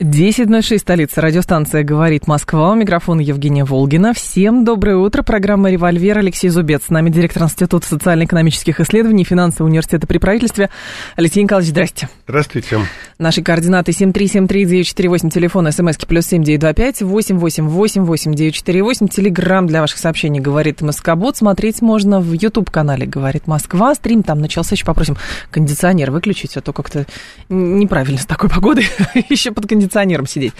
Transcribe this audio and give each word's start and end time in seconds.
10.06, 0.00 0.78
столица. 0.78 1.20
Радиостанция 1.20 1.84
«Говорит 1.84 2.26
Москва». 2.26 2.70
У 2.70 2.74
микрофона 2.74 3.20
Евгения 3.20 3.66
Волгина. 3.66 4.14
Всем 4.14 4.64
доброе 4.64 4.96
утро. 4.96 5.22
Программа 5.22 5.70
«Револьвер». 5.70 6.16
Алексей 6.16 6.48
Зубец. 6.48 6.84
С 6.86 6.88
нами 6.88 7.10
директор 7.10 7.42
Института 7.42 7.86
социально-экономических 7.86 8.80
исследований 8.80 9.24
Финансового 9.24 9.68
университета 9.68 10.06
при 10.06 10.16
правительстве. 10.16 10.70
Алексей 11.16 11.42
Николаевич, 11.42 11.72
здрасте. 11.72 12.08
Здравствуйте. 12.26 12.78
Наши 13.18 13.42
координаты 13.42 13.92
7373948, 13.92 15.28
телефон, 15.28 15.70
смски 15.70 16.06
плюс 16.06 16.24
7925 16.28 17.02
8888948, 17.02 19.08
телеграмм 19.08 19.66
для 19.66 19.82
ваших 19.82 19.98
сообщений 19.98 20.40
«Говорит 20.40 20.80
Москобот». 20.80 21.36
Смотреть 21.36 21.82
можно 21.82 22.20
в 22.20 22.32
YouTube-канале 22.32 23.04
«Говорит 23.04 23.46
Москва». 23.46 23.94
Стрим 23.94 24.22
там 24.22 24.40
начался. 24.40 24.76
Еще 24.76 24.86
попросим 24.86 25.18
кондиционер 25.50 26.10
выключить, 26.10 26.56
а 26.56 26.62
то 26.62 26.72
как-то 26.72 27.04
неправильно 27.50 28.18
с 28.18 28.24
такой 28.24 28.48
погодой. 28.48 28.88
Еще 29.28 29.52
под 29.52 29.68
кондиционером 29.68 29.89
кондиционером 29.90 30.26
сидеть. 30.26 30.52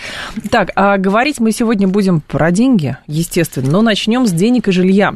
Так, 0.50 0.70
а 0.74 0.98
говорить 0.98 1.40
мы 1.40 1.52
сегодня 1.52 1.86
будем 1.86 2.20
про 2.20 2.50
деньги, 2.50 2.96
естественно, 3.06 3.70
но 3.70 3.82
начнем 3.82 4.26
с 4.26 4.32
денег 4.32 4.68
и 4.68 4.72
жилья. 4.72 5.14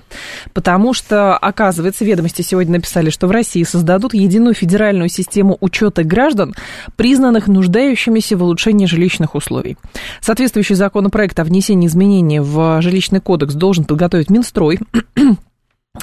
Потому 0.53 0.95
что, 0.95 1.37
оказывается, 1.37 2.05
ведомости 2.05 2.43
сегодня 2.43 2.75
написали, 2.75 3.11
что 3.11 3.27
в 3.27 3.31
России 3.31 3.63
создадут 3.65 4.15
единую 4.15 4.55
федеральную 4.55 5.09
систему 5.09 5.59
учета 5.61 6.05
граждан, 6.05 6.55
признанных 6.97 7.49
нуждающимися 7.49 8.37
в 8.37 8.43
улучшении 8.43 8.87
жилищных 8.87 9.35
условий. 9.35 9.77
Соответствующий 10.21 10.77
законопроект 10.77 11.39
о 11.41 11.45
внесении 11.45 11.89
изменений 11.89 12.41
в 12.41 12.81
жилищный 12.81 13.21
кодекс 13.21 13.55
должен 13.55 13.85
подготовить 13.85 14.31
Минстрой. 14.31 14.79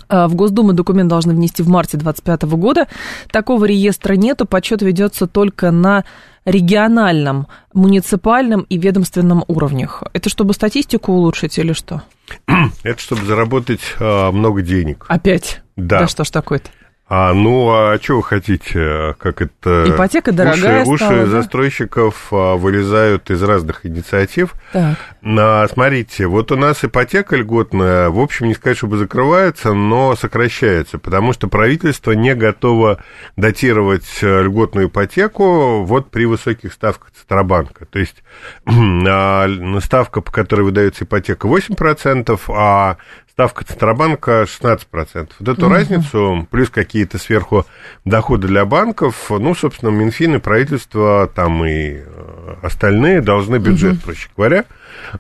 А, 0.08 0.28
в 0.28 0.36
Госдуму 0.36 0.74
документ 0.74 1.10
должны 1.10 1.34
внести 1.34 1.64
в 1.64 1.70
марте 1.70 1.98
2025 1.98 2.44
года. 2.58 2.88
Такого 3.32 3.66
реестра 3.66 4.14
нету, 4.14 4.46
подсчет 4.46 4.82
ведется 4.82 5.28
только 5.28 5.72
на 5.72 6.06
региональном, 6.46 7.48
муниципальном 7.74 8.62
и 8.62 8.78
ведомственном 8.78 9.44
уровнях. 9.48 10.04
Это 10.14 10.30
чтобы 10.30 10.54
статистику 10.54 11.14
улучшить 11.14 11.58
или 11.58 11.74
что? 11.74 12.04
Это 12.84 13.00
чтобы 13.00 13.26
заработать 13.26 13.82
а, 14.00 14.32
много 14.32 14.62
денег. 14.62 15.06
Опять? 15.08 15.62
Да. 15.76 16.00
Да 16.00 16.08
что 16.08 16.24
ж 16.24 16.30
такое-то? 16.30 16.70
А, 17.14 17.34
ну, 17.34 17.70
а 17.70 18.00
что 18.02 18.16
вы 18.16 18.24
хотите? 18.24 19.16
Как 19.20 19.42
это... 19.42 19.84
Ипотека 19.86 20.32
дорогая 20.32 20.86
Уши, 20.86 21.04
стала, 21.04 21.12
уши 21.12 21.26
да? 21.26 21.32
застройщиков 21.42 22.28
а, 22.32 22.56
вылезают 22.56 23.30
из 23.30 23.44
разных 23.44 23.86
инициатив. 23.86 24.54
Так. 24.72 24.98
А, 25.22 25.68
смотрите, 25.68 26.28
вот 26.28 26.54
у 26.54 26.56
нас 26.56 26.86
ипотека 26.86 27.36
льготная, 27.36 28.10
в 28.10 28.18
общем, 28.18 28.48
не 28.48 28.54
сказать, 28.54 28.78
чтобы 28.78 28.98
закрывается, 28.98 29.74
но 29.74 30.16
сокращается, 30.16 31.00
потому 31.00 31.34
что 31.34 31.50
правительство 31.50 32.14
не 32.14 32.34
готово 32.34 33.04
датировать 33.36 34.08
э, 34.22 34.44
льготную 34.44 34.88
ипотеку 34.88 35.84
вот 35.84 36.12
при 36.12 36.24
высоких 36.24 36.72
ставках 36.72 37.12
Центробанка. 37.12 37.88
То 37.88 38.00
есть 38.00 38.24
а, 38.66 39.50
ставка, 39.82 40.22
по 40.22 40.32
которой 40.32 40.62
выдается 40.62 41.04
ипотека, 41.04 41.50
8%, 41.50 42.40
а 42.48 42.96
ставка 43.42 43.66
Центробанка 43.66 44.46
16%. 44.46 45.32
Вот 45.40 45.50
эту 45.50 45.66
Мгм. 45.66 45.74
разницу, 45.74 46.48
плюс 46.52 46.70
какие-то 46.70 47.18
сверху 47.18 47.66
доходы 48.06 48.48
для 48.48 48.66
банков, 48.66 49.32
ну, 49.32 49.56
собственно, 49.56 49.90
Минфин 49.90 50.36
и 50.36 50.38
правительство, 50.38 51.28
там 51.34 51.66
и 51.66 52.04
э, 52.06 52.56
остальные 52.62 53.22
должны 53.22 53.56
бюджет, 53.56 54.00
проще 54.04 54.30
говоря, 54.38 54.66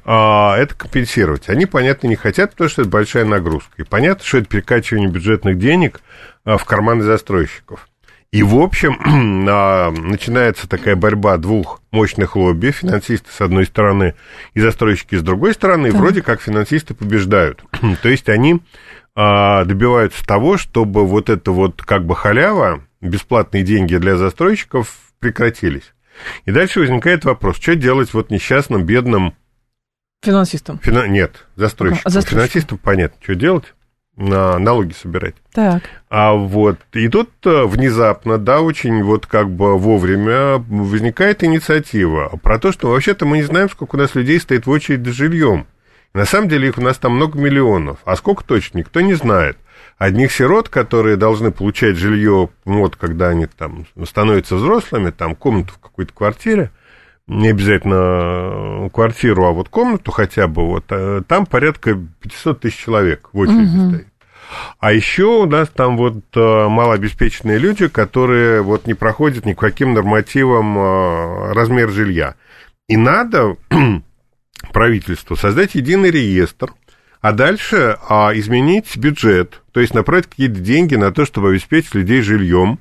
а, 0.05 0.55
это 0.57 0.75
компенсировать. 0.75 1.49
Они, 1.49 1.65
понятно, 1.65 2.05
не 2.07 2.15
хотят, 2.15 2.51
потому 2.51 2.69
что 2.69 2.83
это 2.83 2.91
большая 2.91 3.25
нагрузка. 3.25 3.71
И 3.77 3.83
понятно, 3.83 4.23
что 4.23 4.37
это 4.37 4.47
перекачивание 4.47 5.09
бюджетных 5.09 5.57
денег 5.57 6.01
а, 6.45 6.57
в 6.57 6.65
карманы 6.65 7.01
застройщиков. 7.01 7.87
И, 8.31 8.43
в 8.43 8.55
общем, 8.55 8.97
а, 9.49 9.91
начинается 9.91 10.67
такая 10.67 10.95
борьба 10.95 11.37
двух 11.37 11.81
мощных 11.91 12.37
лобби, 12.37 12.71
финансисты 12.71 13.29
с 13.29 13.41
одной 13.41 13.65
стороны 13.65 14.15
и 14.53 14.61
застройщики 14.61 15.15
с 15.15 15.21
другой 15.21 15.53
стороны, 15.53 15.87
и 15.87 15.91
вроде 15.91 16.21
как 16.21 16.41
финансисты 16.41 16.93
побеждают. 16.93 17.63
То 18.01 18.09
есть 18.09 18.29
они 18.29 18.61
а, 19.15 19.65
добиваются 19.65 20.25
того, 20.25 20.57
чтобы 20.57 21.05
вот 21.05 21.29
это 21.29 21.51
вот 21.51 21.81
как 21.81 22.05
бы 22.05 22.15
халява, 22.15 22.81
бесплатные 23.01 23.63
деньги 23.63 23.97
для 23.97 24.15
застройщиков 24.15 24.97
прекратились. 25.19 25.93
И 26.45 26.51
дальше 26.51 26.79
возникает 26.79 27.25
вопрос, 27.25 27.57
что 27.57 27.75
делать 27.75 28.13
вот 28.13 28.29
несчастным, 28.29 28.85
бедным, 28.85 29.35
Финансистам. 30.23 30.79
фина... 30.79 31.07
нет, 31.07 31.47
застройщикам. 31.55 32.03
А, 32.05 32.09
застройщикам. 32.09 32.49
Финансистам 32.49 32.77
понятно, 32.77 33.17
что 33.21 33.35
делать, 33.35 33.73
налоги 34.17 34.93
собирать. 34.93 35.35
Так. 35.53 35.83
А 36.09 36.33
вот, 36.33 36.77
и 36.93 37.07
тут 37.07 37.29
э, 37.45 37.65
внезапно, 37.65 38.37
да, 38.37 38.61
очень 38.61 39.03
вот 39.03 39.25
как 39.25 39.49
бы 39.49 39.77
вовремя 39.77 40.57
возникает 40.57 41.43
инициатива 41.43 42.39
про 42.43 42.59
то, 42.59 42.71
что 42.71 42.89
вообще-то 42.89 43.25
мы 43.25 43.37
не 43.37 43.43
знаем, 43.43 43.69
сколько 43.69 43.95
у 43.95 43.99
нас 43.99 44.15
людей 44.15 44.39
стоит 44.39 44.65
в 44.65 44.69
очередь 44.69 45.05
за 45.05 45.13
жильем. 45.13 45.65
На 46.13 46.25
самом 46.25 46.49
деле 46.49 46.67
их 46.67 46.77
у 46.77 46.81
нас 46.81 46.97
там 46.97 47.15
много 47.15 47.39
миллионов, 47.39 47.99
а 48.03 48.15
сколько 48.15 48.43
точно, 48.43 48.79
никто 48.79 48.99
не 48.99 49.13
знает. 49.13 49.57
Одних 49.97 50.31
сирот, 50.31 50.67
которые 50.67 51.15
должны 51.15 51.51
получать 51.51 51.95
жилье, 51.95 52.49
вот 52.65 52.95
когда 52.95 53.29
они 53.29 53.45
там 53.45 53.85
становятся 54.05 54.55
взрослыми, 54.55 55.11
там 55.11 55.35
комнату 55.35 55.73
в 55.73 55.79
какой-то 55.79 56.11
квартире, 56.13 56.71
не 57.27 57.49
обязательно 57.49 58.89
квартиру, 58.89 59.45
а 59.45 59.51
вот 59.51 59.69
комнату 59.69 60.11
хотя 60.11 60.47
бы, 60.47 60.65
вот 60.67 60.85
э, 60.89 61.21
там 61.27 61.45
порядка 61.45 61.97
500 62.21 62.59
тысяч 62.59 62.77
человек 62.77 63.29
в 63.31 63.39
очереди 63.39 63.89
стоит. 63.89 64.07
А 64.79 64.91
еще 64.91 65.23
у 65.23 65.45
нас 65.45 65.69
там 65.69 65.97
вот 65.97 66.17
э, 66.35 66.67
малообеспеченные 66.67 67.57
люди, 67.57 67.87
которые 67.87 68.61
вот 68.61 68.85
не 68.85 68.93
проходят 68.93 69.45
ни 69.45 69.53
к 69.53 69.59
каким 69.59 69.93
нормативам 69.93 70.77
э, 70.77 71.53
размер 71.53 71.89
жилья. 71.89 72.35
И 72.87 72.97
надо 72.97 73.55
правительству 74.73 75.35
создать 75.35 75.75
единый 75.75 76.11
реестр, 76.11 76.73
а 77.21 77.33
дальше 77.33 77.97
а, 78.09 78.31
изменить 78.33 78.97
бюджет, 78.97 79.61
то 79.71 79.79
есть 79.79 79.93
направить 79.93 80.27
какие-то 80.27 80.59
деньги 80.59 80.95
на 80.95 81.11
то, 81.11 81.25
чтобы 81.25 81.49
обеспечить 81.49 81.93
людей 81.93 82.21
жильем, 82.21 82.79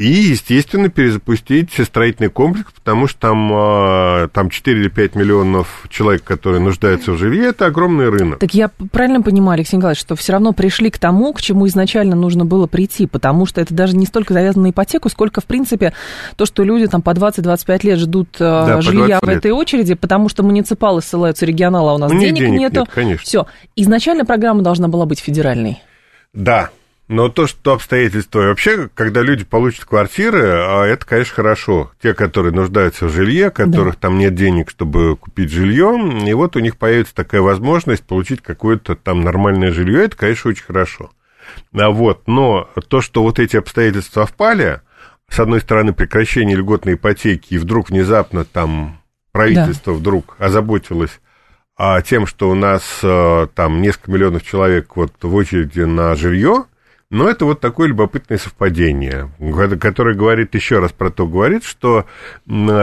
и, 0.00 0.08
естественно, 0.30 0.88
перезапустить 0.88 1.72
строительный 1.84 2.30
комплекс, 2.30 2.72
потому 2.72 3.06
что 3.06 3.20
там, 3.20 3.50
а, 3.52 4.28
там 4.28 4.48
4 4.48 4.80
или 4.80 4.88
5 4.88 5.14
миллионов 5.14 5.84
человек, 5.90 6.24
которые 6.24 6.62
нуждаются 6.62 7.12
в 7.12 7.18
жилье, 7.18 7.48
это 7.48 7.66
огромный 7.66 8.08
рынок. 8.08 8.38
Так 8.38 8.54
я 8.54 8.70
правильно 8.92 9.20
понимаю, 9.20 9.56
Алексей 9.56 9.76
Николаевич, 9.76 10.00
что 10.00 10.16
все 10.16 10.32
равно 10.32 10.54
пришли 10.54 10.90
к 10.90 10.98
тому, 10.98 11.34
к 11.34 11.42
чему 11.42 11.66
изначально 11.66 12.16
нужно 12.16 12.46
было 12.46 12.66
прийти, 12.66 13.06
потому 13.06 13.44
что 13.44 13.60
это 13.60 13.74
даже 13.74 13.94
не 13.94 14.06
столько 14.06 14.32
завязано 14.32 14.68
на 14.68 14.70
ипотеку, 14.70 15.10
сколько, 15.10 15.42
в 15.42 15.44
принципе, 15.44 15.92
то, 16.36 16.46
что 16.46 16.64
люди 16.64 16.86
там 16.86 17.02
по 17.02 17.10
20-25 17.10 17.80
лет 17.86 17.98
ждут 17.98 18.36
э, 18.36 18.38
Да, 18.38 18.80
жилья 18.80 19.18
20 19.18 19.22
в 19.22 19.28
лет. 19.28 19.36
этой 19.36 19.50
очереди, 19.50 19.92
потому 19.92 20.30
что 20.30 20.42
муниципалы 20.42 21.02
ссылаются 21.02 21.44
регионалы, 21.44 21.90
а 21.90 21.94
у 21.96 21.98
нас 21.98 22.10
У 22.10 22.18
денег, 22.18 22.38
денег 22.38 22.58
нету. 22.58 22.80
нет, 22.80 22.88
конечно. 22.94 23.22
Все. 23.22 23.46
Изначально 23.76 24.24
программа 24.24 24.62
должна 24.62 24.88
была 24.88 25.04
быть 25.04 25.20
федеральной. 25.20 25.82
Да, 26.32 26.70
но 27.10 27.28
то, 27.28 27.48
что 27.48 27.72
обстоятельства... 27.72 28.40
и 28.40 28.46
Вообще, 28.46 28.88
когда 28.94 29.20
люди 29.20 29.44
получат 29.44 29.84
квартиры, 29.84 30.46
а, 30.46 30.84
это, 30.84 31.04
конечно, 31.04 31.34
хорошо. 31.34 31.90
Те, 32.00 32.14
которые 32.14 32.54
нуждаются 32.54 33.06
в 33.06 33.10
жилье, 33.10 33.50
которых 33.50 33.96
там 33.96 34.16
нет 34.16 34.36
денег, 34.36 34.70
чтобы 34.70 35.16
купить 35.16 35.50
жилье, 35.50 35.98
и 36.24 36.32
вот 36.34 36.54
у 36.54 36.60
них 36.60 36.76
появится 36.76 37.12
такая 37.12 37.40
возможность 37.40 38.04
получить 38.04 38.42
какое-то 38.42 38.94
там 38.94 39.22
нормальное 39.22 39.72
жилье, 39.72 40.04
это, 40.04 40.16
конечно, 40.16 40.50
очень 40.50 40.62
хорошо. 40.62 41.10
А 41.74 41.90
вот, 41.90 42.28
но 42.28 42.70
то, 42.86 43.00
что 43.00 43.24
вот 43.24 43.40
эти 43.40 43.56
обстоятельства 43.56 44.20
совпали, 44.20 44.80
с 45.28 45.40
одной 45.40 45.60
стороны, 45.62 45.92
прекращение 45.92 46.56
льготной 46.56 46.94
ипотеки, 46.94 47.54
и 47.54 47.58
вдруг 47.58 47.90
внезапно 47.90 48.44
там 48.44 49.00
правительство 49.32 49.90
вдруг 49.92 50.36
озаботилось 50.38 51.20
а, 51.76 52.02
тем, 52.02 52.28
что 52.28 52.48
у 52.50 52.54
нас 52.54 53.00
а, 53.02 53.48
там 53.48 53.82
несколько 53.82 54.12
миллионов 54.12 54.44
человек 54.44 54.94
вот 54.94 55.12
в 55.20 55.34
очереди 55.34 55.80
на 55.80 56.14
жилье, 56.14 56.66
но 57.10 57.28
это 57.28 57.44
вот 57.44 57.60
такое 57.60 57.88
любопытное 57.88 58.38
совпадение, 58.38 59.30
ко- 59.38 59.76
которое 59.76 60.14
говорит 60.14 60.54
еще 60.54 60.78
раз 60.78 60.92
про 60.92 61.10
то, 61.10 61.26
говорит, 61.26 61.64
что 61.64 62.04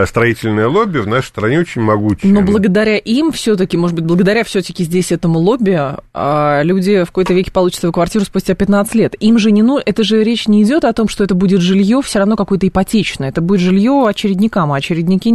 строительное 0.06 0.68
лобби 0.68 1.00
в 1.00 1.08
нашей 1.08 1.28
стране 1.28 1.60
очень 1.60 1.82
могучее. 1.82 2.34
Но 2.34 2.42
благодаря 2.42 2.98
им 2.98 3.32
все-таки, 3.32 3.78
может 3.78 3.96
быть, 3.96 4.06
благодаря 4.06 4.44
все-таки 4.44 4.84
здесь 4.84 5.14
этому 5.14 5.40
лобби, 5.40 5.80
а, 6.14 6.62
люди 6.64 7.04
в 7.04 7.08
какой-то 7.08 7.34
веке 7.34 7.52
получат 7.52 7.80
свою 7.80 7.94
квартиру 7.94 8.26
спустя 8.26 8.54
15 8.54 8.96
лет. 8.96 9.16
Им 9.22 9.40
же 9.40 9.52
не 9.52 9.64
ну, 9.64 9.80
это 9.84 10.04
же 10.04 10.22
речь 10.24 10.48
не 10.48 10.64
идет 10.64 10.84
о 10.84 10.92
том, 10.92 11.08
что 11.08 11.24
это 11.24 11.34
будет 11.34 11.62
жилье 11.62 12.02
все 12.02 12.20
равно 12.20 12.36
какое-то 12.36 12.68
ипотечное. 12.68 13.30
Это 13.30 13.40
будет 13.40 13.62
жилье 13.62 14.06
очередникам, 14.08 14.74
а 14.74 14.76
очередники 14.78 15.30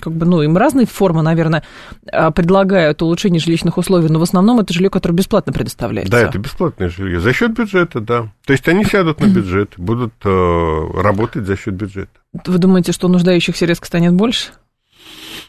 как 0.00 0.12
бы, 0.14 0.24
ну, 0.26 0.42
им 0.42 0.56
разные 0.56 0.86
формы, 0.86 1.22
наверное, 1.22 1.62
а, 2.10 2.30
предлагают 2.30 3.02
улучшение 3.02 3.40
жилищных 3.40 3.76
условий, 3.76 4.08
но 4.08 4.18
в 4.18 4.22
основном 4.22 4.60
это 4.60 4.72
жилье, 4.72 4.90
которое 4.90 5.14
бесплатно 5.14 5.52
предоставляется. 5.52 6.10
Да, 6.10 6.20
это 6.20 6.38
бесплатное 6.38 6.88
жилье. 6.88 7.20
За 7.20 7.32
счет 7.32 7.52
бюджета, 7.52 8.00
да. 8.00 8.32
То 8.46 8.52
есть 8.52 8.66
они 8.68 8.84
сядут 8.84 9.20
на 9.20 9.26
бюджет, 9.26 9.74
будут 9.76 10.14
э, 10.24 10.86
работать 11.00 11.46
за 11.46 11.56
счет 11.56 11.74
бюджета. 11.74 12.10
Вы 12.46 12.58
думаете, 12.58 12.92
что 12.92 13.08
нуждающихся 13.08 13.66
резко 13.66 13.86
станет 13.86 14.14
больше? 14.14 14.52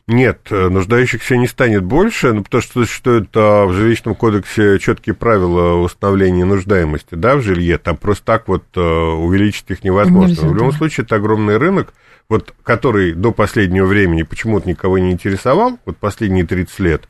Нет, 0.08 0.48
э, 0.52 0.70
нуждающихся 0.70 1.36
не 1.36 1.48
станет 1.48 1.84
больше, 1.84 2.32
ну, 2.32 2.44
потому 2.44 2.62
что 2.62 2.86
существуют 2.86 3.34
в 3.34 3.74
жилищном 3.74 4.14
кодексе 4.14 4.78
четкие 4.78 5.16
правила 5.16 5.82
установления 5.82 6.46
нуждаемости 6.46 7.16
да, 7.16 7.36
в 7.36 7.42
жилье. 7.42 7.80
Там 7.80 7.98
просто 7.98 8.24
так 8.24 8.48
вот 8.48 8.66
э, 8.76 8.80
увеличить 8.80 9.66
их 9.70 9.84
невозможно. 9.84 10.30
Нельзя, 10.30 10.48
в 10.48 10.54
любом 10.54 10.72
да. 10.72 10.78
случае, 10.78 11.06
это 11.06 11.16
огромный 11.16 11.58
рынок, 11.58 11.96
вот, 12.30 12.54
который 12.62 13.14
до 13.14 13.32
последнего 13.32 13.88
времени 13.88 14.22
почему-то 14.22 14.70
никого 14.70 15.00
не 15.00 15.12
интересовал, 15.12 15.80
вот 15.86 15.98
последние 15.98 16.46
30 16.46 16.80
лет. 16.82 17.10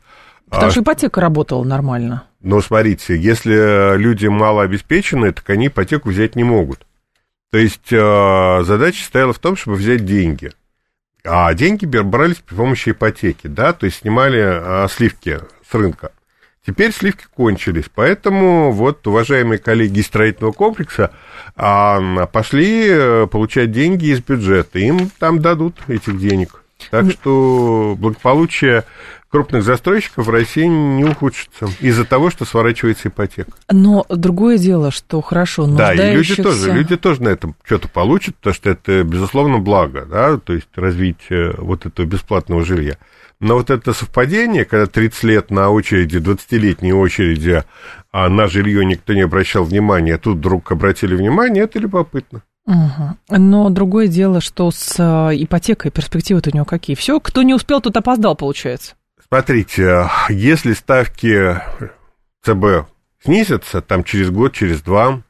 Потому 0.49 0.67
а, 0.67 0.71
что 0.71 0.81
ипотека 0.81 1.19
работала 1.19 1.65
нормально. 1.65 2.23
Но 2.41 2.61
смотрите, 2.61 3.19
если 3.19 3.97
люди 3.97 4.27
малообеспечены, 4.27 5.33
так 5.33 5.49
они 5.49 5.67
ипотеку 5.67 6.09
взять 6.09 6.37
не 6.37 6.45
могут. 6.45 6.85
То 7.51 7.57
есть 7.57 7.91
э, 7.91 8.63
задача 8.63 9.03
стояла 9.03 9.33
в 9.33 9.39
том, 9.39 9.57
чтобы 9.57 9.75
взять 9.75 10.05
деньги– 10.05 10.51
а 11.25 11.53
деньги 11.53 11.85
брались 11.85 12.37
при 12.37 12.55
помощи 12.55 12.89
ипотеки, 12.89 13.47
да, 13.47 13.73
то 13.73 13.85
есть 13.85 13.99
снимали 13.99 14.41
а, 14.41 14.87
сливки 14.89 15.39
с 15.69 15.73
рынка. 15.73 16.11
Теперь 16.65 16.91
сливки 16.91 17.25
кончились, 17.35 17.85
поэтому 17.93 18.71
вот 18.71 19.05
уважаемые 19.05 19.59
коллеги 19.59 19.99
из 19.99 20.07
строительного 20.07 20.51
комплекса 20.51 21.11
а, 21.55 22.25
пошли 22.27 22.87
э, 22.89 23.27
получать 23.27 23.71
деньги 23.71 24.07
из 24.07 24.19
бюджета, 24.21 24.79
им 24.79 25.11
там 25.19 25.39
дадут 25.39 25.75
этих 25.87 26.17
денег. 26.17 26.63
Так 26.89 27.11
что 27.11 27.95
благополучие 27.97 28.83
крупных 29.35 29.63
застройщиков 29.63 30.27
в 30.27 30.29
России 30.29 30.63
не 30.63 31.03
ухудшится 31.03 31.67
из-за 31.81 32.05
того, 32.05 32.29
что 32.29 32.45
сворачивается 32.45 33.09
ипотека. 33.09 33.51
Но 33.69 34.05
другое 34.07 34.57
дело, 34.57 34.91
что 34.91 35.19
хорошо, 35.19 35.67
Да, 35.67 35.93
и 35.93 36.15
люди 36.15 36.41
тоже, 36.41 36.71
люди 36.71 36.95
тоже 36.95 37.21
на 37.21 37.27
этом 37.27 37.53
что-то 37.65 37.89
получат, 37.89 38.37
потому 38.37 38.53
что 38.53 38.69
это, 38.69 39.03
безусловно, 39.03 39.59
благо, 39.59 40.05
да, 40.09 40.37
то 40.37 40.53
есть 40.53 40.69
развитие 40.75 41.53
вот 41.57 41.85
этого 41.85 42.05
бесплатного 42.05 42.63
жилья. 42.63 42.95
Но 43.41 43.55
вот 43.55 43.71
это 43.71 43.91
совпадение, 43.91 44.63
когда 44.63 44.85
30 44.85 45.23
лет 45.23 45.51
на 45.51 45.69
очереди, 45.69 46.15
20-летней 46.15 46.93
очереди, 46.93 47.65
а 48.13 48.29
на 48.29 48.47
жилье 48.47 48.85
никто 48.85 49.13
не 49.13 49.21
обращал 49.23 49.65
внимания, 49.65 50.15
а 50.15 50.17
тут 50.17 50.37
вдруг 50.37 50.71
обратили 50.71 51.13
внимание, 51.13 51.65
это 51.65 51.77
любопытно. 51.77 52.41
Угу. 52.67 53.37
Но 53.37 53.69
другое 53.69 54.07
дело, 54.07 54.39
что 54.39 54.71
с 54.71 54.95
э, 54.97 55.35
ипотекой 55.35 55.91
перспективы-то 55.91 56.51
у 56.51 56.55
него 56.55 56.65
какие? 56.65 56.95
Все, 56.95 57.19
кто 57.19 57.43
не 57.43 57.53
успел, 57.53 57.81
тот 57.81 57.97
опоздал, 57.97 58.37
получается. 58.37 58.95
Смотрите, 59.27 60.09
если 60.29 60.73
ставки 60.73 61.59
ЦБ 62.43 62.87
снизятся 63.23 63.81
там 63.81 64.03
через 64.03 64.29
год, 64.29 64.53
через 64.53 64.81
два, 64.81 65.23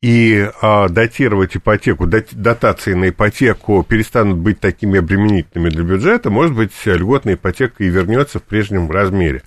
и 0.00 0.50
а, 0.60 0.88
датировать 0.88 1.56
ипотеку, 1.56 2.06
дат, 2.06 2.28
дотации 2.32 2.94
на 2.94 3.10
ипотеку 3.10 3.84
перестанут 3.88 4.38
быть 4.38 4.58
такими 4.58 4.98
обременительными 4.98 5.70
для 5.70 5.84
бюджета, 5.84 6.28
может 6.28 6.54
быть, 6.56 6.72
льготная 6.84 7.34
ипотека 7.34 7.84
и 7.84 7.88
вернется 7.88 8.40
в 8.40 8.42
прежнем 8.42 8.90
размере. 8.90 9.42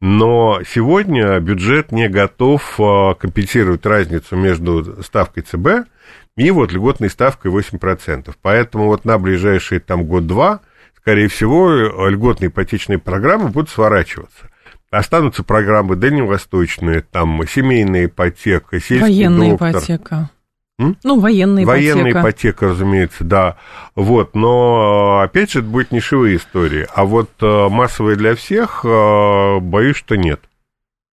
Но 0.00 0.60
сегодня 0.66 1.38
бюджет 1.40 1.92
не 1.92 2.08
готов 2.08 2.78
а, 2.78 3.14
компенсировать 3.14 3.84
разницу 3.84 4.34
между 4.36 5.02
ставкой 5.02 5.42
ЦБ 5.42 5.88
и 6.36 6.50
вот 6.50 6.72
льготной 6.72 7.10
ставкой 7.10 7.50
8%. 7.50 8.34
Поэтому 8.40 8.86
вот 8.86 9.04
на 9.04 9.18
ближайшие 9.18 9.80
там 9.80 10.04
год-два 10.04 10.60
скорее 11.08 11.28
всего, 11.28 12.06
льготные 12.06 12.48
ипотечные 12.48 12.98
программы 12.98 13.48
будут 13.48 13.70
сворачиваться. 13.70 14.50
Останутся 14.90 15.42
программы 15.42 15.96
дальневосточные, 15.96 17.00
там 17.00 17.40
семейная 17.48 18.04
ипотека, 18.06 18.78
сельский 18.78 19.00
Военная 19.00 19.50
доктор. 19.52 19.70
ипотека. 19.70 20.30
М? 20.78 20.98
Ну, 21.04 21.18
военная 21.18 21.64
ипотека. 21.64 21.96
Военная 21.96 22.12
ипотека, 22.12 22.68
разумеется, 22.68 23.24
да. 23.24 23.56
Вот, 23.94 24.34
но, 24.34 25.20
опять 25.20 25.52
же, 25.52 25.60
это 25.60 25.68
будет 25.68 25.92
нишевые 25.92 26.36
истории. 26.36 26.86
А 26.94 27.06
вот 27.06 27.30
э, 27.40 27.68
массовые 27.70 28.16
для 28.18 28.34
всех, 28.34 28.84
э, 28.84 29.60
боюсь, 29.60 29.96
что 29.96 30.14
нет. 30.14 30.42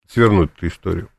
Свернуть 0.08 0.52
эту 0.56 0.68
историю. 0.68 1.10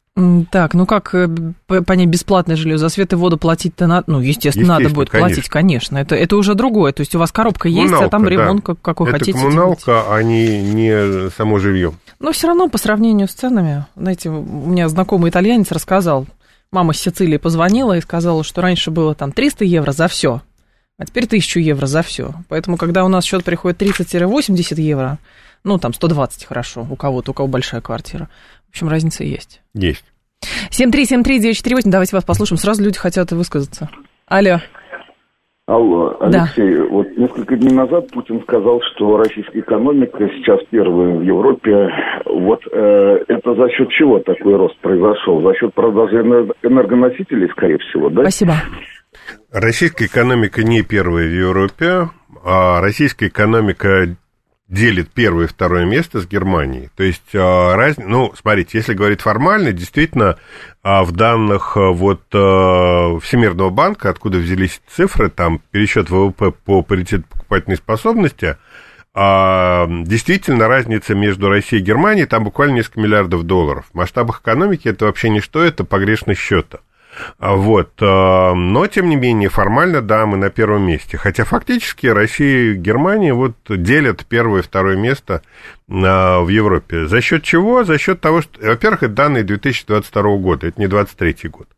Так, 0.51 0.75
ну 0.75 0.87
как 0.87 1.15
э, 1.15 1.29
понять 1.67 2.09
бесплатное 2.09 2.57
жилье? 2.57 2.79
За 2.79 2.89
свет 2.89 3.13
и 3.13 3.17
воду 3.17 3.39
платить-то 3.39 3.87
надо, 3.87 4.05
ну, 4.07 4.21
естественно, 4.21 4.63
естественно 4.63 4.79
надо 4.79 4.95
будет 4.95 5.11
конечно. 5.11 5.29
платить, 5.29 5.49
конечно. 5.49 5.99
Это, 5.99 6.15
это 6.15 6.37
уже 6.37 6.55
другое. 6.55 6.93
То 6.93 7.01
есть 7.01 7.15
у 7.15 7.19
вас 7.19 7.33
коробка 7.33 7.69
есть, 7.69 7.93
а 7.93 8.09
там 8.09 8.27
ремонт 8.27 8.61
да. 8.61 8.75
как, 8.75 8.83
какой 8.83 9.09
это 9.09 9.19
хотите. 9.19 9.39
Это 9.39 9.41
коммуналка, 9.41 9.85
делать. 9.87 10.07
а 10.09 10.23
не, 10.23 10.63
не 10.63 11.31
само 11.31 11.59
жилье. 11.59 11.93
Но 12.19 12.33
все 12.33 12.49
равно 12.49 12.69
по 12.69 12.79
сравнению 12.79 13.29
с 13.29 13.33
ценами, 13.33 13.87
знаете, 13.97 14.29
у 14.29 14.43
меня 14.43 14.89
знакомый 14.89 15.31
итальянец 15.31 15.71
рассказал, 15.71 16.27
мама 16.71 16.93
с 16.93 16.99
Сицилии 16.99 17.39
позвонила 17.39 17.97
и 17.97 18.01
сказала, 18.01 18.45
что 18.45 18.61
раньше 18.61 18.91
было 18.91 19.15
там 19.15 19.33
300 19.33 19.65
евро 19.65 19.93
за 19.93 20.09
все, 20.09 20.43
а 21.01 21.07
теперь 21.07 21.25
1000 21.25 21.61
евро 21.61 21.87
за 21.87 22.03
все. 22.03 22.35
Поэтому, 22.51 22.77
когда 22.77 23.07
у 23.07 23.09
нас 23.09 23.25
счет 23.25 23.43
приходит 23.43 23.81
30-80 23.81 24.79
евро, 24.79 25.17
ну, 25.65 25.79
там 25.79 25.95
120 25.95 26.45
хорошо 26.45 26.87
у 26.91 26.95
кого-то, 26.95 27.31
у 27.31 27.35
кого 27.35 27.49
большая 27.49 27.81
квартира. 27.81 28.29
В 28.67 28.71
общем, 28.71 28.89
разница 28.91 29.25
есть. 29.25 29.63
Есть. 29.73 30.05
7373948, 30.71 31.81
давайте 31.87 32.15
вас 32.15 32.25
послушаем. 32.25 32.59
Сразу 32.59 32.85
люди 32.85 32.99
хотят 32.99 33.33
высказаться. 33.33 33.89
Алло. 34.27 34.59
Алло, 35.67 36.17
Алексей, 36.21 36.77
да. 36.77 36.85
вот 36.91 37.07
несколько 37.17 37.57
дней 37.57 37.73
назад 37.73 38.11
Путин 38.11 38.43
сказал, 38.43 38.81
что 38.93 39.17
российская 39.17 39.61
экономика 39.61 40.29
сейчас 40.37 40.59
первая 40.69 41.17
в 41.17 41.23
Европе. 41.23 41.89
Вот 42.27 42.61
э, 42.73 43.25
это 43.29 43.55
за 43.55 43.71
счет 43.71 43.89
чего 43.91 44.19
такой 44.19 44.57
рост 44.57 44.77
произошел? 44.81 45.41
За 45.43 45.55
счет 45.55 45.73
продажи 45.73 46.17
энергоносителей, 46.63 47.49
скорее 47.51 47.79
всего, 47.79 48.11
да? 48.11 48.23
Спасибо. 48.23 48.55
Российская 49.51 50.07
экономика 50.07 50.63
не 50.63 50.83
первая 50.83 51.27
в 51.27 51.33
Европе, 51.33 52.11
а 52.45 52.81
российская 52.81 53.29
экономика 53.29 54.17
делит 54.71 55.11
первое 55.11 55.47
и 55.47 55.49
второе 55.49 55.85
место 55.85 56.21
с 56.21 56.27
Германией. 56.27 56.91
То 56.95 57.03
есть, 57.03 57.35
а, 57.35 57.75
раз, 57.75 57.97
ну, 57.99 58.33
смотрите, 58.41 58.79
если 58.79 58.95
говорить 58.95 59.21
формально, 59.21 59.73
действительно, 59.73 60.39
а, 60.83 61.03
в 61.03 61.13
данных 61.13 61.77
а, 61.77 61.91
вот 61.91 62.23
Всемирного 62.31 63.71
банка, 63.71 64.09
откуда 64.11 64.39
взялись 64.39 64.81
цифры, 64.89 65.29
там 65.29 65.61
пересчет 65.71 66.09
ВВП 66.09 66.53
по 66.53 66.83
паритету 66.83 67.25
покупательной 67.29 67.77
способности, 67.77 68.57
действительно 69.13 70.69
разница 70.69 71.17
между 71.17 71.49
Россией 71.49 71.83
и 71.83 71.85
Германией 71.85 72.27
там 72.27 72.45
буквально 72.45 72.75
несколько 72.75 73.01
миллиардов 73.01 73.43
долларов. 73.43 73.87
В 73.93 73.97
масштабах 73.97 74.41
экономики 74.41 74.87
это 74.87 75.07
вообще 75.07 75.31
ничто, 75.31 75.65
это 75.65 75.83
погрешность 75.83 76.41
счета. 76.41 76.79
А, 77.39 77.55
вот. 77.55 77.93
А, 78.01 78.55
но, 78.55 78.87
тем 78.87 79.09
не 79.09 79.17
менее, 79.17 79.49
формально, 79.49 80.01
да, 80.03 80.27
мы 80.27 80.37
на 80.37 80.51
первом 80.51 80.83
месте. 80.83 81.17
Хотя 81.17 81.45
фактически 81.45 82.07
Россия 82.07 82.73
и 82.73 82.75
Германия 82.75 83.35
вот 83.35 83.57
делят 83.69 84.25
первое 84.27 84.61
и 84.61 84.65
второе 84.65 84.97
место 84.97 85.43
а, 85.89 86.41
в 86.41 86.49
Европе. 86.49 87.07
За 87.07 87.21
счет 87.21 87.43
чего? 87.43 87.85
За 87.85 87.99
счет 87.99 88.21
того, 88.21 88.43
что, 88.43 88.61
во-первых, 88.61 89.03
это 89.05 89.15
данные 89.15 89.45
2022 89.45 90.23
года, 90.37 90.67
это 90.67 90.81
не 90.81 90.87
2023 90.87 91.51
год. 91.51 91.69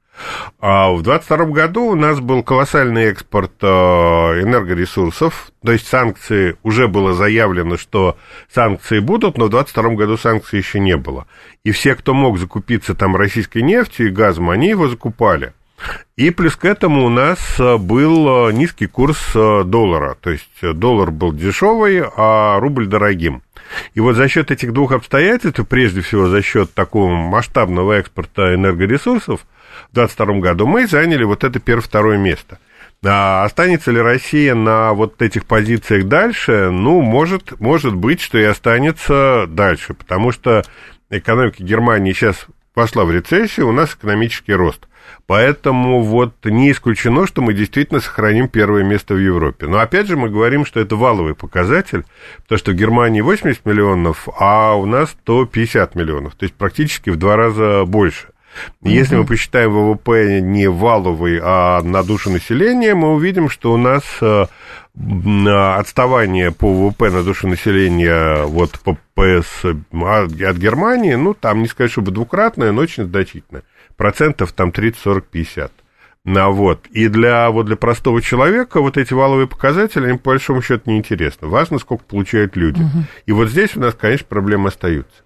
А 0.61 0.90
в 0.92 1.02
2022 1.02 1.47
году 1.47 1.83
у 1.87 1.95
нас 1.95 2.21
был 2.21 2.42
колоссальный 2.42 3.04
экспорт 3.04 3.52
э, 3.62 3.66
энергоресурсов, 3.66 5.50
то 5.64 5.73
есть 5.73 5.88
санкции, 5.88 6.57
уже 6.62 6.87
было 6.87 7.14
заявлено, 7.14 7.76
что 7.76 8.16
санкции 8.52 9.00
будут, 9.00 9.38
но 9.38 9.47
в 9.47 9.50
2022 9.50 9.95
году 9.97 10.16
санкций 10.16 10.59
еще 10.59 10.78
не 10.78 10.97
было. 10.97 11.26
И 11.64 11.73
все, 11.73 11.95
кто 11.95 12.14
мог 12.14 12.38
закупиться 12.38 12.95
там 12.95 13.16
российской 13.16 13.62
нефтью 13.62 14.09
и 14.09 14.11
газом, 14.11 14.50
они 14.50 14.69
его 14.69 14.88
закупали. 14.88 15.52
И 16.16 16.31
плюс 16.31 16.54
к 16.54 16.64
этому 16.64 17.07
у 17.07 17.09
нас 17.09 17.38
э, 17.59 17.76
был 17.76 18.49
э, 18.49 18.52
низкий 18.52 18.87
курс 18.87 19.33
доллара, 19.33 20.16
то 20.21 20.31
есть 20.31 20.61
доллар 20.62 21.11
был 21.11 21.33
дешевый, 21.33 22.04
а 22.16 22.61
рубль 22.61 22.87
дорогим. 22.87 23.42
И 23.95 24.00
вот 24.00 24.14
за 24.14 24.28
счет 24.28 24.50
этих 24.50 24.73
двух 24.73 24.92
обстоятельств, 24.92 25.61
прежде 25.69 26.02
всего 26.02 26.28
за 26.28 26.42
счет 26.42 26.73
такого 26.73 27.09
масштабного 27.11 27.95
экспорта 27.95 28.54
энергоресурсов, 28.54 29.45
в 29.90 29.94
2022 29.94 30.40
году, 30.40 30.66
мы 30.66 30.86
заняли 30.86 31.24
вот 31.24 31.44
это 31.44 31.58
первое-второе 31.60 32.18
место. 32.18 32.58
А 33.04 33.44
останется 33.44 33.90
ли 33.90 34.00
Россия 34.00 34.54
на 34.54 34.92
вот 34.92 35.20
этих 35.22 35.44
позициях 35.46 36.06
дальше? 36.06 36.70
Ну, 36.70 37.00
может, 37.00 37.58
может 37.60 37.96
быть, 37.96 38.20
что 38.20 38.38
и 38.38 38.44
останется 38.44 39.46
дальше, 39.48 39.94
потому 39.94 40.30
что 40.30 40.62
экономика 41.10 41.64
Германии 41.64 42.12
сейчас 42.12 42.46
пошла 42.74 43.04
в 43.04 43.10
рецессию, 43.10 43.68
у 43.68 43.72
нас 43.72 43.94
экономический 43.94 44.54
рост. 44.54 44.86
Поэтому 45.26 46.02
вот 46.02 46.34
не 46.44 46.70
исключено, 46.70 47.26
что 47.26 47.42
мы 47.42 47.54
действительно 47.54 48.00
сохраним 48.00 48.48
первое 48.48 48.82
место 48.82 49.14
в 49.14 49.18
Европе. 49.18 49.66
Но 49.66 49.78
опять 49.78 50.06
же 50.06 50.16
мы 50.16 50.28
говорим, 50.28 50.64
что 50.64 50.80
это 50.80 50.96
валовый 50.96 51.34
показатель, 51.34 52.04
потому 52.42 52.58
что 52.58 52.72
в 52.72 52.74
Германии 52.74 53.20
80 53.20 53.64
миллионов, 53.64 54.28
а 54.38 54.74
у 54.74 54.86
нас 54.86 55.10
150 55.22 55.94
миллионов, 55.94 56.34
то 56.34 56.44
есть 56.44 56.54
практически 56.54 57.10
в 57.10 57.16
два 57.16 57.36
раза 57.36 57.84
больше. 57.84 58.28
Если 58.82 59.16
мы 59.16 59.25
посчитаем 59.25 59.73
ВВП 59.73 60.40
не 60.40 60.68
валовый, 60.68 61.40
а 61.42 61.82
на 61.82 62.02
душу 62.02 62.30
населения, 62.30 62.94
мы 62.94 63.14
увидим, 63.14 63.49
что 63.49 63.73
у 63.73 63.76
нас 63.76 64.02
э, 64.21 64.47
отставание 64.94 66.50
по 66.52 66.73
ВВП 66.73 67.11
на 67.11 67.23
душу 67.23 67.49
населения 67.49 68.44
вот 68.44 68.78
по 68.80 68.99
ПС 69.14 69.64
а, 69.64 70.25
от 70.25 70.56
Германии, 70.56 71.14
ну, 71.14 71.35
там 71.35 71.62
не 71.62 71.68
сказать, 71.68 71.92
чтобы 71.92 72.12
двукратное, 72.12 72.73
но 72.73 72.82
очень 72.82 73.04
значительное. 73.04 73.62
Процентов 73.97 74.52
там 74.52 74.73
30, 74.73 75.00
40, 75.00 75.26
50. 75.26 75.73
Ну, 76.25 76.52
вот. 76.52 76.87
И 76.92 77.09
для, 77.09 77.50
вот 77.50 77.66
для 77.66 77.76
простого 77.76 78.23
человека 78.23 78.80
вот 78.80 78.97
эти 78.97 79.12
валовые 79.12 79.49
показатели, 79.49 80.11
им 80.11 80.18
по 80.18 80.30
большому 80.30 80.62
счету 80.62 80.90
неинтересно. 80.90 81.49
Важно, 81.49 81.78
сколько 81.78 82.04
получают 82.04 82.56
люди. 82.56 82.80
Угу. 82.80 83.04
И 83.26 83.32
вот 83.32 83.49
здесь 83.49 83.76
у 83.76 83.80
нас, 83.80 83.94
конечно, 83.94 84.26
проблемы 84.28 84.68
остаются. 84.68 85.23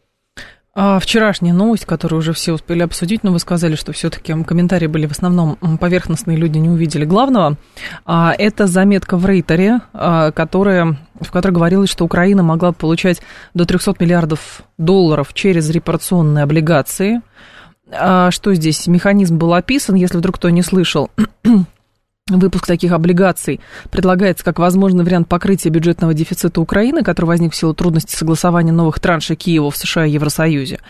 А 0.79 0.99
вчерашняя 0.99 1.55
новость, 1.55 1.87
которую 1.87 2.19
уже 2.19 2.35
все 2.35 2.53
успели 2.53 2.83
обсудить, 2.83 3.23
но 3.25 3.33
вы 3.33 3.39
сказали, 3.39 3.77
что 3.77 3.95
все-таки 3.95 4.35
комментарии 4.45 4.87
были 4.87 5.07
в 5.07 5.13
основном 5.13 5.57
поверхностные, 5.81 6.37
люди 6.37 6.59
не 6.59 6.69
увидели 6.69 7.07
главного. 7.07 7.57
А, 8.05 8.35
это 8.37 8.67
заметка 8.67 9.17
в 9.17 9.25
Рейтере, 9.25 9.81
а, 9.95 10.33
которая, 10.33 10.99
в 11.19 11.33
которой 11.33 11.53
говорилось, 11.53 11.89
что 11.89 12.05
Украина 12.05 12.43
могла 12.43 12.73
получать 12.73 13.23
до 13.55 13.65
300 13.65 13.95
миллиардов 14.01 14.65
долларов 14.77 15.33
через 15.33 15.71
репарационные 15.71 16.43
облигации. 16.45 17.23
А, 17.91 18.31
что 18.31 18.53
здесь? 18.55 18.87
Механизм 18.87 19.39
был 19.39 19.55
описан, 19.55 19.95
если 19.95 20.19
вдруг 20.19 20.37
кто 20.37 20.51
не 20.51 20.61
слышал. 20.61 21.11
Выпуск 22.29 22.67
таких 22.67 22.91
облигаций 22.91 23.61
предлагается 23.93 24.45
как 24.45 24.59
возможный 24.59 25.05
вариант 25.05 25.29
покрытия 25.29 25.69
бюджетного 25.69 26.13
дефицита 26.13 26.61
Украины, 26.61 27.05
который 27.05 27.27
возник 27.27 27.53
в 27.53 27.57
силу 27.57 27.73
трудностей 27.73 28.17
согласования 28.17 28.73
новых 28.73 28.99
траншей 28.99 29.37
Киева 29.37 29.71
в 29.71 29.77
США 29.77 30.07
и 30.07 30.11
Евросоюзе. 30.11 30.81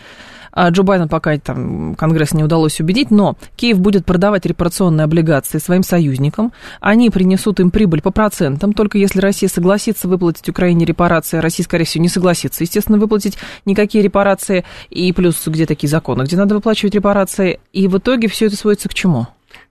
А 0.51 0.67
Джо 0.69 0.81
Байден 0.81 1.07
пока 1.07 1.37
там 1.37 1.93
Конгресс 1.93 2.33
не 2.33 2.43
удалось 2.43 2.79
убедить, 2.79 3.11
но 3.11 3.37
Киев 3.55 3.77
будет 3.79 4.03
продавать 4.03 4.47
репарационные 4.47 5.03
облигации 5.05 5.59
своим 5.59 5.83
союзникам. 5.83 6.53
Они 6.79 7.11
принесут 7.11 7.59
им 7.59 7.69
прибыль 7.69 8.01
по 8.01 8.09
процентам, 8.09 8.73
только 8.73 8.97
если 8.97 9.19
Россия 9.19 9.47
согласится 9.47 10.07
выплатить 10.07 10.49
Украине 10.49 10.87
репарации, 10.87 11.37
Россия, 11.37 11.63
скорее 11.65 11.85
всего, 11.85 12.01
не 12.01 12.09
согласится, 12.09 12.63
естественно, 12.63 12.97
выплатить 12.97 13.37
никакие 13.63 14.03
репарации, 14.03 14.65
и 14.89 15.13
плюс 15.13 15.43
где 15.45 15.67
такие 15.67 15.87
законы, 15.87 16.23
где 16.23 16.35
надо 16.35 16.55
выплачивать 16.55 16.95
репарации, 16.95 17.59
и 17.73 17.87
в 17.87 17.99
итоге 17.99 18.27
все 18.27 18.47
это 18.47 18.55
сводится 18.55 18.89
к 18.89 18.95
чему? 18.95 19.27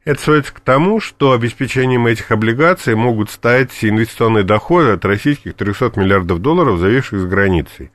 Это 0.06 0.22
сводится 0.22 0.54
к 0.54 0.60
тому, 0.60 1.00
что 1.00 1.32
обеспечением 1.32 2.06
этих 2.06 2.30
облигаций 2.30 2.94
могут 2.94 3.28
стать 3.28 3.72
инвестиционные 3.82 4.44
доходы 4.44 4.90
от 4.90 5.04
российских 5.04 5.54
300 5.54 5.94
миллиардов 5.96 6.40
долларов, 6.40 6.78
зависших 6.78 7.18
за 7.18 7.26
границей. 7.26 7.90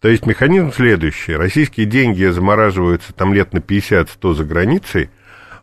То 0.00 0.06
есть 0.06 0.26
механизм 0.26 0.72
следующий. 0.72 1.34
Российские 1.34 1.86
деньги 1.86 2.24
замораживаются 2.26 3.12
там 3.12 3.34
лет 3.34 3.52
на 3.52 3.58
50-100 3.58 4.34
за 4.34 4.44
границей, 4.44 5.10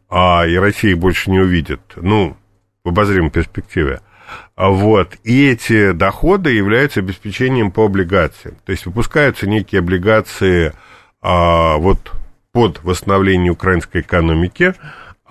а 0.10 0.46
и 0.46 0.58
России 0.58 0.94
больше 0.94 1.32
не 1.32 1.40
увидят, 1.40 1.80
ну, 1.96 2.36
в 2.84 2.90
обозримой 2.90 3.32
перспективе. 3.32 4.02
А 4.58 4.72
вот. 4.72 5.16
И 5.24 5.48
эти 5.48 5.94
доходы 5.94 6.52
являются 6.52 7.00
обеспечением 7.00 7.72
по 7.72 7.86
облигациям. 7.86 8.58
То 8.66 8.74
есть 8.74 8.86
выпускаются 8.86 9.48
некие 9.48 9.80
облигации 9.80 10.74
а, 11.22 11.78
вот, 11.78 12.12
под 12.52 12.84
восстановление 12.84 13.54
украинской 13.54 14.02
экономики, 14.02 14.76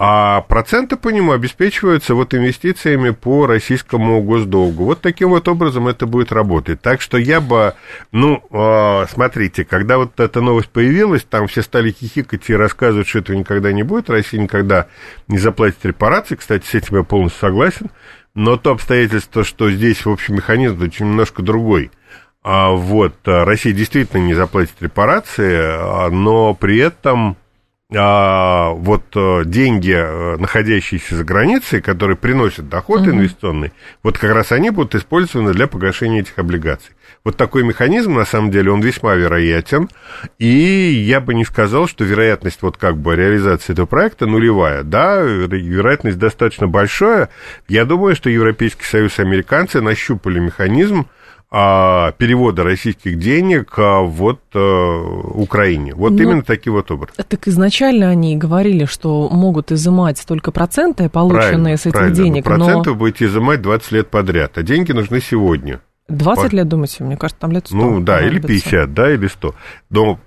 а 0.05 0.41
проценты 0.41 0.97
по 0.97 1.11
нему 1.11 1.31
обеспечиваются 1.31 2.17
вот 2.17 2.35
инвестициями 2.35 3.11
по 3.11 3.47
российскому 3.47 4.21
госдолгу. 4.21 4.83
Вот 4.83 5.01
таким 5.01 5.29
вот 5.29 5.47
образом 5.47 5.87
это 5.87 6.07
будет 6.07 6.33
работать. 6.33 6.83
Так 6.83 7.01
что 7.01 7.19
я 7.19 7.41
бы, 7.41 7.75
ну, 8.11 8.43
а, 8.51 9.07
смотрите, 9.09 9.65
когда 9.65 9.99
вот 9.99 10.19
эта 10.19 10.41
новость 10.41 10.71
появилась, 10.71 11.23
там 11.23 11.47
все 11.47 11.63
стали 11.63 11.93
хихикать 11.93 12.51
и 12.51 12.57
рассказывать, 12.57 13.07
что 13.07 13.21
этого 13.21 13.37
никогда 13.37 13.71
не 13.71 13.85
будет, 13.85 14.11
Россия 14.11 14.41
никогда 14.41 14.89
не 15.29 15.39
заплатит 15.39 15.87
репарации. 15.87 16.35
Кстати, 16.35 16.67
с 16.67 16.75
этим 16.75 16.97
я 16.97 17.05
полностью 17.05 17.39
согласен. 17.39 17.89
Но 18.35 18.57
то 18.57 18.73
обстоятельство, 18.73 19.45
что 19.45 19.71
здесь, 19.71 20.05
в 20.05 20.11
общем, 20.11 20.35
механизм 20.35 20.83
очень 20.83 21.07
немножко 21.07 21.43
другой. 21.43 21.93
А 22.43 22.71
вот 22.71 23.15
Россия 23.25 23.73
действительно 23.73 24.23
не 24.23 24.35
заплатит 24.35 24.75
репарации, 24.81 25.61
а, 25.63 26.11
но 26.11 26.55
при 26.55 26.79
этом 26.79 27.37
а, 27.95 28.71
вот 28.71 29.05
э, 29.15 29.43
деньги, 29.45 29.95
э, 29.95 30.37
находящиеся 30.39 31.17
за 31.17 31.25
границей, 31.25 31.83
которые 31.83 32.17
приносят 32.17 32.69
доход 32.69 33.03
uh-huh. 33.03 33.11
инвестиционный, 33.11 33.73
вот 34.03 34.19
как 34.19 34.33
раз 34.33 34.53
они 34.53 34.71
будут 34.71 34.95
использованы 34.95 35.53
для 35.53 35.67
погашения 35.67 36.21
этих 36.21 36.39
облигаций. 36.39 36.95
Вот 37.25 37.37
такой 37.37 37.63
механизм, 37.63 38.15
на 38.15 38.25
самом 38.25 38.51
деле, 38.51 38.73
он 38.73 38.81
весьма 38.81 39.15
вероятен, 39.15 39.89
и 40.39 40.47
я 40.47 41.21
бы 41.21 41.35
не 41.35 41.45
сказал, 41.45 41.87
что 41.87 42.05
вероятность 42.05 42.63
вот 42.63 42.77
как 42.77 42.97
бы 42.97 43.15
реализации 43.15 43.73
этого 43.73 43.87
проекта 43.87 44.27
нулевая. 44.27 44.83
Да, 44.83 45.21
вероятность 45.23 46.19
достаточно 46.19 46.67
большая. 46.67 47.29
Я 47.69 47.85
думаю, 47.85 48.17
что 48.17 48.29
Европейский 48.29 48.85
Союз 48.85 49.19
и 49.19 49.23
американцы 49.23 49.81
нащупали 49.81 50.41
механизм, 50.41 51.07
перевода 51.53 52.65
российских 52.65 53.19
денег 53.19 53.75
а, 53.77 54.01
вот 54.01 54.41
а, 54.55 55.03
Украине. 55.35 55.95
Вот 55.95 56.13
ну, 56.13 56.23
именно 56.23 56.43
такие 56.43 56.73
вот 56.73 56.91
образы. 56.91 57.13
Так 57.29 57.47
изначально 57.47 58.09
они 58.09 58.39
говорили, 58.39 58.87
что 58.87 59.29
могут 59.29 59.71
изымать 59.71 60.25
только 60.27 60.51
проценты, 60.51 61.11
полученные 61.11 61.43
правильно, 61.43 61.77
с 61.77 61.81
этих 61.83 61.93
правильно. 61.93 62.17
денег. 62.17 62.45
Проценты 62.45 62.91
но... 62.91 62.97
будете 62.97 63.27
изымать 63.27 63.61
20 63.61 63.93
лет 63.93 64.09
подряд, 64.09 64.57
а 64.57 64.63
деньги 64.63 64.93
нужны 64.93 65.21
сегодня. 65.21 65.81
20 66.09 66.51
По... 66.51 66.55
лет, 66.55 66.69
думаете? 66.69 67.05
Мне 67.05 67.17
кажется, 67.19 67.41
там 67.41 67.53
лет 67.53 67.67
100. 67.67 67.77
Ну, 67.77 68.01
да, 68.01 68.27
или 68.27 68.41
50, 68.41 68.95
да, 68.95 69.13
или 69.13 69.27
100. 69.27 69.55
Но 69.91 70.19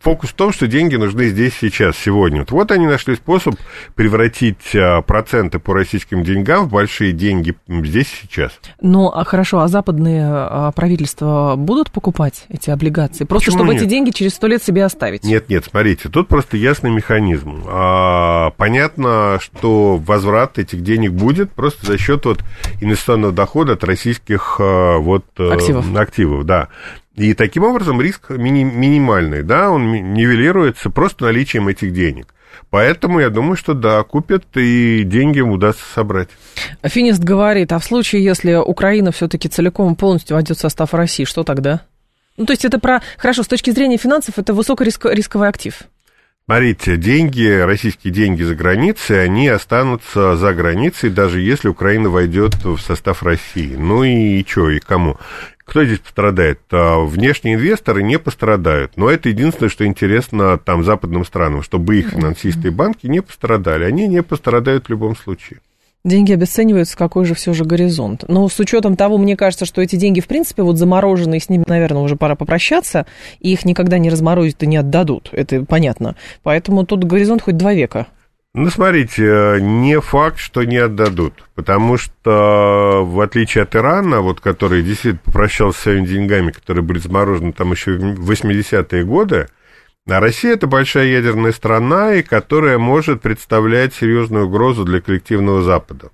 фокус 0.00 0.30
в 0.30 0.34
том, 0.34 0.52
что 0.52 0.66
деньги 0.66 0.96
нужны 0.96 1.28
здесь, 1.28 1.54
сейчас, 1.60 1.96
сегодня. 1.96 2.44
Вот 2.48 2.70
они 2.70 2.86
нашли 2.86 3.16
способ 3.16 3.56
превратить 3.94 4.74
а, 4.74 5.02
проценты 5.02 5.58
по 5.58 5.74
российским 5.74 6.22
деньгам 6.22 6.66
в 6.66 6.70
большие 6.70 7.12
деньги 7.12 7.54
здесь, 7.68 8.08
сейчас. 8.22 8.52
Ну, 8.80 9.08
а 9.08 9.24
хорошо, 9.24 9.60
а 9.60 9.68
западные 9.68 10.24
а, 10.26 10.72
правительства 10.72 11.54
будут 11.56 11.90
покупать 11.90 12.44
эти 12.48 12.70
облигации? 12.70 13.24
Просто 13.24 13.46
Почему 13.46 13.64
чтобы 13.64 13.74
нет? 13.74 13.82
эти 13.82 13.90
деньги 13.90 14.10
через 14.10 14.34
сто 14.34 14.46
лет 14.46 14.62
себе 14.62 14.84
оставить? 14.84 15.24
Нет, 15.24 15.48
нет, 15.48 15.64
смотрите, 15.68 16.08
тут 16.08 16.28
просто 16.28 16.56
ясный 16.56 16.90
механизм. 16.90 17.64
А, 17.66 18.50
понятно, 18.56 19.38
что 19.40 19.96
возврат 19.96 20.58
этих 20.58 20.82
денег 20.82 21.12
будет 21.12 21.52
просто 21.52 21.86
за 21.86 21.98
счет 21.98 22.24
вот 22.26 22.44
инвестиционного 22.80 23.32
дохода 23.32 23.72
от 23.72 23.84
российских 23.84 24.56
а, 24.60 24.98
вот, 24.98 25.24
э, 25.38 25.52
активов. 25.52 25.96
активов 25.96 26.44
да. 26.44 26.68
И 27.16 27.32
таким 27.34 27.64
образом 27.64 28.00
риск 28.00 28.30
мини- 28.30 28.62
минимальный, 28.64 29.42
да, 29.42 29.70
он 29.70 30.12
нивелируется 30.12 30.90
просто 30.90 31.24
наличием 31.24 31.66
этих 31.68 31.92
денег. 31.92 32.34
Поэтому 32.70 33.20
я 33.20 33.30
думаю, 33.30 33.56
что 33.56 33.74
да, 33.74 34.02
купят 34.02 34.44
и 34.54 35.02
деньги 35.04 35.40
удастся 35.40 35.84
собрать. 35.94 36.28
Финист 36.82 37.22
говорит, 37.22 37.72
а 37.72 37.78
в 37.78 37.84
случае, 37.84 38.24
если 38.24 38.54
Украина 38.54 39.12
все-таки 39.12 39.48
целиком 39.48 39.92
и 39.92 39.96
полностью 39.96 40.36
войдет 40.36 40.58
в 40.58 40.60
состав 40.60 40.92
России, 40.92 41.24
что 41.24 41.42
тогда? 41.42 41.82
Ну, 42.36 42.44
то 42.44 42.52
есть 42.52 42.64
это 42.64 42.78
про... 42.78 43.02
Хорошо, 43.16 43.42
с 43.42 43.48
точки 43.48 43.70
зрения 43.70 43.96
финансов, 43.96 44.38
это 44.38 44.52
высокорисковый 44.52 45.48
актив. 45.48 45.82
Смотрите, 46.48 46.96
деньги, 46.96 47.60
российские 47.60 48.12
деньги 48.12 48.44
за 48.44 48.54
границей, 48.54 49.24
они 49.24 49.48
останутся 49.48 50.36
за 50.36 50.54
границей, 50.54 51.10
даже 51.10 51.40
если 51.40 51.66
Украина 51.66 52.08
войдет 52.08 52.54
в 52.64 52.78
состав 52.78 53.24
России. 53.24 53.74
Ну 53.74 54.04
и, 54.04 54.38
и 54.38 54.46
что, 54.46 54.70
и 54.70 54.78
кому? 54.78 55.16
Кто 55.64 55.84
здесь 55.84 55.98
пострадает? 55.98 56.60
А, 56.70 57.00
внешние 57.00 57.56
инвесторы 57.56 58.04
не 58.04 58.20
пострадают. 58.20 58.96
Но 58.96 59.10
это 59.10 59.28
единственное, 59.28 59.70
что 59.70 59.86
интересно 59.86 60.56
там 60.56 60.84
западным 60.84 61.24
странам, 61.24 61.64
чтобы 61.64 61.96
их 61.96 62.10
финансисты 62.10 62.68
и 62.68 62.70
банки 62.70 63.08
не 63.08 63.22
пострадали. 63.22 63.82
Они 63.82 64.06
не 64.06 64.22
пострадают 64.22 64.86
в 64.86 64.90
любом 64.90 65.16
случае. 65.16 65.58
Деньги 66.06 66.32
обесцениваются, 66.32 66.96
какой 66.96 67.24
же 67.24 67.34
все 67.34 67.52
же 67.52 67.64
горизонт. 67.64 68.26
Но 68.28 68.48
с 68.48 68.60
учетом 68.60 68.94
того, 68.94 69.18
мне 69.18 69.36
кажется, 69.36 69.64
что 69.64 69.82
эти 69.82 69.96
деньги, 69.96 70.20
в 70.20 70.28
принципе, 70.28 70.62
вот 70.62 70.78
замороженные, 70.78 71.40
с 71.40 71.48
ними, 71.48 71.64
наверное, 71.66 72.02
уже 72.02 72.14
пора 72.14 72.36
попрощаться, 72.36 73.06
и 73.40 73.52
их 73.52 73.64
никогда 73.64 73.98
не 73.98 74.08
разморозят 74.08 74.62
и 74.62 74.68
не 74.68 74.76
отдадут, 74.76 75.30
это 75.32 75.64
понятно. 75.64 76.14
Поэтому 76.44 76.86
тут 76.86 77.02
горизонт 77.02 77.42
хоть 77.42 77.56
два 77.56 77.74
века. 77.74 78.06
Ну, 78.54 78.70
смотрите, 78.70 79.58
не 79.60 80.00
факт, 80.00 80.38
что 80.38 80.62
не 80.62 80.76
отдадут, 80.76 81.34
потому 81.56 81.96
что, 81.96 83.02
в 83.04 83.20
отличие 83.20 83.64
от 83.64 83.74
Ирана, 83.74 84.20
вот, 84.20 84.40
который 84.40 84.84
действительно 84.84 85.20
попрощался 85.24 85.76
с 85.76 85.82
своими 85.82 86.06
деньгами, 86.06 86.52
которые 86.52 86.84
были 86.84 87.00
заморожены 87.00 87.52
там 87.52 87.72
еще 87.72 87.96
в 87.96 88.30
80-е 88.30 89.04
годы, 89.04 89.48
а 90.08 90.20
Россия 90.20 90.54
это 90.54 90.66
большая 90.66 91.06
ядерная 91.06 91.52
страна, 91.52 92.14
и 92.14 92.22
которая 92.22 92.78
может 92.78 93.22
представлять 93.22 93.94
серьезную 93.94 94.46
угрозу 94.46 94.84
для 94.84 95.00
коллективного 95.00 95.62
Запада. 95.62 96.10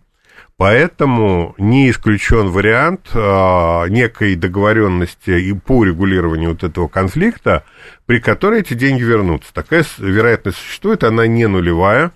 Поэтому 0.56 1.54
не 1.58 1.90
исключен 1.90 2.48
вариант 2.48 3.08
а, 3.14 3.86
некой 3.86 4.36
договоренности 4.36 5.30
и 5.30 5.52
по 5.54 5.84
регулированию 5.84 6.50
вот 6.50 6.62
этого 6.62 6.88
конфликта, 6.88 7.64
при 8.06 8.20
которой 8.20 8.60
эти 8.60 8.74
деньги 8.74 9.02
вернутся. 9.02 9.52
Такая 9.52 9.84
вероятность 9.98 10.58
существует, 10.58 11.04
она 11.04 11.26
не 11.26 11.46
нулевая. 11.46 12.12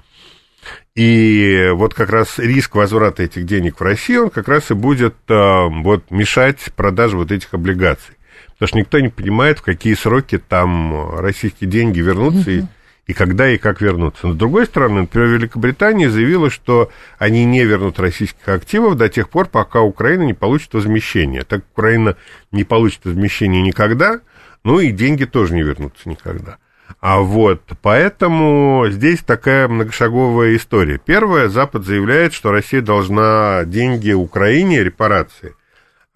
И 0.95 1.71
вот 1.75 1.95
как 1.95 2.11
раз 2.11 2.39
риск 2.39 2.75
возврата 2.75 3.23
этих 3.23 3.45
денег 3.45 3.81
в 3.81 3.83
Россию, 3.83 4.25
он 4.25 4.31
как 4.31 4.49
раз 4.49 4.71
и 4.71 4.75
будет 4.75 5.15
а, 5.29 5.67
вот, 5.67 6.11
мешать 6.11 6.73
продаже 6.75 7.17
вот 7.17 7.33
этих 7.33 7.53
облигаций. 7.53 8.16
Потому 8.59 8.69
что 8.69 8.79
никто 8.79 9.01
не 9.01 9.09
понимает, 9.09 9.59
в 9.59 9.63
какие 9.63 9.95
сроки 9.95 10.39
там 10.39 11.19
российские 11.19 11.69
деньги 11.69 12.01
вернутся, 12.01 12.51
и, 12.51 12.63
и 13.07 13.13
когда 13.13 13.51
и 13.51 13.59
как 13.59 13.83
вернуться. 13.83 14.27
Но, 14.27 14.33
с 14.33 14.37
другой 14.37 14.65
стороны, 14.65 15.03
например, 15.03 15.29
Великобритания 15.29 16.09
заявила, 16.09 16.49
что 16.49 16.91
они 17.19 17.45
не 17.45 17.65
вернут 17.65 18.01
российских 18.01 18.49
активов 18.49 18.97
до 18.97 19.11
тех 19.11 19.29
пор, 19.29 19.49
пока 19.49 19.83
Украина 19.83 20.23
не 20.23 20.33
получит 20.33 20.73
возмещение. 20.73 21.43
Так 21.43 21.65
Украина 21.73 22.17
не 22.51 22.65
получит 22.65 23.05
возмещение 23.05 23.61
никогда, 23.61 24.21
ну 24.65 24.81
и 24.81 24.91
деньги 24.91 25.25
тоже 25.25 25.55
не 25.55 25.63
вернутся 25.63 26.09
никогда. 26.09 26.57
А 27.01 27.21
вот, 27.21 27.63
поэтому 27.83 28.87
здесь 28.89 29.21
такая 29.21 29.69
многошаговая 29.69 30.57
история. 30.57 30.99
Первое, 31.05 31.49
Запад 31.49 31.85
заявляет, 31.85 32.33
что 32.33 32.53
Россия 32.53 32.81
должна 32.81 33.65
деньги 33.65 34.13
Украине, 34.13 34.83
репарации. 34.83 35.55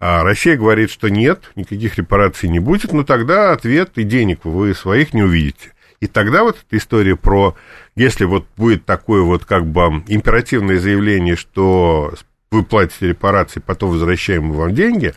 А 0.03 0.23
Россия 0.23 0.57
говорит, 0.57 0.89
что 0.89 1.09
нет, 1.09 1.51
никаких 1.55 1.95
репараций 1.99 2.49
не 2.49 2.57
будет, 2.57 2.91
но 2.91 3.03
тогда 3.03 3.51
ответ 3.51 3.91
и 3.97 4.03
денег 4.03 4.45
вы 4.45 4.73
своих 4.73 5.13
не 5.13 5.21
увидите. 5.21 5.73
И 5.99 6.07
тогда 6.07 6.41
вот 6.41 6.57
эта 6.57 6.77
история 6.77 7.15
про, 7.15 7.55
если 7.95 8.25
вот 8.25 8.47
будет 8.57 8.83
такое 8.83 9.21
вот 9.21 9.45
как 9.45 9.67
бы 9.67 10.03
императивное 10.07 10.79
заявление, 10.79 11.35
что 11.35 12.15
вы 12.49 12.63
платите 12.63 13.09
репарации, 13.09 13.59
потом 13.59 13.91
возвращаем 13.91 14.51
вам 14.53 14.73
деньги. 14.73 15.13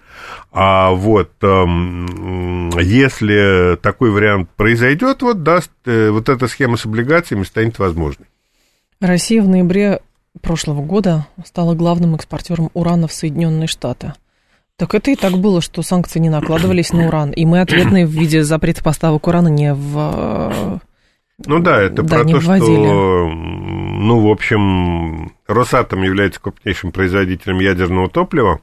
А 0.53 0.91
вот 0.91 1.33
эм, 1.41 2.69
если 2.79 3.77
такой 3.77 4.11
вариант 4.11 4.51
произойдет, 4.51 5.23
вот 5.23 5.43
даст, 5.43 5.71
э, 5.87 6.11
вот 6.11 6.29
эта 6.29 6.47
схема 6.47 6.77
с 6.77 6.85
облигациями 6.85 7.45
станет 7.45 7.79
возможной. 7.79 8.29
Россия 9.01 9.43
в 9.43 9.49
ноябре 9.49 10.03
прошлого 10.43 10.83
года 10.83 11.27
стала 11.47 11.75
главным 11.75 12.15
экспортером 12.17 12.71
урана 12.75 13.09
в 13.09 13.15
Соединенные 13.15 13.67
Штаты. 13.67 14.13
Так 14.77 14.95
это 14.95 15.13
и 15.13 15.17
так 15.17 15.35
было, 15.35 15.61
что 15.61 15.83
санкции 15.83 16.19
не 16.19 16.31
накладывались 16.31 16.93
на 16.93 17.07
уран, 17.07 17.31
и 17.31 17.45
мы 17.45 17.61
ответные 17.61 18.07
в 18.07 18.11
виде 18.11 18.43
запрета 18.43 18.83
поставок 18.83 19.27
урана 19.27 19.49
не 19.49 19.73
в... 19.73 20.81
Ну 21.47 21.59
да, 21.61 21.81
это 21.81 22.03
да, 22.03 22.19
про 22.19 22.25
то, 22.25 22.39
вводили. 22.39 22.87
что, 22.87 23.29
ну, 23.29 24.21
в 24.21 24.31
общем, 24.31 25.33
Росатом 25.47 26.03
является 26.03 26.41
крупнейшим 26.41 26.93
производителем 26.93 27.59
ядерного 27.59 28.09
топлива. 28.09 28.61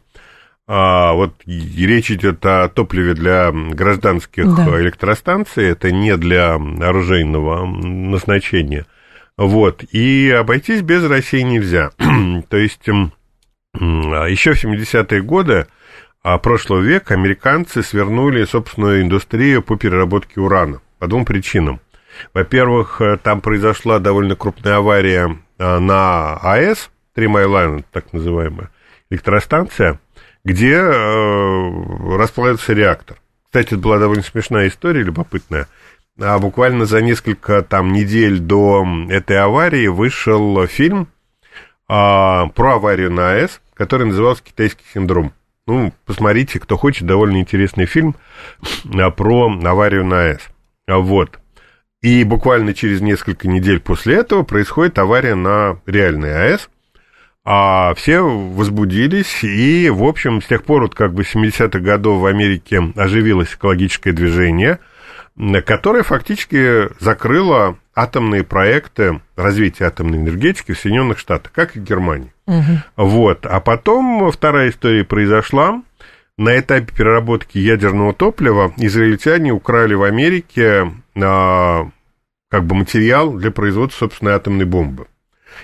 А 0.67 1.13
вот 1.13 1.33
речь 1.45 2.11
идет 2.11 2.45
о 2.45 2.69
топливе 2.69 3.13
для 3.13 3.51
гражданских 3.51 4.55
да. 4.55 4.79
электростанций, 4.79 5.65
это 5.65 5.91
не 5.91 6.15
для 6.15 6.55
оружейного 6.55 7.65
назначения. 7.65 8.85
Вот, 9.37 9.83
и 9.91 10.29
обойтись 10.29 10.81
без 10.81 11.03
России 11.05 11.41
нельзя. 11.41 11.91
То 12.49 12.57
есть 12.57 12.87
еще 12.87 14.53
в 14.53 14.63
70-е 14.63 15.21
годы 15.21 15.67
а 16.23 16.37
прошлого 16.37 16.81
века 16.81 17.15
американцы 17.15 17.81
свернули 17.83 18.45
собственную 18.45 19.01
индустрию 19.01 19.63
по 19.63 19.75
переработке 19.75 20.39
урана 20.39 20.81
по 20.99 21.07
двум 21.07 21.25
причинам. 21.25 21.79
Во-первых, 22.33 23.01
э, 23.01 23.17
там 23.17 23.41
произошла 23.41 23.99
довольно 23.99 24.35
крупная 24.35 24.77
авария 24.77 25.37
э, 25.57 25.79
на 25.79 26.35
АЭС, 26.37 26.91
Три 27.13 27.25
Mile 27.25 27.83
так 27.91 28.13
называемая, 28.13 28.69
электростанция, 29.09 29.99
где 30.45 30.75
э, 30.75 32.17
расплавился 32.17 32.73
реактор. 32.73 33.17
Кстати, 33.45 33.69
это 33.69 33.77
была 33.77 33.97
довольно 33.97 34.23
смешная 34.23 34.67
история, 34.67 35.03
любопытная. 35.03 35.67
А 36.19 36.39
буквально 36.39 36.85
за 36.85 37.01
несколько 37.01 37.63
там 37.63 37.91
недель 37.91 38.39
до 38.39 38.85
этой 39.09 39.39
аварии 39.39 39.87
вышел 39.87 40.65
фильм 40.67 41.07
а, 41.87 42.47
про 42.47 42.75
аварию 42.75 43.11
на 43.11 43.31
АЭС, 43.31 43.59
который 43.73 44.07
назывался 44.07 44.43
«Китайский 44.43 44.85
синдром». 44.93 45.33
Ну, 45.71 45.93
посмотрите, 46.05 46.59
кто 46.59 46.75
хочет, 46.75 47.07
довольно 47.07 47.37
интересный 47.37 47.85
фильм 47.85 48.17
а, 48.93 49.09
про 49.09 49.57
аварию 49.63 50.03
на 50.03 50.23
АЭС. 50.23 50.41
А 50.85 50.97
вот. 50.97 51.39
И 52.01 52.25
буквально 52.25 52.73
через 52.73 52.99
несколько 52.99 53.47
недель 53.47 53.79
после 53.79 54.15
этого 54.15 54.43
происходит 54.43 54.99
авария 54.99 55.33
на 55.33 55.79
реальной 55.85 56.35
АЭС. 56.35 56.69
А 57.45 57.93
все 57.95 58.19
возбудились, 58.19 59.45
и, 59.45 59.89
в 59.89 60.03
общем, 60.03 60.41
с 60.41 60.45
тех 60.45 60.65
пор, 60.65 60.81
вот 60.81 60.93
как 60.93 61.13
бы 61.13 61.23
70-х 61.23 61.79
годов 61.79 62.19
в 62.19 62.25
Америке 62.25 62.91
оживилось 62.97 63.53
экологическое 63.53 64.11
движение, 64.11 64.79
которое 65.65 66.03
фактически 66.03 66.89
закрыло 67.01 67.77
атомные 67.95 68.43
проекты 68.43 69.21
развития 69.35 69.85
атомной 69.85 70.19
энергетики 70.19 70.73
в 70.73 70.79
Соединенных 70.79 71.19
Штатах, 71.19 71.51
как 71.51 71.75
и 71.75 71.79
в 71.79 71.83
Германии. 71.83 72.33
Угу. 72.47 72.77
Вот. 72.97 73.45
А 73.45 73.59
потом 73.59 74.31
вторая 74.31 74.69
история 74.69 75.03
произошла. 75.03 75.81
На 76.37 76.57
этапе 76.57 76.91
переработки 76.95 77.57
ядерного 77.57 78.13
топлива 78.13 78.73
израильтяне 78.77 79.51
украли 79.51 79.93
в 79.93 80.03
Америке 80.03 80.91
а, 81.15 81.89
как 82.49 82.65
бы 82.65 82.75
материал 82.75 83.33
для 83.33 83.51
производства 83.51 84.05
собственной 84.05 84.33
атомной 84.33 84.65
бомбы. 84.65 85.07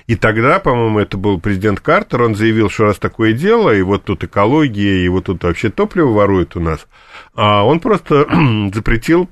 И 0.06 0.16
тогда, 0.16 0.60
по-моему, 0.60 1.00
это 1.00 1.18
был 1.18 1.40
президент 1.40 1.80
Картер, 1.80 2.22
он 2.22 2.36
заявил, 2.36 2.70
что 2.70 2.86
раз 2.86 3.00
такое 3.00 3.34
дело, 3.34 3.74
и 3.74 3.82
вот 3.82 4.04
тут 4.04 4.24
экология, 4.24 5.04
и 5.04 5.08
вот 5.08 5.26
тут 5.26 5.44
вообще 5.44 5.70
топливо 5.70 6.12
воруют 6.12 6.56
у 6.56 6.60
нас, 6.60 6.88
а 7.34 7.66
он 7.66 7.80
просто 7.80 8.28
запретил 8.74 9.30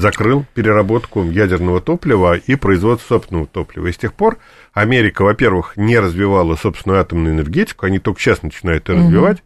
закрыл 0.00 0.44
переработку 0.54 1.22
ядерного 1.24 1.80
топлива 1.80 2.36
и 2.36 2.56
производство 2.56 3.14
собственного 3.14 3.46
топлива. 3.46 3.86
И 3.86 3.92
с 3.92 3.96
тех 3.96 4.14
пор 4.14 4.38
Америка, 4.72 5.22
во-первых, 5.22 5.76
не 5.76 5.98
развивала 5.98 6.56
собственную 6.56 7.00
атомную 7.00 7.34
энергетику, 7.34 7.86
они 7.86 7.98
только 7.98 8.20
сейчас 8.20 8.42
начинают 8.42 8.88
ее 8.88 8.96
угу. 8.96 9.04
развивать, 9.04 9.42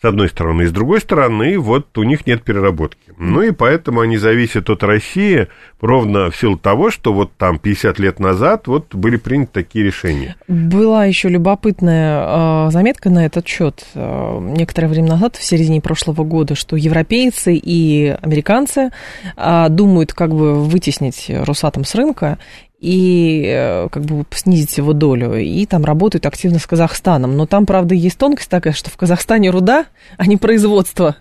с 0.00 0.04
одной 0.04 0.28
стороны. 0.28 0.62
И 0.62 0.66
с 0.66 0.72
другой 0.72 1.00
стороны, 1.00 1.58
вот 1.58 1.96
у 1.98 2.04
них 2.04 2.26
нет 2.26 2.42
переработки. 2.44 3.00
Ну 3.16 3.42
и 3.42 3.50
поэтому 3.50 4.00
они 4.00 4.16
зависят 4.16 4.70
от 4.70 4.84
России 4.84 5.48
ровно 5.80 6.30
в 6.30 6.36
силу 6.36 6.56
того, 6.56 6.90
что 6.90 7.12
вот 7.12 7.32
там 7.36 7.58
50 7.58 7.98
лет 7.98 8.20
назад 8.20 8.68
вот 8.68 8.94
были 8.94 9.16
приняты 9.16 9.50
такие 9.52 9.84
решения. 9.84 10.36
Была 10.46 11.04
еще 11.04 11.28
любопытная 11.28 12.68
э, 12.68 12.70
заметка 12.70 13.10
на 13.10 13.26
этот 13.26 13.48
счет 13.48 13.84
э, 13.94 14.38
некоторое 14.56 14.86
время 14.86 15.08
назад, 15.08 15.34
в 15.34 15.42
середине 15.42 15.80
прошлого 15.80 16.22
года, 16.22 16.54
что 16.54 16.76
европейцы 16.76 17.54
и 17.56 18.16
американцы 18.22 18.90
э, 19.36 19.66
думают 19.68 20.12
как 20.12 20.30
бы 20.30 20.62
вытеснить 20.62 21.26
Росатом 21.28 21.84
с 21.84 21.96
рынка 21.96 22.38
и 22.78 23.44
э, 23.46 23.88
как 23.90 24.04
бы 24.04 24.24
снизить 24.30 24.78
его 24.78 24.92
долю. 24.92 25.34
И 25.34 25.66
там 25.66 25.84
работают 25.84 26.26
активно 26.26 26.58
с 26.58 26.66
Казахстаном. 26.66 27.36
Но 27.36 27.46
там, 27.46 27.66
правда, 27.66 27.94
есть 27.94 28.18
тонкость 28.18 28.50
такая, 28.50 28.72
что 28.72 28.90
в 28.90 28.96
Казахстане 28.96 29.50
руда, 29.50 29.86
а 30.16 30.26
не 30.26 30.36
производство. 30.36 31.16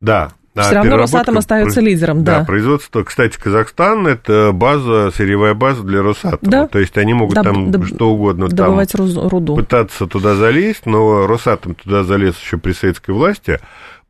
Да. 0.00 0.32
Все 0.62 0.72
равно 0.74 0.96
Росатом 0.96 1.36
остается 1.36 1.82
лидером, 1.82 2.24
да. 2.24 2.40
Да, 2.40 2.44
производство, 2.46 3.02
кстати, 3.02 3.36
Казахстан 3.38 4.06
это 4.06 4.52
база, 4.54 5.10
сырьевая 5.14 5.52
база 5.52 5.82
для 5.82 6.02
Росатома. 6.02 6.50
Да. 6.50 6.66
То 6.66 6.78
есть 6.78 6.96
они 6.96 7.12
могут 7.12 7.36
Доб- 7.36 7.42
там 7.42 7.70
доб- 7.70 7.84
что 7.84 8.08
угодно 8.10 8.48
добывать 8.48 8.92
там 8.92 9.28
руду. 9.28 9.54
пытаться 9.54 10.06
туда 10.06 10.34
залезть, 10.34 10.86
но 10.86 11.26
Росатом 11.26 11.74
туда 11.74 12.04
залез 12.04 12.38
еще 12.38 12.56
при 12.56 12.72
советской 12.72 13.10
власти. 13.10 13.60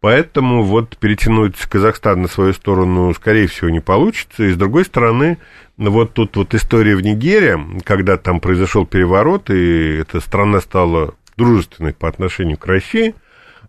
Поэтому 0.00 0.62
вот 0.62 0.96
перетянуть 0.98 1.56
Казахстан 1.56 2.22
на 2.22 2.28
свою 2.28 2.52
сторону, 2.52 3.12
скорее 3.14 3.46
всего, 3.46 3.70
не 3.70 3.80
получится. 3.80 4.44
И 4.44 4.52
с 4.52 4.56
другой 4.56 4.84
стороны, 4.84 5.38
вот 5.76 6.12
тут 6.12 6.36
вот 6.36 6.54
история 6.54 6.96
в 6.96 7.02
Нигерии, 7.02 7.80
когда 7.82 8.16
там 8.16 8.40
произошел 8.40 8.86
переворот, 8.86 9.50
и 9.50 9.96
эта 9.96 10.20
страна 10.20 10.60
стала 10.60 11.14
дружественной 11.36 11.92
по 11.92 12.08
отношению 12.08 12.58
к 12.58 12.66
России, 12.66 13.14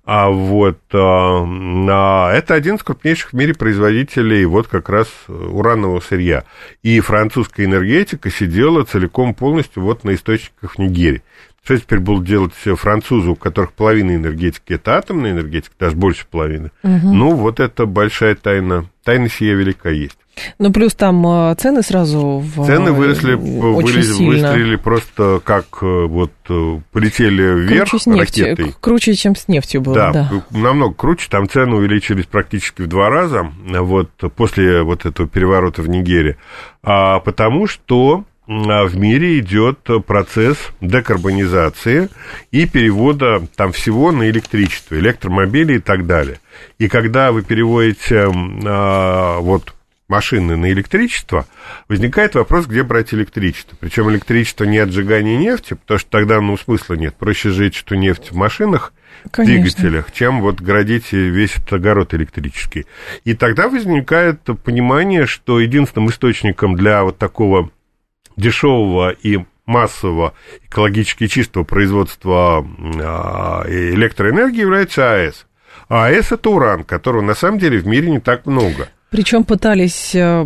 а 0.09 0.29
вот 0.29 0.79
а, 0.93 2.31
это 2.31 2.53
один 2.53 2.75
из 2.75 2.83
крупнейших 2.83 3.31
в 3.31 3.33
мире 3.33 3.53
производителей 3.53 4.45
вот 4.45 4.69
как 4.69 4.87
раз 4.87 5.09
уранового 5.27 5.99
сырья. 5.99 6.45
И 6.81 7.01
французская 7.01 7.65
энергетика 7.65 8.31
сидела 8.31 8.85
целиком 8.85 9.33
полностью 9.33 9.83
вот 9.83 10.05
на 10.05 10.15
источниках 10.15 10.75
в 10.75 10.79
Нигерии. 10.79 11.23
Что 11.67 11.77
теперь 11.77 11.99
будут 11.99 12.23
делать 12.23 12.53
французы, 12.53 13.31
у 13.31 13.35
которых 13.35 13.73
половина 13.73 14.15
энергетики 14.15 14.71
это 14.71 14.95
атомная 14.95 15.31
энергетика, 15.31 15.75
даже 15.77 15.97
больше 15.97 16.25
половины? 16.25 16.71
Угу. 16.81 17.13
Ну, 17.13 17.31
вот 17.31 17.59
это 17.59 17.85
большая 17.85 18.35
тайна. 18.35 18.85
Тайна 19.03 19.27
сия 19.27 19.53
велика 19.53 19.89
есть. 19.89 20.17
Ну, 20.59 20.71
плюс 20.71 20.95
там 20.95 21.27
э, 21.27 21.55
цены 21.55 21.83
сразу 21.83 22.37
в... 22.39 22.65
Цены 22.65 22.93
выросли, 22.93 23.33
вылез, 23.33 24.17
выстрелили 24.17 24.77
просто 24.77 25.41
как 25.43 25.65
э, 25.81 26.05
вот 26.05 26.31
э, 26.47 26.79
полетели 26.93 27.65
вверх 27.65 27.89
круче 27.89 28.03
с 28.03 28.07
нефтью, 28.07 28.45
ракетой. 28.45 28.75
Круче, 28.79 29.13
чем 29.15 29.35
с 29.35 29.49
нефтью 29.49 29.81
было, 29.81 29.95
да, 29.95 30.11
да. 30.13 30.57
намного 30.57 30.93
круче. 30.93 31.27
Там 31.29 31.49
цены 31.49 31.75
увеличились 31.75 32.27
практически 32.27 32.83
в 32.83 32.87
два 32.87 33.09
раза 33.09 33.51
вот 33.65 34.09
после 34.37 34.83
вот 34.83 35.05
этого 35.05 35.27
переворота 35.27 35.81
в 35.81 35.89
Нигерии. 35.89 36.37
А, 36.81 37.19
потому 37.19 37.67
что 37.67 38.23
в 38.47 38.95
мире 38.95 39.39
идет 39.39 39.79
процесс 40.05 40.57
декарбонизации 40.79 42.09
и 42.51 42.65
перевода 42.65 43.45
там 43.55 43.73
всего 43.73 44.11
на 44.11 44.29
электричество, 44.29 44.95
электромобили 44.95 45.75
и 45.75 45.79
так 45.79 46.07
далее. 46.07 46.39
И 46.79 46.87
когда 46.87 47.31
вы 47.31 47.43
переводите 47.43 48.31
а, 48.65 49.39
вот 49.39 49.73
машины 50.07 50.55
на 50.55 50.71
электричество, 50.71 51.45
возникает 51.89 52.35
вопрос, 52.35 52.65
где 52.65 52.83
брать 52.83 53.13
электричество. 53.13 53.75
Причем 53.79 54.09
электричество 54.09 54.63
не 54.63 54.77
от 54.77 54.91
сжигания 54.91 55.37
нефти, 55.37 55.73
потому 55.73 55.99
что 55.99 56.09
тогда 56.09 56.39
ну, 56.39 56.57
смысла 56.57 56.93
нет. 56.93 57.15
Проще 57.15 57.49
сжечь 57.49 57.81
эту 57.81 57.95
нефть 57.95 58.31
в 58.31 58.35
машинах, 58.35 58.93
Конечно. 59.31 59.61
двигателях, 59.61 60.11
чем 60.13 60.41
вот 60.41 60.61
градить 60.61 61.11
весь 61.11 61.57
этот 61.57 61.73
огород 61.73 62.13
электрический. 62.13 62.85
И 63.25 63.33
тогда 63.33 63.67
возникает 63.67 64.41
понимание, 64.63 65.25
что 65.25 65.59
единственным 65.59 66.09
источником 66.09 66.75
для 66.75 67.03
вот 67.03 67.17
такого 67.17 67.69
дешевого 68.37 69.09
и 69.09 69.39
массового 69.65 70.33
экологически 70.65 71.27
чистого 71.27 71.63
производства 71.63 72.65
а, 73.03 73.65
электроэнергии 73.67 74.61
является 74.61 75.11
АЭС. 75.11 75.45
А 75.89 76.05
АЭС 76.05 76.31
это 76.31 76.49
уран, 76.49 76.83
которого 76.83 77.21
на 77.21 77.35
самом 77.35 77.59
деле 77.59 77.79
в 77.79 77.87
мире 77.87 78.09
не 78.09 78.19
так 78.19 78.45
много. 78.45 78.87
Причем 79.09 79.43
пытались, 79.43 80.13
э, 80.15 80.45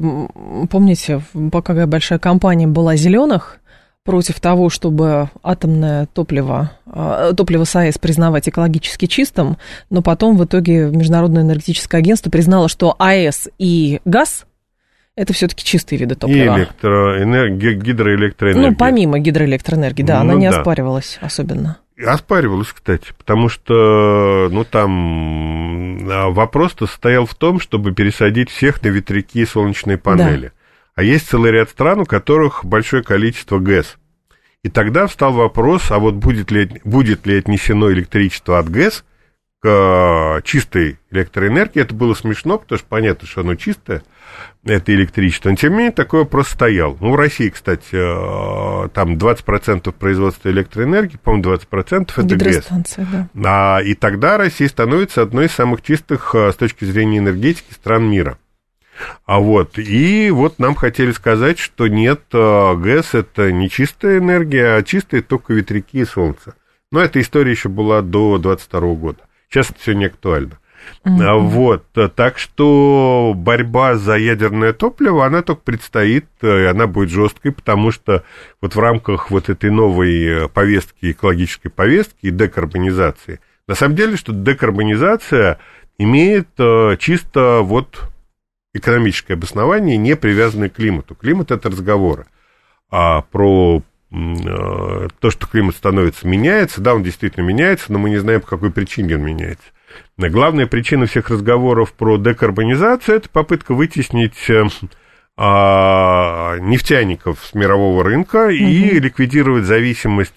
помните, 0.69 1.21
какая 1.51 1.87
большая 1.87 2.19
компания 2.19 2.67
была 2.67 2.95
зеленых, 2.95 3.59
против 4.03 4.39
того, 4.39 4.69
чтобы 4.69 5.29
атомное 5.43 6.07
топливо, 6.07 6.71
а, 6.87 7.33
топливо 7.33 7.65
с 7.65 7.75
АЭС 7.75 7.97
признавать 7.97 8.49
экологически 8.49 9.05
чистым, 9.05 9.57
но 9.89 10.01
потом 10.01 10.37
в 10.37 10.45
итоге 10.45 10.89
Международное 10.89 11.43
энергетическое 11.43 11.99
агентство 11.99 12.29
признало, 12.29 12.67
что 12.67 12.95
АЭС 12.97 13.49
и 13.59 14.01
газ 14.05 14.45
это 15.15 15.33
все-таки 15.33 15.63
чистые 15.63 15.99
виды 15.99 16.15
топлива. 16.15 16.57
И 16.57 16.59
электроэнергия, 16.61 17.73
гидроэлектроэнергия. 17.73 18.71
Ну, 18.71 18.75
помимо 18.75 19.19
гидроэлектроэнергии, 19.19 20.03
да, 20.03 20.23
ну, 20.23 20.31
она 20.31 20.39
не 20.39 20.49
да. 20.49 20.59
оспаривалась 20.59 21.19
особенно. 21.21 21.77
Оспаривалась, 22.03 22.69
кстати, 22.69 23.13
потому 23.17 23.49
что, 23.49 24.49
ну, 24.51 24.63
там 24.63 26.09
а, 26.09 26.29
вопрос-то 26.29 26.87
состоял 26.87 27.25
в 27.25 27.35
том, 27.35 27.59
чтобы 27.59 27.93
пересадить 27.93 28.49
всех 28.49 28.81
на 28.81 28.87
ветряки 28.87 29.41
и 29.41 29.45
солнечные 29.45 29.97
панели. 29.97 30.47
Да. 30.47 30.53
А 30.95 31.03
есть 31.03 31.27
целый 31.27 31.51
ряд 31.51 31.69
стран, 31.69 31.99
у 31.99 32.05
которых 32.05 32.65
большое 32.65 33.03
количество 33.03 33.59
ГЭС. 33.59 33.97
И 34.63 34.69
тогда 34.69 35.07
встал 35.07 35.33
вопрос, 35.33 35.91
а 35.91 35.99
вот 35.99 36.15
будет 36.15 36.51
ли, 36.51 36.69
будет 36.83 37.25
ли 37.25 37.37
отнесено 37.37 37.91
электричество 37.91 38.59
от 38.59 38.69
ГЭС 38.69 39.03
к 39.59 39.67
э, 39.67 40.41
чистой 40.43 40.99
электроэнергии. 41.11 41.81
Это 41.81 41.93
было 41.93 42.13
смешно, 42.13 42.57
потому 42.57 42.79
что 42.79 42.87
понятно, 42.87 43.27
что 43.27 43.41
оно 43.41 43.55
чистое, 43.55 44.03
это 44.63 44.93
электричество. 44.93 45.49
Но, 45.49 45.55
тем 45.55 45.71
не 45.73 45.77
менее, 45.77 45.91
такой 45.91 46.21
вопрос 46.21 46.49
стоял. 46.49 46.97
Ну, 46.99 47.11
в 47.11 47.15
России, 47.15 47.49
кстати, 47.49 47.93
э, 47.93 48.89
там 48.89 49.17
20% 49.17 49.91
производства 49.93 50.49
электроэнергии, 50.49 51.17
по-моему, 51.17 51.55
20% 51.55 52.11
это 52.15 52.35
ГЭС. 52.35 52.67
Да. 52.97 53.77
А, 53.77 53.81
и 53.81 53.93
тогда 53.95 54.37
Россия 54.37 54.67
становится 54.67 55.21
одной 55.21 55.45
из 55.45 55.51
самых 55.51 55.81
чистых 55.81 56.35
э, 56.35 56.51
с 56.51 56.55
точки 56.55 56.85
зрения 56.85 57.19
энергетики 57.19 57.73
стран 57.73 58.03
мира. 58.09 58.37
А 59.25 59.39
вот, 59.39 59.79
и 59.79 60.29
вот 60.31 60.59
нам 60.59 60.75
хотели 60.75 61.11
сказать, 61.11 61.57
что 61.57 61.87
нет, 61.87 62.21
э, 62.33 62.75
ГЭС 62.75 63.15
это 63.15 63.51
не 63.51 63.69
чистая 63.69 64.19
энергия, 64.19 64.75
а 64.75 64.83
чистые 64.83 65.23
только 65.23 65.53
ветряки 65.53 65.99
и 65.99 66.05
солнце. 66.05 66.55
Но 66.91 66.99
эта 66.99 67.21
история 67.21 67.51
еще 67.51 67.69
была 67.69 68.01
до 68.01 68.37
22 68.37 68.79
года. 68.95 69.19
Сейчас 69.49 69.69
это 69.71 69.79
все 69.79 69.93
не 69.93 70.05
актуально. 70.05 70.59
Mm-hmm. 71.05 71.39
Вот, 71.39 71.85
так 72.15 72.37
что 72.37 73.33
борьба 73.35 73.95
за 73.95 74.17
ядерное 74.17 74.73
топливо, 74.73 75.25
она 75.25 75.41
только 75.41 75.61
предстоит, 75.61 76.25
э, 76.41 76.63
и 76.63 76.65
она 76.65 76.87
будет 76.87 77.09
жесткой, 77.09 77.51
потому 77.51 77.91
что 77.91 78.23
вот 78.61 78.75
в 78.75 78.79
рамках 78.79 79.31
вот 79.31 79.49
этой 79.49 79.71
новой 79.71 80.45
э, 80.45 80.47
повестки, 80.47 81.11
экологической 81.11 81.69
повестки 81.69 82.27
и 82.27 82.31
декарбонизации, 82.31 83.39
на 83.67 83.75
самом 83.75 83.95
деле, 83.95 84.17
что 84.17 84.33
декарбонизация 84.33 85.59
имеет 85.97 86.47
чисто 86.99 87.59
вот 87.61 88.11
экономическое 88.73 89.33
обоснование, 89.33 89.97
не 89.97 90.15
привязанное 90.15 90.69
к 90.69 90.75
климату. 90.75 91.15
Климат– 91.15 91.51
это 91.51 91.69
разговоры. 91.69 92.25
А 92.89 93.21
про 93.21 93.83
э, 94.11 95.07
то, 95.19 95.31
что 95.31 95.47
климат 95.47 95.75
становится, 95.75 96.27
меняется, 96.27 96.81
да, 96.81 96.93
он 96.93 97.03
действительно 97.03 97.43
меняется, 97.43 97.91
но 97.91 97.99
мы 97.99 98.09
не 98.09 98.17
знаем, 98.17 98.41
по 98.41 98.47
какой 98.47 98.71
причине 98.71 99.15
он 99.15 99.23
меняется. 99.23 99.67
Главная 100.17 100.67
причина 100.67 101.05
всех 101.05 101.29
разговоров 101.29 101.93
про 101.93 102.17
декарбонизацию– 102.17 103.15
это 103.17 103.29
попытка 103.29 103.73
вытеснить 103.73 104.49
э, 104.49 104.63
а, 105.37 106.57
нефтяников 106.59 107.39
с 107.43 107.53
мирового 107.53 108.03
рынка 108.03 108.45
угу. 108.45 108.51
и 108.51 108.99
ликвидировать 108.99 109.65
зависимость 109.65 110.35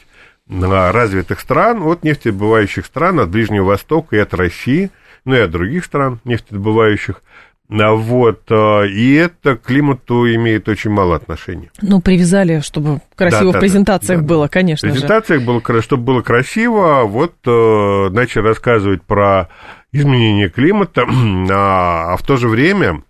развитых 0.48 1.40
стран 1.40 1.82
от 1.82 2.04
нефтедобывающих 2.04 2.84
стран, 2.84 3.20
от 3.20 3.30
Ближнего 3.30 3.64
Востока 3.64 4.16
и 4.16 4.18
от 4.18 4.34
России, 4.34 4.90
ну 5.24 5.34
и 5.34 5.40
от 5.40 5.50
других 5.50 5.84
стран 5.84 6.20
нефтедобывающих– 6.24 7.22
вот, 7.68 8.42
а, 8.50 8.82
и 8.82 9.14
это 9.14 9.56
к 9.56 9.62
климату 9.62 10.32
имеет 10.34 10.68
очень 10.68 10.90
мало 10.90 11.16
отношения. 11.16 11.70
Ну, 11.80 12.00
привязали, 12.00 12.60
чтобы 12.60 13.00
красиво 13.16 13.52
да, 13.52 13.58
в 13.58 13.60
презентациях 13.60 14.20
да, 14.20 14.26
было, 14.26 14.48
конечно 14.48 14.88
В 14.88 14.92
презентациях 14.92 15.40
же. 15.40 15.46
было, 15.46 15.82
чтобы 15.82 16.02
было 16.02 16.20
красиво, 16.20 17.00
а 17.00 17.04
вот 17.04 17.34
э, 17.46 18.08
начали 18.10 18.42
рассказывать 18.42 19.02
про 19.02 19.48
изменение 19.92 20.50
климата, 20.50 21.06
а, 21.50 22.12
а 22.12 22.16
в 22.18 22.22
то 22.22 22.36
же 22.36 22.48
время, 22.48 23.02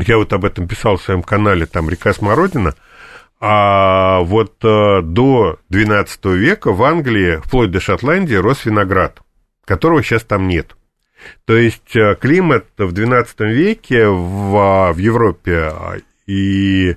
я 0.00 0.16
вот 0.16 0.32
об 0.32 0.44
этом 0.44 0.66
писал 0.66 0.96
в 0.96 1.02
своем 1.02 1.22
канале, 1.22 1.64
там 1.66 1.88
«Река 1.88 2.12
Смородина», 2.12 2.74
а 3.40 4.20
вот 4.22 4.56
э, 4.64 5.02
до 5.02 5.60
XII 5.70 6.34
века 6.34 6.72
в 6.72 6.82
Англии, 6.82 7.40
вплоть 7.44 7.70
до 7.70 7.78
Шотландии, 7.78 8.34
рос 8.34 8.64
виноград, 8.64 9.20
которого 9.64 10.02
сейчас 10.02 10.24
там 10.24 10.48
нет. 10.48 10.74
То 11.44 11.56
есть 11.56 11.94
э, 11.96 12.16
климат 12.20 12.66
в 12.76 12.92
XII 12.92 13.26
веке 13.52 14.06
в, 14.08 14.56
а, 14.56 14.92
в 14.92 14.98
Европе 14.98 15.70
а, 15.72 15.96
и 16.26 16.96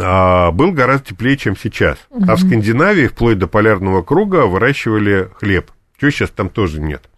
а, 0.00 0.50
был 0.52 0.72
гораздо 0.72 1.08
теплее, 1.08 1.36
чем 1.36 1.56
сейчас. 1.56 1.98
Угу. 2.10 2.24
А 2.28 2.36
в 2.36 2.40
Скандинавии 2.40 3.06
вплоть 3.06 3.38
до 3.38 3.46
полярного 3.46 4.02
круга 4.02 4.46
выращивали 4.46 5.28
хлеб. 5.34 5.70
Чего 5.98 6.10
сейчас 6.10 6.30
там 6.30 6.48
тоже 6.48 6.80
нет. 6.80 7.08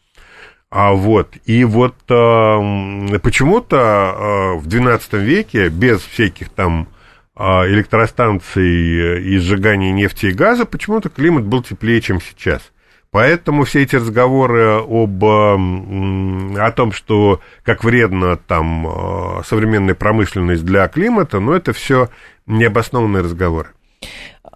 А 0.71 0.93
вот, 0.93 1.37
и 1.45 1.63
вот 1.65 1.95
а, 2.11 2.59
почему-то 3.23 3.79
а, 3.79 4.55
в 4.55 4.67
XII 4.67 5.21
веке 5.21 5.69
без 5.69 6.01
всяких 6.01 6.49
там 6.49 6.89
а, 7.37 7.65
электростанций 7.69 9.23
и 9.23 9.39
сжигания 9.39 9.93
нефти 9.93 10.27
и 10.27 10.33
газа, 10.33 10.65
почему-то 10.67 11.11
климат 11.11 11.45
был 11.45 11.63
теплее, 11.63 12.01
чем 12.01 12.21
сейчас. 12.21 12.73
Поэтому 13.15 13.63
все 13.63 13.85
эти 13.85 13.95
разговоры 13.95 14.81
об, 14.81 15.25
о 15.25 16.73
том, 16.73 16.91
что 16.91 17.41
как 17.63 17.85
вредна 17.85 18.35
там 18.35 18.89
э, 18.89 19.43
современная 19.45 19.95
промышленность 19.95 20.65
для 20.65 20.89
климата, 20.89 21.39
ну, 21.39 21.53
это 21.53 21.73
все 21.73 22.09
необоснованные 22.47 23.23
разговоры. 23.23 23.69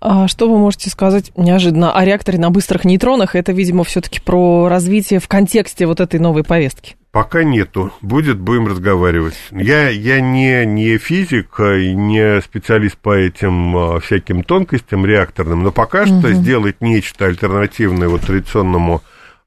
А 0.00 0.28
что 0.28 0.48
вы 0.48 0.58
можете 0.58 0.90
сказать 0.90 1.32
неожиданно 1.37 1.92
о 1.92 2.04
реакторе 2.04 2.38
на 2.38 2.50
быстрых 2.50 2.84
нейтронах? 2.84 3.34
Это, 3.34 3.52
видимо, 3.52 3.84
все-таки 3.84 4.20
про 4.20 4.68
развитие 4.68 5.18
в 5.18 5.28
контексте 5.28 5.87
вот 5.87 6.00
этой 6.00 6.20
новой 6.20 6.44
повестки. 6.44 6.96
Пока 7.11 7.42
нету. 7.42 7.90
Будет, 8.00 8.38
будем 8.38 8.66
разговаривать. 8.66 9.34
Я, 9.50 9.88
я 9.88 10.20
не, 10.20 10.64
не 10.66 10.98
физик 10.98 11.58
и 11.58 11.94
не 11.94 12.40
специалист 12.42 12.96
по 12.96 13.16
этим 13.16 13.76
а, 13.76 14.00
всяким 14.00 14.44
тонкостям 14.44 15.06
реакторным, 15.06 15.62
но 15.62 15.72
пока 15.72 16.02
угу. 16.02 16.20
что 16.20 16.32
сделать 16.32 16.76
нечто 16.80 17.24
альтернативное 17.24 18.08
вот 18.08 18.20
традиционному 18.20 19.02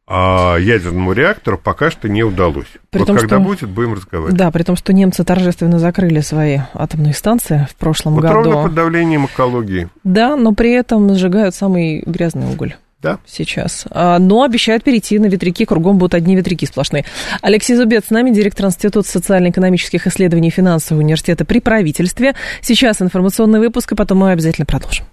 а 0.07 0.57
ядерному 0.57 1.13
реактору 1.13 1.57
пока 1.57 1.89
что 1.91 2.09
не 2.09 2.23
удалось. 2.23 2.67
При 2.89 2.99
вот 2.99 3.07
том, 3.07 3.17
когда 3.17 3.37
что... 3.37 3.45
будет, 3.45 3.69
будем 3.69 3.93
разговаривать. 3.93 4.35
Да, 4.35 4.51
при 4.51 4.63
том, 4.63 4.75
что 4.75 4.93
немцы 4.93 5.23
торжественно 5.23 5.79
закрыли 5.79 6.19
свои 6.19 6.59
атомные 6.73 7.13
станции 7.13 7.67
в 7.69 7.75
прошлом 7.75 8.15
вот 8.15 8.23
году. 8.23 8.35
Ровно 8.35 8.63
под 8.63 8.73
давлением 8.73 9.25
экологии. 9.25 9.89
Да, 10.03 10.35
но 10.35 10.53
при 10.53 10.71
этом 10.71 11.13
сжигают 11.15 11.55
самый 11.55 12.03
грязный 12.05 12.51
уголь 12.51 12.75
да. 13.01 13.19
сейчас. 13.25 13.85
А, 13.89 14.19
но 14.19 14.43
обещают 14.43 14.83
перейти 14.83 15.19
на 15.19 15.25
ветряки, 15.25 15.65
кругом 15.65 15.97
будут 15.97 16.13
одни 16.13 16.35
ветряки 16.35 16.65
сплошные. 16.65 17.05
Алексей 17.41 17.75
Зубец 17.75 18.05
с 18.07 18.09
нами, 18.09 18.31
директор 18.31 18.67
Института 18.67 19.07
социально-экономических 19.09 20.07
исследований 20.07 20.49
финансового 20.49 21.01
университета 21.01 21.45
при 21.45 21.59
правительстве. 21.59 22.35
Сейчас 22.61 23.01
информационный 23.01 23.59
выпуск, 23.59 23.91
и 23.93 23.95
потом 23.95 24.19
мы 24.19 24.31
обязательно 24.31 24.65
продолжим. 24.65 25.05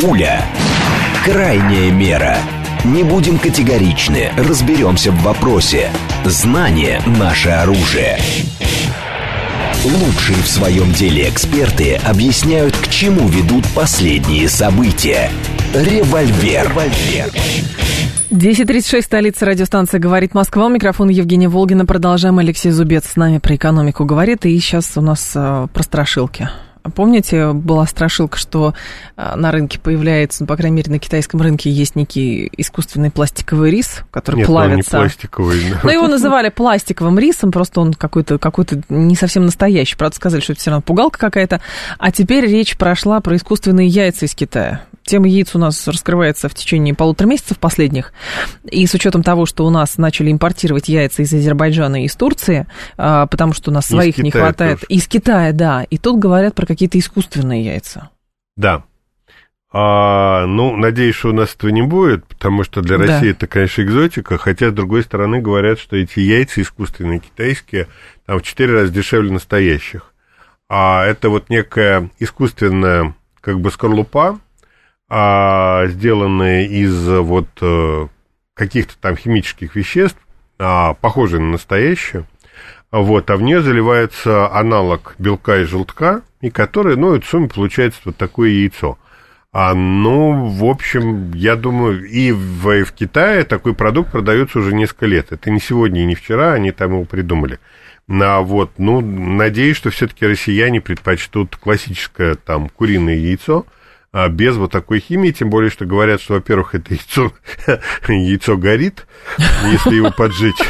Пуля. 0.00 0.42
Крайняя 1.24 1.90
мера. 1.90 2.36
Не 2.92 3.02
будем 3.02 3.38
категоричны, 3.38 4.30
разберемся 4.36 5.10
в 5.10 5.20
вопросе. 5.22 5.90
Знание– 6.24 7.02
наше 7.18 7.48
оружие. 7.48 8.18
Лучшие 9.84 10.38
в 10.38 10.46
своем 10.46 10.92
деле 10.92 11.28
эксперты 11.28 11.96
объясняют, 11.96 12.76
к 12.76 12.88
чему 12.88 13.28
ведут 13.28 13.64
последние 13.74 14.48
события– 14.48 15.30
Револьвер. 15.74 16.70
Револьвер. 16.70 17.30
10.36, 18.30 19.02
столица 19.02 19.46
радиостанции 19.46 19.98
«Говорит 19.98 20.32
Москва». 20.32 20.66
У 20.66 20.68
микрофона 20.68 21.10
Евгения 21.10 21.48
Волгина. 21.48 21.86
Продолжаем. 21.86 22.38
Алексей 22.38 22.70
Зубец 22.70 23.04
с 23.06 23.16
нами 23.16 23.38
про 23.38 23.56
экономику 23.56 24.04
говорит. 24.04 24.46
И 24.46 24.58
сейчас 24.58 24.96
у 24.96 25.00
нас 25.00 25.32
э, 25.34 25.66
про 25.72 25.82
страшилки. 25.82 26.48
Помните, 26.94 27.52
была 27.52 27.86
страшилка, 27.86 28.38
что 28.38 28.74
а, 29.16 29.36
на 29.36 29.50
рынке 29.52 29.78
появляется, 29.78 30.42
ну, 30.42 30.46
по 30.46 30.56
крайней 30.56 30.76
мере, 30.76 30.90
на 30.90 30.98
китайском 30.98 31.40
рынке 31.40 31.70
есть 31.70 31.96
некий 31.96 32.50
искусственный 32.56 33.10
пластиковый 33.10 33.70
рис, 33.70 34.02
который 34.10 34.36
Нет, 34.36 34.46
плавится. 34.46 34.98
Он 34.98 35.04
не 35.04 35.08
пластиковый. 35.08 35.60
Но 35.70 35.78
ну, 35.82 35.90
его 35.90 36.08
называли 36.08 36.48
пластиковым 36.48 37.18
рисом, 37.18 37.50
просто 37.50 37.80
он 37.80 37.94
какой-то 37.94 38.38
какой 38.38 38.66
не 38.88 39.16
совсем 39.16 39.44
настоящий. 39.44 39.96
Правда, 39.96 40.16
сказали, 40.16 40.40
что 40.40 40.52
это 40.52 40.60
все 40.60 40.70
равно 40.70 40.82
пугалка 40.82 41.18
какая-то. 41.18 41.60
А 41.98 42.12
теперь 42.12 42.46
речь 42.46 42.76
прошла 42.76 43.20
про 43.20 43.36
искусственные 43.36 43.88
яйца 43.88 44.26
из 44.26 44.34
Китая. 44.34 44.82
Тема 45.06 45.28
яиц 45.28 45.54
у 45.54 45.58
нас 45.58 45.86
раскрывается 45.86 46.48
в 46.48 46.54
течение 46.54 46.92
полутора 46.92 47.28
месяцев 47.28 47.60
последних. 47.60 48.12
И 48.64 48.84
с 48.86 48.92
учетом 48.92 49.22
того, 49.22 49.46
что 49.46 49.64
у 49.64 49.70
нас 49.70 49.98
начали 49.98 50.32
импортировать 50.32 50.88
яйца 50.88 51.22
из 51.22 51.32
Азербайджана 51.32 52.02
и 52.02 52.06
из 52.06 52.16
Турции, 52.16 52.66
а, 52.96 53.26
потому 53.28 53.52
что 53.52 53.70
у 53.70 53.74
нас 53.74 53.86
своих 53.86 54.18
не 54.18 54.32
хватает. 54.32 54.80
Тоже. 54.80 54.86
Из 54.88 55.06
Китая, 55.06 55.52
да. 55.52 55.84
И 55.84 55.96
тут 55.96 56.18
говорят 56.18 56.56
про 56.56 56.66
какие-то 56.66 56.98
искусственные 56.98 57.64
яйца. 57.64 58.10
Да. 58.56 58.82
А, 59.72 60.44
ну, 60.46 60.74
надеюсь, 60.74 61.14
что 61.14 61.28
у 61.28 61.32
нас 61.32 61.54
этого 61.54 61.70
не 61.70 61.82
будет, 61.82 62.26
потому 62.26 62.64
что 62.64 62.82
для 62.82 62.98
России 62.98 63.26
да. 63.26 63.30
это, 63.30 63.46
конечно, 63.46 63.82
экзотика. 63.82 64.38
Хотя, 64.38 64.70
с 64.70 64.72
другой 64.72 65.04
стороны, 65.04 65.40
говорят, 65.40 65.78
что 65.78 65.94
эти 65.94 66.18
яйца 66.18 66.62
искусственные, 66.62 67.20
китайские, 67.20 67.86
там 68.26 68.40
в 68.40 68.42
четыре 68.42 68.74
раза 68.74 68.92
дешевле 68.92 69.30
настоящих. 69.30 70.12
А 70.68 71.04
это 71.04 71.28
вот 71.28 71.48
некая 71.48 72.10
искусственная, 72.18 73.14
как 73.40 73.60
бы, 73.60 73.70
скорлупа, 73.70 74.40
а, 75.08 75.86
сделанные 75.86 76.66
из 76.66 77.08
вот 77.08 77.48
э, 77.60 78.08
каких-то 78.54 78.94
там 79.00 79.16
химических 79.16 79.76
веществ, 79.76 80.18
а, 80.58 80.94
похожие 80.94 81.40
на 81.40 81.52
настоящие. 81.52 82.24
Вот, 82.90 83.30
а 83.30 83.36
в 83.36 83.42
нее 83.42 83.62
заливается 83.62 84.50
аналог 84.52 85.14
белка 85.18 85.58
и 85.58 85.64
желтка, 85.64 86.22
и 86.40 86.50
который, 86.50 86.96
ну, 86.96 87.14
и 87.14 87.20
в 87.20 87.26
сумме 87.26 87.48
получается 87.48 88.00
вот 88.04 88.16
такое 88.16 88.50
яйцо. 88.50 88.98
А, 89.52 89.74
ну, 89.74 90.48
в 90.48 90.64
общем, 90.64 91.32
я 91.32 91.56
думаю, 91.56 92.04
и 92.08 92.32
в, 92.32 92.70
и 92.70 92.82
в 92.82 92.92
Китае 92.92 93.44
такой 93.44 93.74
продукт 93.74 94.12
продается 94.12 94.58
уже 94.58 94.74
несколько 94.74 95.06
лет. 95.06 95.32
Это 95.32 95.50
не 95.50 95.60
сегодня 95.60 96.02
и 96.02 96.06
не 96.06 96.14
вчера, 96.14 96.52
они 96.52 96.72
там 96.72 96.92
его 96.92 97.04
придумали. 97.04 97.58
А 98.08 98.40
вот, 98.40 98.72
ну, 98.78 99.00
надеюсь, 99.00 99.76
что 99.76 99.90
все-таки 99.90 100.26
россияне 100.26 100.80
предпочтут 100.80 101.56
классическое 101.56 102.34
там 102.34 102.68
куриное 102.68 103.16
яйцо, 103.16 103.66
а 104.16 104.30
без 104.30 104.56
вот 104.56 104.72
такой 104.72 105.00
химии, 105.00 105.30
тем 105.30 105.50
более, 105.50 105.70
что 105.70 105.84
говорят, 105.84 106.22
что, 106.22 106.34
во-первых, 106.34 106.74
это 106.74 106.94
яйцо, 106.94 107.34
яйцо 108.08 108.56
горит, 108.56 109.06
если 109.70 109.96
его 109.96 110.10
поджечь. 110.10 110.54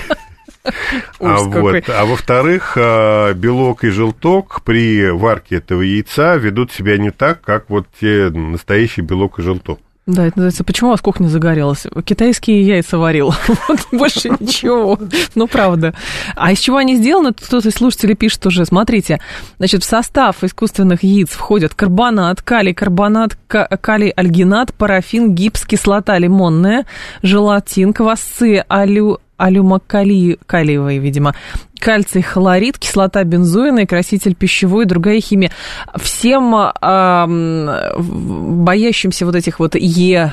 А, 1.20 1.38
вот. 1.44 1.88
а 1.88 2.04
во-вторых, 2.06 2.72
а, 2.76 3.32
белок 3.35 3.85
и 3.85 3.90
желток 3.90 4.62
при 4.64 5.11
варке 5.11 5.59
этого 5.59 5.82
яйца 5.82 6.35
ведут 6.35 6.72
себя 6.72 6.98
не 6.98 7.12
так, 7.12 7.40
как 7.40 7.70
вот 7.70 7.87
те 8.00 8.30
настоящий 8.30 9.02
белок 9.02 9.38
и 9.38 9.42
желток. 9.42 9.78
Да, 10.06 10.24
это 10.24 10.38
называется 10.38 10.62
«Почему 10.62 10.90
у 10.90 10.92
вас 10.92 11.00
кухня 11.00 11.26
загорелась?» 11.26 11.84
Китайские 12.04 12.62
яйца 12.62 12.96
варил. 12.96 13.34
вот 13.68 13.88
больше 13.90 14.28
ничего. 14.38 14.96
Ну, 15.34 15.48
правда. 15.48 15.94
А 16.36 16.52
из 16.52 16.60
чего 16.60 16.76
они 16.76 16.94
сделаны? 16.94 17.32
Кто-то 17.32 17.68
из 17.68 17.74
слушателей 17.74 18.14
пишет 18.14 18.46
уже. 18.46 18.64
Смотрите, 18.64 19.20
значит, 19.58 19.82
в 19.82 19.86
состав 19.86 20.44
искусственных 20.44 21.02
яиц 21.02 21.30
входят 21.30 21.74
карбонат, 21.74 22.40
калий, 22.40 22.72
карбонат, 22.72 23.36
калий, 23.48 24.10
альгинат, 24.10 24.72
парафин, 24.74 25.34
гипс, 25.34 25.66
кислота 25.66 26.18
лимонная, 26.18 26.86
желатин, 27.22 27.92
квасцы, 27.92 28.64
алю, 28.70 29.18
алюмокалий, 29.37 30.38
калиевой, 30.46 30.99
видимо, 30.99 31.35
кальций, 31.79 32.22
хлорид, 32.22 32.79
кислота 32.79 33.25
бензоина, 33.25 33.87
краситель 33.87 34.35
пищевой 34.35 34.85
и 34.85 34.88
другая 34.88 35.20
химия. 35.20 35.51
Всем 35.96 36.55
э, 36.55 37.92
боящимся 37.99 39.27
вот 39.27 39.35
этих 39.35 39.59
вот 39.59 39.75
Е 39.75 40.33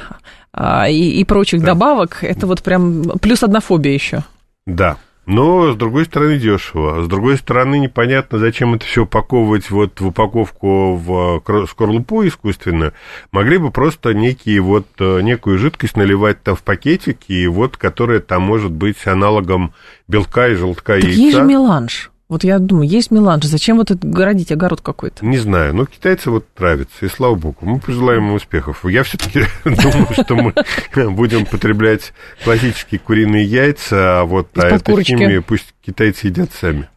э, 0.54 0.92
и, 0.92 1.20
и 1.20 1.24
прочих 1.26 1.62
да. 1.62 1.68
добавок, 1.68 2.24
это 2.24 2.48
вот 2.48 2.64
прям 2.64 3.04
плюс 3.20 3.44
одна 3.44 3.60
фобия 3.60 3.94
еще. 3.94 4.24
Да, 4.66 4.98
но, 5.26 5.72
с 5.72 5.76
другой 5.76 6.06
стороны, 6.06 6.38
дешево. 6.38 7.04
С 7.04 7.08
другой 7.08 7.38
стороны, 7.38 7.80
непонятно, 7.80 8.40
зачем 8.40 8.74
это 8.74 8.86
все 8.86 9.04
упаковывать 9.04 9.70
вот 9.70 10.02
в 10.02 10.08
упаковку 10.08 10.96
в 10.96 11.44
скорлупу 11.70 12.28
искусственную. 12.28 12.94
Могли 13.32 13.58
бы 13.58 13.72
просто 13.72 14.14
некие 14.14 14.60
вот, 14.60 14.88
э, 15.00 15.22
некую 15.22 15.58
жидкость 15.58 15.96
наливать 15.96 16.44
там 16.44 16.56
в 16.56 16.64
пакетики, 16.64 17.32
и 17.32 17.48
вот, 17.48 17.78
которая 17.78 18.20
там 18.20 18.42
может 18.42 18.72
быть 18.72 19.08
аналогом 19.08 19.74
белка 20.08 20.50
и 20.50 20.56
желтка 20.56 20.96
так 20.96 21.04
яйца. 21.04 21.20
есть 21.22 21.38
же 21.38 21.44
меланж. 21.44 22.13
Вот 22.34 22.44
я 22.44 22.58
думаю, 22.58 22.90
есть 22.90 23.12
меланж, 23.12 23.46
зачем 23.46 23.78
вот 23.78 23.92
это 23.92 24.08
городить 24.08 24.52
огород 24.52 24.82
какой-то? 24.82 25.24
Не 25.24 25.38
знаю, 25.38 25.76
но 25.76 25.86
китайцы 25.86 26.32
вот 26.32 26.48
нравится, 26.58 27.06
и 27.06 27.08
слава 27.08 27.36
богу. 27.36 27.58
Мы 27.62 27.80
пожелаем 27.80 28.30
им 28.30 28.34
успехов. 28.34 28.84
Я 28.86 29.04
все-таки 29.04 29.44
думаю, 29.64 30.08
что 30.14 30.36
мы 30.36 31.12
будем 31.12 31.46
потреблять 31.46 32.12
классические 32.44 32.98
куриные 32.98 33.46
яйца, 33.46 34.22
а 34.22 34.24
вот 34.24 34.48
а 34.56 34.66
эту 34.66 35.00
химию 35.04 35.44
пусть 35.44 35.76
китайцы 35.86 36.26
едят 36.26 36.50
сами. 36.60 36.90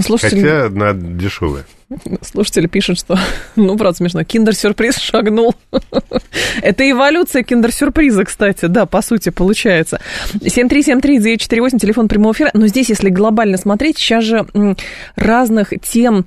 Слушатели... 0.00 0.40
Хотя 0.40 0.66
она 0.68 0.94
дешевая. 0.94 1.66
Слушатели 2.20 2.66
пишут, 2.66 2.98
что, 2.98 3.18
ну, 3.56 3.76
правда, 3.76 3.96
смешно, 3.96 4.22
киндер-сюрприз 4.22 4.98
шагнул. 4.98 5.54
Это 6.62 6.90
эволюция 6.90 7.42
киндер-сюрприза, 7.42 8.24
кстати, 8.24 8.66
да, 8.66 8.84
по 8.84 9.00
сути, 9.00 9.30
получается. 9.30 10.00
7373948, 10.34 11.78
телефон 11.78 12.08
прямого 12.08 12.32
эфира. 12.32 12.50
Но 12.52 12.66
здесь, 12.66 12.90
если 12.90 13.08
глобально 13.08 13.56
смотреть, 13.56 13.98
сейчас 13.98 14.24
же 14.24 14.46
разных 15.16 15.72
тем 15.82 16.26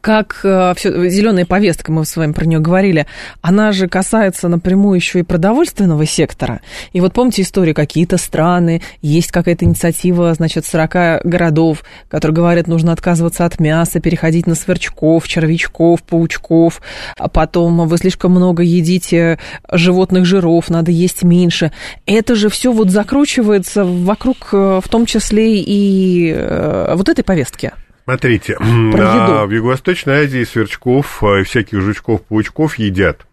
как 0.00 0.40
э, 0.44 0.74
все, 0.76 1.08
зеленая 1.08 1.46
повестка, 1.46 1.90
мы 1.90 2.04
с 2.04 2.14
вами 2.16 2.32
про 2.32 2.44
нее 2.44 2.58
говорили, 2.58 3.06
она 3.40 3.72
же 3.72 3.88
касается 3.88 4.48
напрямую 4.48 4.96
еще 4.96 5.20
и 5.20 5.22
продовольственного 5.22 6.04
сектора. 6.04 6.60
И 6.92 7.00
вот 7.00 7.14
помните 7.14 7.42
историю, 7.42 7.74
какие-то 7.74 8.18
страны, 8.18 8.82
есть 9.00 9.32
какая-то 9.32 9.64
инициатива, 9.64 10.34
значит, 10.34 10.66
40 10.66 11.24
городов, 11.24 11.82
которые 12.08 12.34
говорят, 12.34 12.66
нужно 12.66 12.92
отказываться 12.92 13.46
от 13.46 13.58
мяса, 13.58 14.00
переходить 14.00 14.46
на 14.46 14.54
сверчков, 14.54 15.26
червячков, 15.26 16.02
паучков, 16.02 16.82
а 17.16 17.28
потом 17.28 17.88
вы 17.88 17.96
слишком 17.96 18.32
много 18.32 18.62
едите 18.62 19.38
животных 19.70 20.26
жиров, 20.26 20.68
надо 20.68 20.90
есть 20.90 21.22
меньше. 21.22 21.72
Это 22.04 22.34
же 22.34 22.50
все 22.50 22.72
вот 22.72 22.90
закручивается 22.90 23.84
вокруг, 23.84 24.50
э, 24.52 24.80
в 24.84 24.88
том 24.88 25.06
числе 25.06 25.58
и 25.58 26.32
э, 26.36 26.94
вот 26.94 27.08
этой 27.08 27.24
повестки. 27.24 27.72
Смотрите, 28.10 28.56
на, 28.58 29.46
в 29.46 29.50
Юго-Восточной 29.52 30.24
Азии 30.24 30.42
сверчков 30.42 31.22
и 31.22 31.44
всяких 31.44 31.80
жучков-паучков 31.80 32.74
едят. 32.76 33.24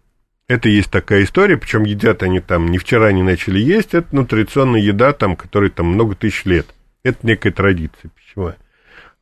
Это 0.46 0.68
есть 0.68 0.90
такая 0.92 1.24
история, 1.24 1.56
причем 1.56 1.82
едят 1.82 2.22
они 2.22 2.38
там 2.38 2.68
не 2.68 2.78
вчера 2.78 3.10
не 3.10 3.24
начали 3.24 3.58
есть, 3.58 3.94
это 3.94 4.06
ну, 4.12 4.24
традиционная 4.24 4.80
еда, 4.80 5.12
там, 5.12 5.34
которой 5.34 5.70
там 5.70 5.86
много 5.86 6.14
тысяч 6.14 6.44
лет. 6.44 6.66
Это 7.02 7.18
некая 7.26 7.50
традиция 7.50 8.12
пищевая. 8.14 8.56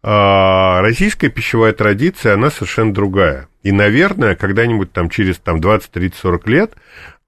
А 0.02 0.82
российская 0.82 1.30
пищевая 1.30 1.72
традиция, 1.72 2.34
она 2.34 2.50
совершенно 2.50 2.92
другая. 2.92 3.48
И, 3.62 3.72
наверное, 3.72 4.36
когда-нибудь 4.36 4.92
там 4.92 5.08
через 5.08 5.38
там, 5.38 5.62
20, 5.62 5.90
30, 5.90 6.18
40 6.18 6.48
лет 6.48 6.74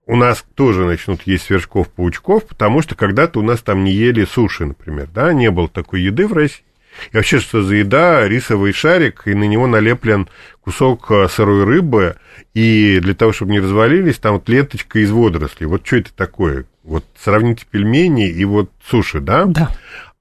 у 0.05 0.17
нас 0.17 0.45
тоже 0.55 0.85
начнут 0.85 1.23
есть 1.23 1.45
сверчков-паучков, 1.45 2.47
потому 2.47 2.83
что 2.83 2.95
когда-то 2.95 3.41
у 3.41 3.43
нас 3.43 3.63
там 3.63 3.85
не 3.85 3.93
ели 3.93 4.27
суши, 4.27 4.67
например, 4.67 5.09
да, 5.15 5.33
не 5.33 5.51
было 5.51 5.69
такой 5.69 6.03
еды 6.03 6.27
в 6.27 6.35
России. 6.35 6.68
И 7.13 7.17
вообще, 7.17 7.41
что 7.41 7.63
за 7.63 7.77
еда? 7.77 8.27
Рисовый 8.29 8.73
шарик, 8.73 9.23
и 9.27 9.35
на 9.35 9.45
него 9.45 9.67
налеплен 9.67 10.29
кусок 10.61 11.11
э, 11.11 11.29
сырой 11.29 11.65
рыбы, 11.65 12.17
и 12.55 12.99
для 13.01 13.15
того, 13.15 13.33
чтобы 13.33 13.53
не 13.53 13.61
развалились, 13.61 14.19
там 14.19 14.35
вот 14.35 14.49
ленточка 14.49 14.99
из 14.99 15.11
водорослей. 15.11 15.67
Вот 15.67 15.87
что 15.87 15.97
это 15.97 16.13
такое? 16.15 16.65
Вот 16.85 17.05
сравните 17.19 17.67
пельмени 17.71 18.29
и 18.29 18.45
вот 18.45 18.71
суши, 18.89 19.21
да? 19.21 19.45
Да. 19.47 19.71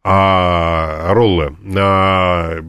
А, 0.04 1.14
роллы. 1.14 1.56
А, 1.76 2.60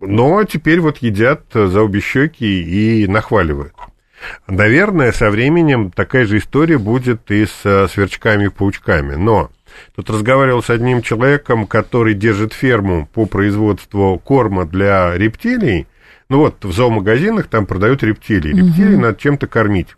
но 0.00 0.44
теперь 0.44 0.80
вот 0.80 0.98
едят 0.98 1.42
за 1.52 1.82
обе 1.82 2.00
щеки 2.00 2.62
и 3.02 3.06
нахваливают. 3.06 3.74
Наверное, 4.46 5.12
со 5.12 5.30
временем 5.30 5.90
такая 5.90 6.24
же 6.24 6.38
история 6.38 6.78
будет 6.78 7.30
и 7.30 7.46
с 7.46 7.88
сверчками 7.90 8.46
и 8.46 8.48
паучками. 8.48 9.16
Но 9.16 9.50
Тут 9.94 10.10
разговаривал 10.10 10.62
с 10.62 10.70
одним 10.70 11.02
человеком, 11.02 11.66
который 11.66 12.14
держит 12.14 12.52
ферму 12.52 13.08
по 13.12 13.26
производству 13.26 14.18
корма 14.18 14.64
для 14.64 15.16
рептилий. 15.16 15.86
Ну 16.28 16.38
вот, 16.38 16.64
в 16.64 16.72
зоомагазинах 16.72 17.48
там 17.48 17.66
продают 17.66 18.02
рептилии. 18.02 18.48
Рептилии 18.48 18.94
угу. 18.94 19.02
надо 19.02 19.20
чем-то 19.20 19.46
кормить. 19.46 19.96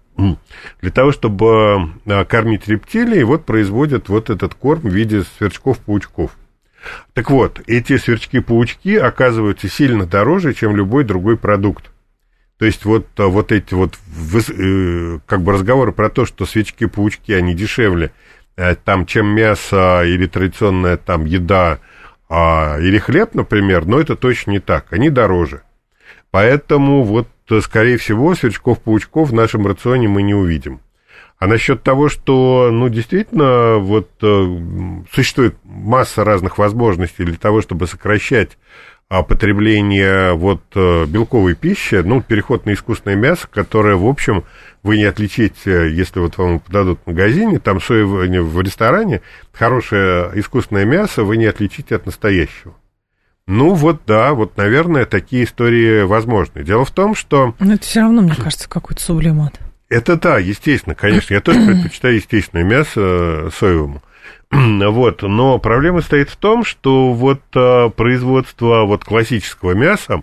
Для 0.81 0.91
того, 0.91 1.13
чтобы 1.13 1.91
а, 2.07 2.25
кормить 2.25 2.69
рептилии, 2.69 3.23
вот 3.23 3.45
производят 3.45 4.09
вот 4.09 4.31
этот 4.31 4.55
корм 4.55 4.81
в 4.81 4.93
виде 4.95 5.23
сверчков-паучков. 5.39 6.31
Так 7.13 7.31
вот, 7.31 7.61
эти 7.67 7.99
сверчки-паучки 7.99 8.97
оказываются 8.97 9.69
сильно 9.69 10.07
дороже, 10.07 10.55
чем 10.55 10.75
любой 10.75 11.05
другой 11.05 11.37
продукт. 11.37 11.91
То 12.59 12.65
есть 12.65 12.87
вот, 12.87 13.07
а, 13.19 13.27
вот 13.27 13.53
эти 13.53 13.75
вот 13.75 13.99
э, 14.49 15.19
как 15.27 15.43
бы 15.43 15.53
разговоры 15.53 15.93
про 15.93 16.09
то, 16.09 16.25
что 16.25 16.47
свечки-паучки, 16.47 17.33
они 17.33 17.55
дешевле, 17.55 18.07
Э, 18.07 18.26
там, 18.85 19.07
чем 19.07 19.27
мясо 19.27 20.03
или 20.05 20.27
традиционная 20.27 20.97
там 20.97 21.25
еда 21.25 21.79
а, 22.29 22.79
или 22.81 22.99
хлеб, 22.99 23.35
например, 23.35 23.87
но 23.87 24.01
это 24.01 24.17
точно 24.17 24.53
не 24.53 24.61
так, 24.61 24.93
они 24.93 25.11
дороже. 25.11 25.63
Поэтому 26.31 27.03
вот, 27.03 27.29
скорее 27.63 27.99
всего, 27.99 28.35
сверчков-паучков 28.35 29.31
в 29.31 29.35
нашем 29.35 29.67
рационе 29.67 30.09
мы 30.09 30.23
не 30.23 30.35
увидим. 30.35 30.81
А 31.39 31.47
насчет 31.47 31.83
того, 31.83 32.09
что, 32.09 32.71
ну, 32.73 32.89
действительно, 32.89 33.77
вот 33.77 34.11
э, 34.23 35.03
существует 35.13 35.55
масса 35.65 36.25
разных 36.25 36.57
возможностей 36.57 37.25
для 37.25 37.37
того, 37.37 37.61
чтобы 37.61 37.87
сокращать 37.87 38.57
а, 39.09 39.23
потребление 39.23 40.35
вот 40.35 40.63
э, 40.75 41.07
белковой 41.07 41.55
пищи, 41.55 41.97
ну, 42.05 42.21
переход 42.23 42.67
на 42.67 42.73
искусственное 42.73 43.17
мясо, 43.17 43.47
которое, 43.49 43.97
в 43.97 44.07
общем, 44.07 44.45
вы 44.83 44.99
не 44.99 45.05
отличите, 45.05 45.91
если 45.93 46.19
вот 46.19 46.39
вам 46.39 46.61
подадут 46.61 47.01
в 47.05 47.07
магазине, 47.07 47.59
там 47.59 47.81
соевое, 47.81 48.43
в 48.43 48.61
ресторане, 48.61 49.23
хорошее 49.53 50.33
искусственное 50.35 50.85
мясо 50.85 51.23
вы 51.23 51.37
не 51.37 51.47
отличите 51.47 51.95
от 51.95 52.07
настоящего. 52.07 52.75
Ну 53.47 53.75
вот 53.75 54.03
да, 54.07 54.33
вот, 54.33 54.57
наверное, 54.57 55.05
такие 55.05 55.45
истории 55.45 56.03
возможны. 56.03 56.65
Дело 56.65 56.85
в 56.85 56.91
том, 56.91 57.15
что... 57.15 57.55
Но 57.61 57.75
это 57.75 57.85
все 57.85 58.01
равно, 58.01 58.23
мне 58.23 58.35
кажется, 58.35 58.69
какой-то 58.69 59.01
сублимат. 59.01 59.61
Это 59.89 60.17
да, 60.17 60.39
естественно, 60.39 60.97
конечно. 60.97 61.33
Я 61.33 61.41
тоже 61.41 61.65
предпочитаю 61.65 62.17
естественное 62.17 62.65
мясо 62.65 63.01
э, 63.01 63.51
соевому. 63.57 64.03
Вот, 64.51 65.23
но 65.23 65.59
проблема 65.59 66.01
стоит 66.01 66.31
в 66.31 66.37
том, 66.37 66.65
что 66.65 67.13
вот 67.13 67.41
э, 67.55 67.91
производство 67.91 68.85
вот 68.85 69.05
классического 69.05 69.73
мяса, 69.73 70.23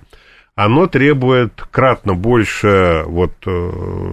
оно 0.55 0.85
требует 0.85 1.63
кратно 1.71 2.13
больше 2.13 3.03
вот 3.07 3.33
э, 3.47 3.49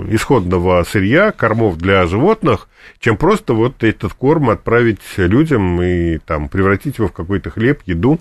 исходного 0.09 0.83
сырья, 0.85 1.33
кормов 1.33 1.77
для 1.77 2.07
животных, 2.07 2.69
чем 2.99 3.19
просто 3.19 3.53
вот 3.53 3.85
этот 3.85 4.15
корм 4.15 4.49
отправить 4.49 5.01
людям 5.19 5.83
и 5.83 6.17
там 6.17 6.49
превратить 6.49 6.97
его 6.97 7.09
в 7.09 7.13
какой-то 7.13 7.51
хлеб, 7.51 7.83
еду. 7.85 8.21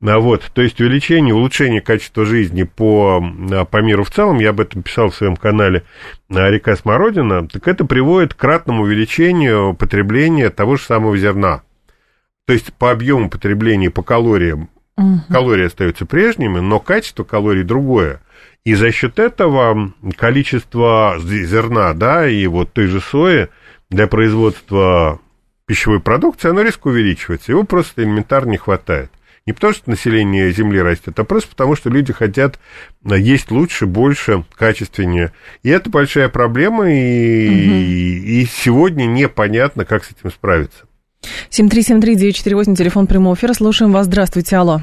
А 0.00 0.18
вот, 0.18 0.50
то 0.54 0.62
есть 0.62 0.80
увеличение, 0.80 1.34
улучшение 1.34 1.82
качества 1.82 2.24
жизни 2.24 2.62
по, 2.62 3.22
по 3.70 3.82
миру 3.82 4.04
в 4.04 4.10
целом, 4.10 4.38
я 4.38 4.50
об 4.50 4.60
этом 4.60 4.82
писал 4.82 5.10
в 5.10 5.14
своем 5.14 5.36
канале 5.36 5.84
«Река 6.30 6.74
Смородина», 6.74 7.48
так 7.48 7.68
это 7.68 7.84
приводит 7.84 8.32
к 8.32 8.38
кратному 8.38 8.84
увеличению 8.84 9.74
потребления 9.74 10.48
того 10.48 10.76
же 10.76 10.84
самого 10.84 11.18
зерна. 11.18 11.62
То 12.46 12.54
есть 12.54 12.72
по 12.72 12.90
объему 12.90 13.28
потребления, 13.28 13.90
по 13.90 14.02
калориям 14.02 14.70
Угу. 14.98 15.20
Калории 15.30 15.66
остаются 15.66 16.06
прежними, 16.06 16.58
но 16.58 16.80
качество 16.80 17.22
калорий 17.22 17.62
другое. 17.62 18.20
И 18.64 18.74
за 18.74 18.90
счет 18.90 19.18
этого 19.20 19.92
количество 20.16 21.16
зерна, 21.20 21.94
да, 21.94 22.28
и 22.28 22.46
вот 22.48 22.72
той 22.72 22.88
же 22.88 23.00
сои 23.00 23.48
для 23.90 24.08
производства 24.08 25.20
пищевой 25.66 26.00
продукции, 26.00 26.50
оно 26.50 26.62
резко 26.62 26.88
увеличивается. 26.88 27.52
Его 27.52 27.62
просто 27.62 28.02
элементарно 28.02 28.50
не 28.50 28.56
хватает. 28.56 29.12
Не 29.46 29.52
потому, 29.52 29.72
что 29.72 29.88
население 29.88 30.50
Земли 30.50 30.82
растет, 30.82 31.18
а 31.18 31.24
просто 31.24 31.50
потому, 31.50 31.76
что 31.76 31.88
люди 31.88 32.12
хотят 32.12 32.58
есть 33.04 33.50
лучше, 33.50 33.86
больше, 33.86 34.44
качественнее. 34.56 35.32
И 35.62 35.70
это 35.70 35.88
большая 35.88 36.28
проблема, 36.28 36.90
и, 36.92 37.48
угу. 37.48 37.54
и, 37.54 38.42
и 38.42 38.46
сегодня 38.46 39.04
непонятно, 39.04 39.84
как 39.84 40.04
с 40.04 40.10
этим 40.10 40.30
справиться. 40.30 40.87
7373948, 41.50 42.74
телефон 42.74 43.06
прямого 43.06 43.34
эфира. 43.34 43.52
Слушаем 43.52 43.92
вас. 43.92 44.06
Здравствуйте, 44.06 44.56
алло. 44.56 44.78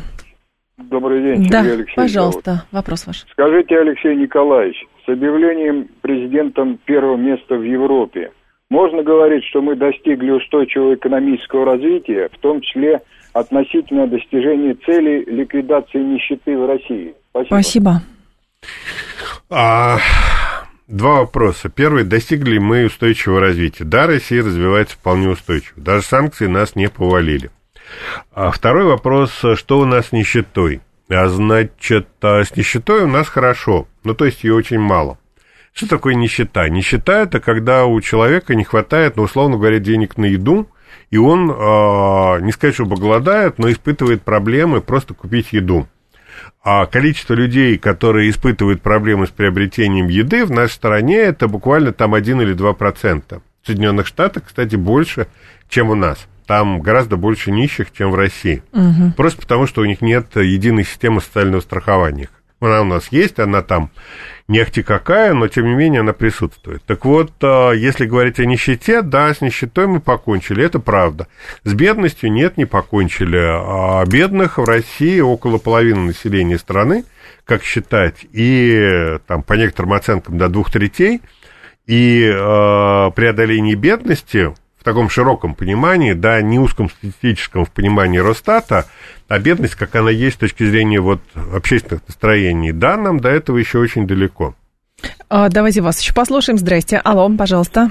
Добрый 0.77 1.21
день, 1.21 1.47
да, 1.49 1.59
Сергей 1.59 1.73
Алексеевич. 1.73 1.95
пожалуйста, 1.95 2.51
зовут. 2.51 2.65
вопрос 2.71 3.07
ваш. 3.07 3.25
Скажите, 3.31 3.79
Алексей 3.79 4.15
Николаевич, 4.15 4.75
с 5.05 5.09
объявлением 5.09 5.87
президентом 6.01 6.77
первого 6.85 7.15
места 7.15 7.55
в 7.55 7.63
Европе, 7.63 8.31
можно 8.69 9.03
говорить, 9.03 9.43
что 9.45 9.61
мы 9.61 9.75
достигли 9.75 10.31
устойчивого 10.31 10.95
экономического 10.95 11.65
развития, 11.65 12.29
в 12.33 12.37
том 12.39 12.61
числе 12.61 13.01
относительно 13.33 14.07
достижения 14.07 14.75
цели 14.85 15.23
ликвидации 15.27 15.99
нищеты 15.99 16.57
в 16.57 16.65
России? 16.65 17.13
Спасибо. 17.29 17.47
Спасибо. 17.47 18.01
А, 19.49 19.97
Два 20.87 21.21
вопроса. 21.21 21.67
Первый, 21.67 22.03
достигли 22.03 22.51
ли 22.51 22.59
мы 22.59 22.85
устойчивого 22.85 23.39
развития? 23.39 23.85
Да, 23.85 24.05
Россия 24.05 24.43
развивается 24.43 24.95
вполне 24.95 25.29
устойчиво. 25.29 25.81
Даже 25.81 26.03
санкции 26.05 26.45
нас 26.45 26.75
не 26.75 26.89
повалили. 26.89 27.49
А 28.31 28.51
второй 28.51 28.83
вопрос, 28.83 29.31
что 29.55 29.79
у 29.79 29.85
нас 29.85 30.07
с 30.07 30.11
нищетой? 30.11 30.81
А 31.09 31.27
значит, 31.27 32.07
а 32.21 32.43
с 32.43 32.55
нищетой 32.55 33.03
у 33.03 33.07
нас 33.07 33.27
хорошо, 33.27 33.87
ну 34.03 34.13
то 34.13 34.25
есть 34.25 34.43
ее 34.43 34.53
очень 34.53 34.79
мало. 34.79 35.17
Что 35.73 35.87
такое 35.87 36.13
нищета? 36.13 36.69
Нищета 36.69 37.21
это 37.21 37.39
когда 37.39 37.85
у 37.85 37.99
человека 38.01 38.53
не 38.53 38.63
хватает, 38.63 39.17
ну 39.17 39.23
условно 39.23 39.57
говоря, 39.57 39.79
денег 39.79 40.17
на 40.17 40.25
еду, 40.25 40.67
и 41.09 41.17
он, 41.17 41.49
э, 41.49 42.41
не 42.41 42.51
сказать, 42.51 42.75
чтобы 42.75 42.95
голодает, 42.95 43.57
но 43.57 43.71
испытывает 43.71 44.23
проблемы 44.23 44.81
просто 44.81 45.13
купить 45.13 45.51
еду 45.51 45.87
а 46.67 46.87
количество 46.87 47.35
людей, 47.35 47.77
которые 47.77 48.31
испытывают 48.31 48.81
проблемы 48.81 49.27
с 49.27 49.29
приобретением 49.29 50.07
еды 50.07 50.43
в 50.45 50.51
нашей 50.51 50.73
стране, 50.73 51.17
это 51.17 51.47
буквально 51.47 51.93
там 51.93 52.15
1 52.15 52.41
или 52.41 52.53
2 52.53 52.73
процента. 52.73 53.41
В 53.61 53.67
Соединенных 53.67 54.07
Штатах, 54.07 54.45
кстати, 54.47 54.75
больше, 54.75 55.27
чем 55.69 55.91
у 55.91 55.95
нас. 55.95 56.27
Там 56.47 56.81
гораздо 56.81 57.17
больше 57.17 57.51
нищих, 57.51 57.93
чем 57.93 58.09
в 58.09 58.15
России. 58.15 58.63
Угу. 58.73 59.13
Просто 59.15 59.41
потому, 59.41 59.67
что 59.67 59.81
у 59.81 59.85
них 59.85 60.01
нет 60.01 60.35
единой 60.35 60.85
системы 60.85 61.21
социального 61.21 61.61
страхования. 61.61 62.29
Она 62.59 62.81
у 62.81 62.85
нас 62.85 63.09
есть, 63.11 63.39
она 63.39 63.61
там 63.61 63.91
нефти 64.47 64.81
какая, 64.81 65.33
но 65.33 65.47
тем 65.47 65.65
не 65.65 65.75
менее 65.75 66.01
она 66.01 66.13
присутствует. 66.13 66.83
Так 66.85 67.05
вот, 67.05 67.31
а, 67.41 67.71
если 67.71 68.05
говорить 68.05 68.39
о 68.39 68.45
нищете, 68.45 69.01
да, 69.01 69.33
с 69.33 69.41
нищетой 69.41 69.87
мы 69.87 69.99
покончили, 69.99 70.63
это 70.63 70.79
правда. 70.79 71.27
С 71.63 71.73
бедностью 71.73 72.31
нет, 72.31 72.57
не 72.57 72.65
покончили. 72.65 73.39
А 73.41 74.05
бедных 74.05 74.57
в 74.57 74.63
России 74.63 75.19
около 75.19 75.57
половины 75.57 75.99
населения 75.99 76.57
страны, 76.57 77.03
как 77.43 77.63
считать, 77.63 78.25
и 78.31 79.17
там 79.27 79.43
по 79.43 79.53
некоторым 79.53 79.93
оценкам 79.93 80.37
до 80.37 80.47
двух 80.47 80.71
третей, 80.71 81.21
и 81.85 82.23
э, 82.23 83.11
преодоление 83.15 83.75
бедности 83.75 84.53
таком 84.85 85.09
широком 85.09 85.55
понимании, 85.55 86.13
да, 86.13 86.41
не 86.41 86.59
узком 86.59 86.89
статистическом 86.89 87.65
в 87.65 87.71
понимании 87.71 88.19
Росстата, 88.19 88.85
а 89.27 89.39
бедность, 89.39 89.75
как 89.75 89.95
она 89.95 90.11
есть 90.11 90.35
с 90.35 90.39
точки 90.39 90.63
зрения 90.63 91.01
вот 91.01 91.19
общественных 91.53 92.03
настроений, 92.07 92.71
да, 92.71 92.95
нам 92.95 93.19
до 93.19 93.29
этого 93.29 93.57
еще 93.57 93.79
очень 93.79 94.07
далеко. 94.07 94.55
А, 95.27 95.49
давайте 95.49 95.81
вас 95.81 95.99
еще 95.99 96.13
послушаем. 96.13 96.57
Здрасте. 96.57 97.01
Алло, 97.03 97.29
пожалуйста. 97.37 97.89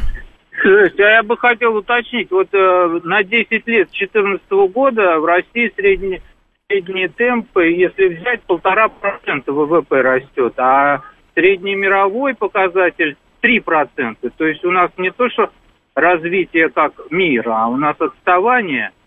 Слушайте, 0.63 1.05
а 1.05 1.11
я 1.11 1.23
бы 1.23 1.37
хотел 1.37 1.77
уточнить, 1.77 2.31
вот 2.31 2.49
э, 2.53 3.01
на 3.03 3.23
10 3.23 3.51
лет 3.51 3.89
2014 3.91 4.51
года 4.73 5.19
в 5.19 5.27
России 5.27 5.71
средние, 5.77 6.23
средние 6.69 7.09
темпы, 7.09 7.67
если 7.67 8.15
взять, 8.15 8.41
полтора 8.43 8.89
процента 8.89 9.53
ВВП 9.53 10.01
растет, 10.01 10.55
а 10.57 11.03
средний 11.35 11.75
мировой 11.75 12.35
показатель 12.35 13.17
3 13.41 13.61
процента. 13.61 14.31
То 14.31 14.47
есть 14.47 14.65
у 14.65 14.71
нас 14.71 14.91
не 14.97 15.11
то, 15.11 15.29
что 15.29 15.51
развитие 15.95 16.71
как 16.71 16.93
мира, 17.11 17.65
а 17.65 17.69
у 17.69 17.77
нас 17.77 17.97
отставание– 18.01 18.91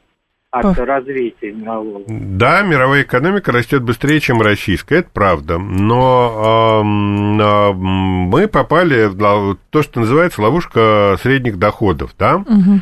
от 0.51 0.77
развития 0.79 1.51
мирового. 1.51 2.03
Да, 2.07 2.61
мировая 2.61 3.03
экономика 3.03 3.51
растет 3.51 3.83
быстрее, 3.83 4.19
чем 4.19 4.41
российская, 4.41 4.99
это 4.99 5.09
правда. 5.13 5.57
Но 5.57 6.81
э, 6.81 7.73
мы 7.73 8.47
попали 8.47 9.07
в 9.07 9.57
то, 9.69 9.83
что 9.83 9.99
называется 9.99 10.41
ловушка 10.41 11.17
средних 11.21 11.59
доходов, 11.59 12.11
да, 12.17 12.37
угу. 12.37 12.81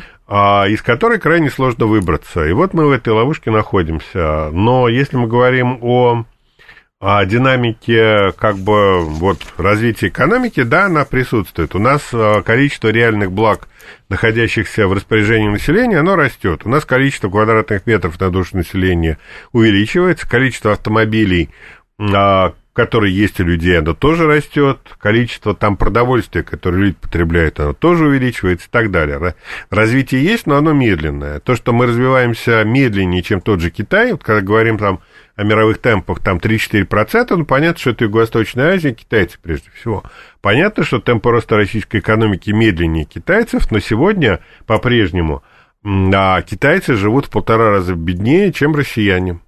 из 0.68 0.82
которой 0.82 1.18
крайне 1.18 1.50
сложно 1.50 1.86
выбраться. 1.86 2.44
И 2.46 2.52
вот 2.52 2.72
мы 2.72 2.86
в 2.86 2.92
этой 2.92 3.12
ловушке 3.12 3.50
находимся. 3.50 4.50
Но 4.52 4.88
если 4.88 5.16
мы 5.16 5.26
говорим 5.26 5.78
о 5.82 6.24
о 6.98 7.22
динамике 7.26 8.32
как 8.38 8.56
бы 8.56 9.04
вот 9.04 9.38
развития 9.58 10.08
экономики, 10.08 10.62
да, 10.62 10.86
она 10.86 11.04
присутствует. 11.04 11.74
У 11.74 11.78
нас 11.78 12.08
а, 12.12 12.42
количество 12.42 12.88
реальных 12.88 13.32
благ, 13.32 13.68
находящихся 14.08 14.88
в 14.88 14.94
распоряжении 14.94 15.48
населения, 15.48 15.98
оно 15.98 16.16
растет. 16.16 16.62
У 16.64 16.70
нас 16.70 16.86
количество 16.86 17.28
квадратных 17.28 17.86
метров 17.86 18.18
на 18.18 18.30
душу 18.30 18.56
населения 18.56 19.18
увеличивается, 19.52 20.26
количество 20.28 20.72
автомобилей, 20.72 21.50
а, 22.00 22.54
которые 22.72 23.14
есть 23.14 23.40
у 23.40 23.44
людей, 23.44 23.78
оно 23.78 23.92
тоже 23.92 24.26
растет, 24.26 24.78
количество 24.98 25.54
там 25.54 25.76
продовольствия, 25.76 26.42
которое 26.42 26.78
люди 26.78 26.96
потребляют, 26.98 27.60
оно 27.60 27.74
тоже 27.74 28.06
увеличивается 28.06 28.68
и 28.68 28.70
так 28.70 28.90
далее. 28.90 29.34
Развитие 29.68 30.24
есть, 30.24 30.46
но 30.46 30.56
оно 30.56 30.72
медленное. 30.72 31.40
То, 31.40 31.56
что 31.56 31.72
мы 31.72 31.86
развиваемся 31.86 32.64
медленнее, 32.64 33.22
чем 33.22 33.42
тот 33.42 33.60
же 33.60 33.70
Китай, 33.70 34.12
вот 34.12 34.22
когда 34.22 34.40
говорим 34.40 34.78
там 34.78 35.00
о 35.36 35.44
мировых 35.44 35.78
темпах 35.78 36.20
там 36.20 36.38
3-4%, 36.38 37.36
ну, 37.36 37.44
понятно, 37.44 37.78
что 37.78 37.90
это 37.90 38.04
Юго-Восточная 38.04 38.74
Азия, 38.74 38.92
китайцы 38.92 39.38
прежде 39.40 39.70
всего. 39.70 40.02
Понятно, 40.40 40.82
что 40.82 40.98
темпы 40.98 41.30
роста 41.30 41.56
российской 41.56 42.00
экономики 42.00 42.50
медленнее 42.50 43.04
китайцев, 43.04 43.70
но 43.70 43.78
сегодня 43.78 44.40
по-прежнему 44.66 45.42
а 45.84 46.42
китайцы 46.42 46.96
живут 46.96 47.26
в 47.26 47.30
полтора 47.30 47.70
раза 47.70 47.94
беднее, 47.94 48.52
чем 48.52 48.74
россияне. 48.74 49.38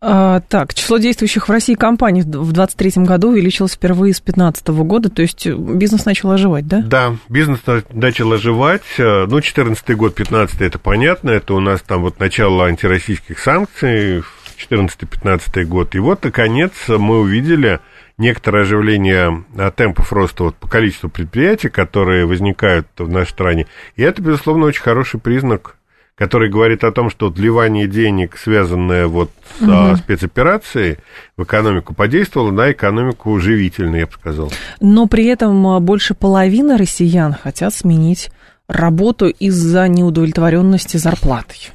А, 0.00 0.40
так, 0.40 0.74
число 0.74 0.98
действующих 0.98 1.48
в 1.48 1.50
России 1.50 1.74
компаний 1.74 2.20
в 2.20 2.52
2023 2.52 3.04
году 3.04 3.30
увеличилось 3.30 3.72
впервые 3.72 4.12
с 4.12 4.20
2015 4.20 4.68
года, 4.68 5.08
то 5.08 5.22
есть 5.22 5.46
бизнес 5.46 6.04
начал 6.04 6.32
оживать, 6.32 6.66
да? 6.66 6.82
Да, 6.82 7.16
бизнес 7.30 7.60
начал 7.92 8.30
оживать. 8.30 8.82
Ну, 8.98 9.26
2014 9.26 9.96
год, 9.96 10.16
2015 10.16 10.60
это 10.60 10.78
понятно, 10.78 11.30
это 11.30 11.54
у 11.54 11.60
нас 11.60 11.80
там 11.80 12.02
вот 12.02 12.20
начало 12.20 12.66
антироссийских 12.66 13.38
санкций, 13.38 14.22
14-15 14.70 15.64
год. 15.64 15.94
И 15.94 15.98
вот, 15.98 16.24
наконец, 16.24 16.72
мы 16.88 17.20
увидели 17.20 17.80
некоторое 18.18 18.62
оживление 18.62 19.44
а, 19.56 19.70
темпов 19.70 20.12
роста 20.12 20.44
вот, 20.44 20.56
по 20.56 20.68
количеству 20.68 21.08
предприятий, 21.08 21.68
которые 21.68 22.26
возникают 22.26 22.86
в 22.98 23.08
нашей 23.08 23.30
стране. 23.30 23.66
И 23.96 24.02
это, 24.02 24.22
безусловно, 24.22 24.66
очень 24.66 24.82
хороший 24.82 25.20
признак 25.20 25.76
который 26.14 26.50
говорит 26.50 26.84
о 26.84 26.92
том, 26.92 27.10
что 27.10 27.30
вливание 27.30 27.88
денег, 27.88 28.36
связанное 28.36 29.06
вот 29.06 29.30
с 29.58 29.62
угу. 29.62 29.96
спецоперацией, 29.96 30.98
в 31.36 31.42
экономику 31.42 31.94
подействовало 31.94 32.50
на 32.50 32.70
экономику 32.70 33.38
живительную, 33.40 34.00
я 34.00 34.06
бы 34.06 34.12
сказал. 34.12 34.52
Но 34.78 35.06
при 35.06 35.26
этом 35.26 35.66
а, 35.66 35.80
больше 35.80 36.14
половины 36.14 36.76
россиян 36.76 37.32
хотят 37.32 37.74
сменить 37.74 38.30
работу 38.68 39.26
из-за 39.28 39.88
неудовлетворенности 39.88 40.96
зарплатой. 40.96 41.70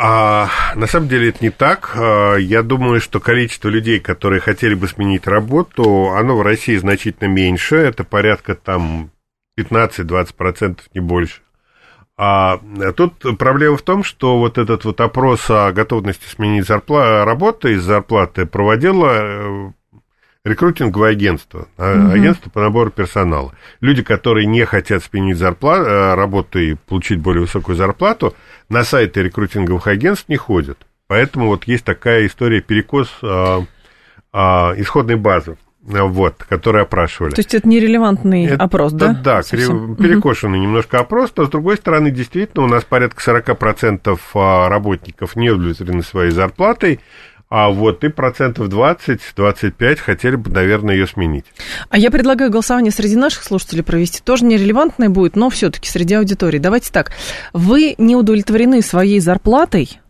А 0.00 0.48
на 0.76 0.86
самом 0.86 1.08
деле 1.08 1.30
это 1.30 1.38
не 1.42 1.50
так. 1.50 1.92
А, 1.96 2.36
я 2.36 2.62
думаю, 2.62 3.00
что 3.00 3.18
количество 3.18 3.68
людей, 3.68 3.98
которые 3.98 4.40
хотели 4.40 4.74
бы 4.74 4.86
сменить 4.86 5.26
работу, 5.26 6.10
оно 6.10 6.36
в 6.36 6.42
России 6.42 6.76
значительно 6.76 7.26
меньше. 7.26 7.76
Это 7.76 8.04
порядка 8.04 8.54
там 8.54 9.10
15-20%, 9.58 10.78
не 10.94 11.00
больше. 11.00 11.40
А 12.16 12.60
тут 12.96 13.38
проблема 13.38 13.76
в 13.76 13.82
том, 13.82 14.02
что 14.02 14.38
вот 14.38 14.58
этот 14.58 14.84
вот 14.84 15.00
опрос 15.00 15.50
о 15.50 15.70
готовности 15.72 16.26
сменить 16.26 16.66
зарплату, 16.66 17.24
работу 17.24 17.68
из 17.68 17.82
зарплаты 17.82 18.44
проводило 18.44 19.10
э, 19.12 19.72
рекрутинговое 20.44 21.10
агентство, 21.10 21.68
угу. 21.76 22.10
агентство 22.10 22.50
по 22.50 22.60
набору 22.60 22.90
персонала. 22.90 23.52
Люди, 23.80 24.02
которые 24.02 24.46
не 24.46 24.64
хотят 24.64 25.02
сменить 25.02 25.36
зарплату, 25.36 25.84
э, 25.84 26.14
работу 26.14 26.58
и 26.58 26.74
получить 26.74 27.18
более 27.18 27.42
высокую 27.42 27.76
зарплату, 27.76 28.34
на 28.68 28.84
сайты 28.84 29.22
рекрутинговых 29.22 29.86
агентств 29.86 30.28
не 30.28 30.36
ходят. 30.36 30.78
Поэтому 31.06 31.46
вот 31.46 31.64
есть 31.64 31.84
такая 31.84 32.26
история 32.26 32.60
перекос 32.60 33.08
а, 33.22 33.64
а, 34.30 34.74
исходной 34.76 35.16
базы 35.16 35.56
вот, 35.80 36.44
которые 36.48 36.82
опрашивали. 36.82 37.34
То 37.34 37.40
есть 37.40 37.54
это 37.54 37.66
нерелевантный 37.66 38.46
это, 38.46 38.62
опрос, 38.62 38.92
да? 38.92 39.14
Да, 39.14 39.42
Совсем? 39.42 39.96
перекошенный 39.96 40.58
угу. 40.58 40.66
немножко 40.66 40.98
опрос, 40.98 41.32
но 41.36 41.46
с 41.46 41.48
другой 41.48 41.76
стороны, 41.76 42.10
действительно, 42.10 42.64
у 42.64 42.68
нас 42.68 42.84
порядка 42.84 43.22
40% 43.22 44.18
а, 44.34 44.68
работников 44.68 45.36
не 45.36 45.50
удовлетворены 45.50 46.02
своей 46.02 46.30
зарплатой, 46.30 47.00
а 47.50 47.70
вот 47.70 48.04
и 48.04 48.08
процентов 48.08 48.68
20-25 48.68 49.96
хотели 49.96 50.36
бы, 50.36 50.50
наверное, 50.50 50.94
ее 50.94 51.06
сменить. 51.06 51.46
А 51.88 51.96
я 51.96 52.10
предлагаю 52.10 52.50
голосование 52.50 52.92
среди 52.92 53.16
наших 53.16 53.44
слушателей 53.44 53.82
провести. 53.82 54.20
Тоже 54.22 54.44
нерелевантное 54.44 55.08
будет, 55.08 55.34
но 55.34 55.48
все-таки 55.48 55.88
среди 55.88 56.14
аудитории. 56.14 56.58
Давайте 56.58 56.92
так. 56.92 57.12
Вы 57.52 57.94
не 57.96 58.16
удовлетворены 58.16 58.82
своей 58.82 59.20
зарплатой 59.20 60.00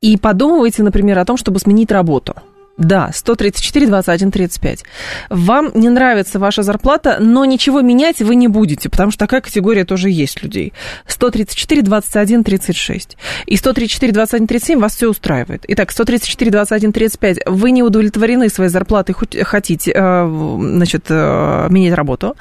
и 0.00 0.16
подумываете, 0.16 0.82
например, 0.82 1.18
о 1.18 1.24
том, 1.24 1.36
чтобы 1.36 1.60
сменить 1.60 1.92
работу– 1.92 2.34
да, 2.78 3.10
134, 3.12 3.88
21, 3.88 4.30
35. 4.30 4.84
Вам 5.30 5.72
не 5.74 5.88
нравится 5.88 6.38
ваша 6.38 6.62
зарплата, 6.62 7.18
но 7.20 7.44
ничего 7.44 7.80
менять 7.80 8.20
вы 8.20 8.36
не 8.36 8.46
будете, 8.46 8.88
потому 8.88 9.10
что 9.10 9.18
такая 9.18 9.40
категория 9.40 9.84
тоже 9.84 10.10
есть 10.10 10.44
людей. 10.44 10.72
134, 11.08 11.82
21, 11.82 12.44
36. 12.44 13.16
И 13.46 13.56
134, 13.56 14.12
21, 14.12 14.46
37 14.46 14.78
вас 14.78 14.94
все 14.94 15.08
устраивает. 15.10 15.64
Итак, 15.66 15.90
134, 15.90 16.52
21, 16.52 16.92
35. 16.92 17.38
Вы 17.46 17.72
не 17.72 17.82
удовлетворены 17.82 18.48
своей 18.48 18.70
зарплатой, 18.70 19.16
хотите, 19.42 19.92
э, 19.92 20.56
значит, 20.60 21.06
э, 21.08 21.66
менять 21.70 21.94
работу. 21.94 22.36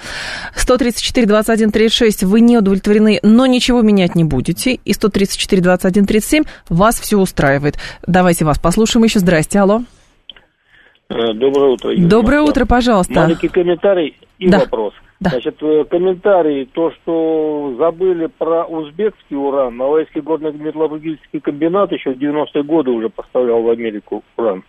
134, 0.56 1.26
21, 1.26 1.72
36. 1.72 2.24
Вы 2.24 2.42
не 2.42 2.60
удовлетворены, 2.60 3.20
но 3.24 3.48
ничего 3.48 3.82
менять 3.82 4.14
не 4.14 4.24
будете. 4.24 4.74
И 4.86 4.94
134, 4.94 5.64
21, 5.64 6.06
37. 6.06 6.44
Вас 6.70 7.00
все 7.00 7.18
устраивает. 7.18 7.78
Давайте 8.06 8.46
вас 8.46 8.60
послушаем 8.60 9.04
еще. 9.04 9.18
Здрасте, 9.18 9.60
алло. 9.60 9.82
Э, 11.10 11.34
доброе 11.34 11.72
утро. 11.72 11.92
Юрий 11.92 12.08
Доброе 12.08 12.42
Москва. 12.42 12.52
утро, 12.52 12.66
пожалуйста. 12.66 13.14
Маленький 13.14 13.48
комментарий 13.48 14.18
и 14.40 14.50
да. 14.50 14.60
вопрос. 14.60 14.94
Да. 15.20 15.32
Значит, 15.32 15.56
э, 15.62 15.86
комментарий, 15.86 16.66
то, 16.66 16.92
что 16.92 17.76
забыли 17.78 18.28
про 18.28 18.66
узбекский 18.66 19.36
уран, 19.36 19.76
Малайский 19.76 20.22
горно-металлургический 20.22 21.40
комбинат 21.40 21.92
еще 21.92 22.14
в 22.14 22.18
90-е 22.18 22.64
годы 22.64 22.92
уже 22.92 23.10
поставлял 23.10 23.62
в 23.62 23.70
Америку 23.70 24.24
уран. 24.36 24.64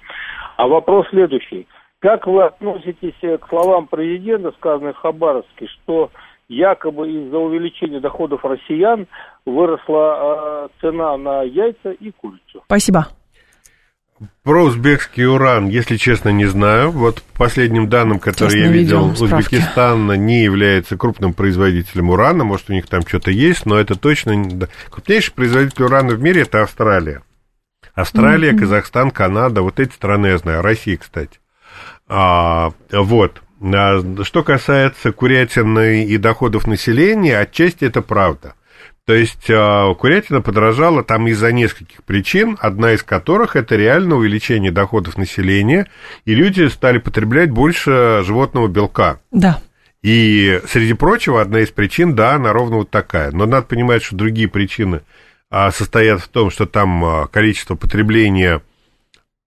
А 0.57 0.67
вопрос 0.69 1.07
следующий. 1.11 1.67
Как 1.99 2.27
вы 2.27 2.45
относитесь 2.45 3.19
к 3.21 3.49
словам 3.49 3.89
президента, 3.89 4.53
сказанных 4.53 4.97
в 4.97 5.01
Хабаровске, 5.01 5.67
что 5.67 6.11
якобы 6.49 7.11
из-за 7.11 7.39
увеличения 7.39 8.01
доходов 8.01 8.45
россиян 8.45 9.07
выросла 9.45 10.69
э, 10.69 10.69
цена 10.81 11.17
на 11.17 11.43
яйца 11.43 11.91
и 11.91 12.13
курицу? 12.13 12.63
Спасибо. 12.67 13.09
Про 14.43 14.65
узбекский 14.65 15.27
уран, 15.27 15.69
если 15.69 15.97
честно, 15.97 16.31
не 16.31 16.47
знаю. 16.47 16.91
Вот 16.91 17.23
по 17.23 17.45
последним 17.45 17.89
данным, 17.89 18.19
которые 18.19 18.65
я 18.65 18.69
видел, 18.69 19.11
Узбекистан 19.11 20.07
не 20.25 20.43
является 20.43 20.97
крупным 20.97 21.35
производителем 21.35 22.11
урана. 22.11 22.45
Может, 22.45 22.71
у 22.71 22.73
них 22.73 22.87
там 22.89 23.07
что-то 23.07 23.31
есть, 23.31 23.67
но 23.67 23.79
это 23.79 23.95
точно... 23.95 24.69
Крупнейший 24.91 25.35
производитель 25.35 25.85
урана 25.85 26.15
в 26.15 26.21
мире– 26.21 26.43
это 26.43 26.63
Австралия. 26.63 27.23
Австралия, 27.95 28.53
mm-hmm. 28.53 28.59
Казахстан, 28.59 29.11
Канада, 29.11 29.63
вот 29.63 29.81
эти 29.81 29.93
страны 29.93 30.29
я 30.29 30.39
знаю, 30.39 30.63
Россия, 30.63 30.97
кстати. 30.97 31.41
А, 32.09 32.73
вот. 32.91 33.43
А, 33.61 34.01
что 34.23 34.43
касается 34.43 35.13
курятины 35.13 36.05
и 36.05 36.17
доходов 36.17 36.67
населения, 36.67 37.39
отчасти 37.39 37.85
это 37.85 38.03
правда. 38.03 38.55
То 39.09 39.15
есть 39.15 39.49
а, 39.49 39.95
курятина 39.95 40.43
подорожала 40.43 41.03
там 41.03 41.29
из-за 41.29 41.51
нескольких 41.51 42.05
причин, 42.05 42.59
одна 42.61 42.93
из 42.93 43.03
которых 43.03 43.57
это 43.57 43.75
реально 43.75 44.17
увеличение 44.17 44.71
доходов 44.71 45.17
населения, 45.17 45.89
и 46.27 46.35
люди 46.35 46.69
стали 46.69 46.99
потреблять 46.99 47.51
больше 47.51 48.21
животного 48.27 48.69
белка. 48.69 49.19
Да. 49.31 49.63
И, 50.03 50.61
среди 50.69 50.93
прочего, 50.93 51.41
одна 51.41 51.61
из 51.61 51.71
причин, 51.71 52.15
да, 52.15 52.35
она 52.35 52.53
ровно 52.53 52.77
вот 52.77 52.91
такая. 52.91 53.31
Но 53.31 53.47
надо 53.47 53.67
понимать, 53.67 54.03
что 54.03 54.15
другие 54.15 54.47
причины 54.47 55.01
а, 55.49 55.71
состоят 55.71 56.21
в 56.21 56.29
том, 56.29 56.51
что 56.51 56.67
там 56.67 57.03
а, 57.03 57.27
количество 57.29 57.77
потребления 57.77 58.61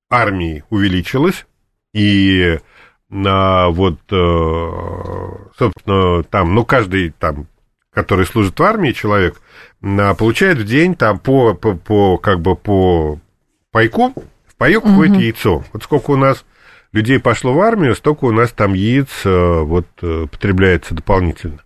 армии 0.10 0.64
увеличилось, 0.72 1.46
и 1.94 2.58
вот, 3.12 4.00
э, 4.10 4.72
собственно, 5.60 6.24
там, 6.24 6.56
ну, 6.56 6.64
каждый 6.64 7.10
там 7.12 7.46
который 7.94 8.26
служит 8.26 8.60
в 8.60 8.64
армии 8.64 8.92
человек, 8.92 9.42
а, 9.84 10.14
получает 10.14 10.58
в 10.58 10.66
день 10.66 10.96
там 10.96 11.20
по, 11.20 11.54
по, 11.54 11.76
по 11.76 12.18
как 12.18 12.40
бы 12.40 12.56
по 12.56 13.20
пайку, 13.72 14.14
в 14.14 14.78
угу. 14.78 14.90
входит 14.90 15.18
яйцо. 15.18 15.64
Вот 15.74 15.84
сколько 15.84 16.12
у 16.12 16.18
нас 16.18 16.46
людей 16.94 17.20
пошло 17.20 17.54
в 17.54 17.60
армию, 17.60 17.96
столько 17.96 18.26
у 18.26 18.32
нас 18.32 18.52
там 18.52 18.74
яиц 18.74 19.10
э, 19.26 19.62
вот 19.62 19.88
э, 20.02 20.28
потребляется 20.32 20.94
дополнительно. 20.94 21.60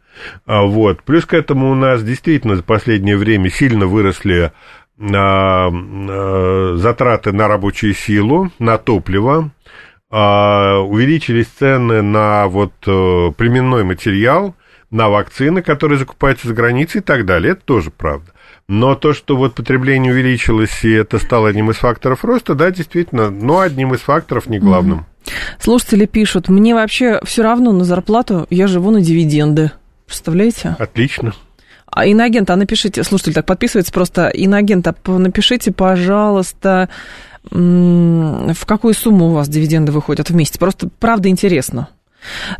А, 0.46 0.64
вот. 0.64 1.04
Плюс 1.04 1.26
к 1.26 1.34
этому 1.34 1.72
у 1.72 1.76
нас 1.76 2.04
действительно 2.04 2.56
за 2.56 2.64
последнее 2.64 3.18
время 3.18 3.50
сильно 3.50 3.86
выросли 3.86 4.52
а, 4.98 5.70
затраты 6.78 7.34
на 7.34 7.50
рабочую 7.50 7.94
силу, 7.94 8.50
на 8.60 8.78
топливо, 8.78 9.52
увеличились 10.10 11.48
цены 11.48 12.02
на 12.02 12.48
вот 12.48 12.72
э, 12.88 13.32
племенной 13.36 13.84
материал, 13.84 14.56
на 14.96 15.10
вакцины, 15.10 15.62
которые 15.62 16.00
закупаются 16.00 16.48
за 16.48 16.54
границей 16.54 17.02
и 17.02 17.04
так 17.04 17.26
далее. 17.26 17.52
Это 17.52 17.62
тоже 17.66 17.92
правда. 17.92 18.32
Но 18.70 18.96
то, 18.96 19.14
что 19.14 19.36
вот 19.36 19.54
потребление 19.54 20.14
увеличилось, 20.14 20.86
и 20.86 20.92
это 20.92 21.20
стало 21.20 21.50
одним 21.50 21.70
из 21.70 21.76
факторов 21.76 22.24
роста, 22.24 22.56
да, 22.56 22.72
действительно, 22.72 23.30
но 23.30 23.60
одним 23.60 23.94
из 23.94 24.00
факторов, 24.00 24.48
не 24.48 24.58
главным. 24.58 25.00
Mm-hmm. 25.00 25.34
Слушатели 25.60 26.06
пишут, 26.06 26.48
мне 26.48 26.74
вообще 26.74 27.20
все 27.26 27.44
равно 27.44 27.74
на 27.74 27.84
зарплату, 27.84 28.48
я 28.50 28.68
живу 28.68 28.90
на 28.92 29.02
дивиденды. 29.02 29.72
Представляете? 30.08 30.78
Отлично. 30.80 31.34
А 31.88 32.06
иноагент, 32.06 32.50
а 32.50 32.56
напишите, 32.56 33.04
слушатель 33.04 33.34
так 33.34 33.46
подписывается 33.46 33.92
просто, 33.92 34.30
иноагент, 34.30 34.88
а 34.88 34.96
напишите, 35.18 35.72
пожалуйста, 35.72 36.90
в 37.52 38.66
какую 38.66 38.94
сумму 38.94 39.28
у 39.28 39.34
вас 39.34 39.50
дивиденды 39.50 39.92
выходят 39.92 40.30
в 40.30 40.36
месяц? 40.36 40.58
Просто 40.58 40.90
правда 41.00 41.28
интересно. 41.28 41.90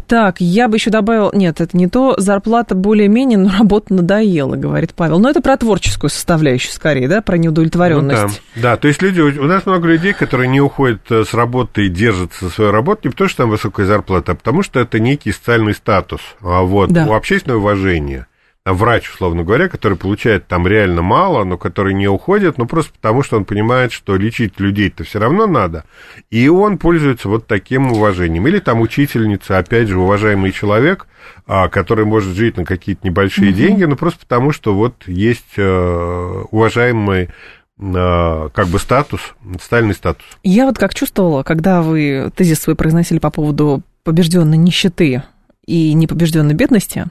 Так, 0.08 0.40
я 0.40 0.68
бы 0.68 0.78
еще 0.78 0.90
добавил, 0.90 1.32
нет, 1.34 1.62
это 1.62 1.76
не 1.76 1.88
то, 1.88 2.16
зарплата 2.18 2.76
более-менее, 2.76 3.38
но 3.38 3.52
работа 3.58 3.94
надоела, 3.94 4.56
говорит 4.56 4.94
Павел. 4.94 5.20
Но 5.20 5.30
это 5.30 5.42
про 5.42 5.58
творческую 5.58 6.10
составляющую 6.10 6.72
скорее, 6.72 7.08
да, 7.08 7.22
про 7.22 7.38
неудовлетворенность. 7.38 8.42
Ну, 8.56 8.62
да. 8.62 8.62
да, 8.62 8.78
то 8.78 8.88
есть 8.88 9.02
люди, 9.02 9.22
у 9.22 9.46
нас 9.46 9.66
много 9.66 9.88
людей, 9.88 10.14
которые 10.14 10.48
не 10.48 10.62
уходят 10.62 11.02
э, 11.10 11.24
с 11.24 11.34
работы 11.34 11.86
и 11.86 11.90
держатся 11.90 12.46
за 12.46 12.52
свою 12.52 12.72
работу 12.72 13.02
не 13.06 13.12
потому, 13.12 13.30
что 13.30 13.38
там 13.44 13.50
высокая 13.50 13.86
зарплата, 13.86 14.34
а 14.34 14.36
потому 14.36 14.64
что 14.64 14.80
это 14.80 15.00
некий 15.00 15.32
социальный 15.32 15.74
статус, 15.74 16.22
а 16.42 16.62
вот, 16.62 16.92
да. 16.92 17.06
общественное 17.16 17.58
уважение 17.58 18.28
врач, 18.74 19.10
условно 19.12 19.44
говоря, 19.44 19.70
который 19.70 19.98
получает 19.98 20.48
там 20.48 20.68
реально 20.68 21.04
мало, 21.04 21.44
но 21.44 21.58
который 21.58 21.94
не 21.94 22.08
уходит, 22.08 22.58
ну, 22.58 22.66
просто 22.66 22.94
потому 22.94 23.22
что 23.22 23.38
он 23.38 23.46
понимает, 23.46 23.92
что 23.92 24.16
лечить 24.16 24.60
людей-то 24.60 25.04
все 25.04 25.20
равно 25.20 25.46
надо, 25.46 25.86
и 26.32 26.48
он 26.50 26.80
пользуется 26.80 27.30
вот 27.30 27.46
таким 27.46 27.92
уважением. 27.92 28.48
Или 28.48 28.60
там 28.60 28.82
учительница, 28.82 29.60
опять 29.60 29.88
же, 29.88 30.00
уважаемый 30.00 30.52
человек, 30.52 31.08
а, 31.46 31.70
который 31.70 32.06
может 32.06 32.36
жить 32.36 32.58
на 32.58 32.66
какие-то 32.66 33.06
небольшие 33.08 33.52
угу. 33.52 33.58
деньги, 33.58 33.84
ну, 33.84 33.96
просто 33.96 34.22
потому 34.22 34.52
что 34.52 34.74
вот 34.74 35.04
есть 35.08 35.54
э, 35.58 36.44
уважаемый 36.52 37.30
как 37.78 38.68
бы 38.68 38.80
статус, 38.80 39.36
социальный 39.60 39.94
статус. 39.94 40.26
Я 40.44 40.66
вот 40.66 40.78
как 40.78 40.96
чувствовала, 40.96 41.44
когда 41.44 41.82
вы 41.82 42.32
тезис 42.34 42.62
свой 42.62 42.78
произносили 42.78 43.20
по 43.20 43.30
поводу 43.30 43.82
побежденной 44.06 44.56
нищеты 44.56 45.24
и 45.66 45.94
непобежденной 45.94 46.54
бедности, 46.54 47.08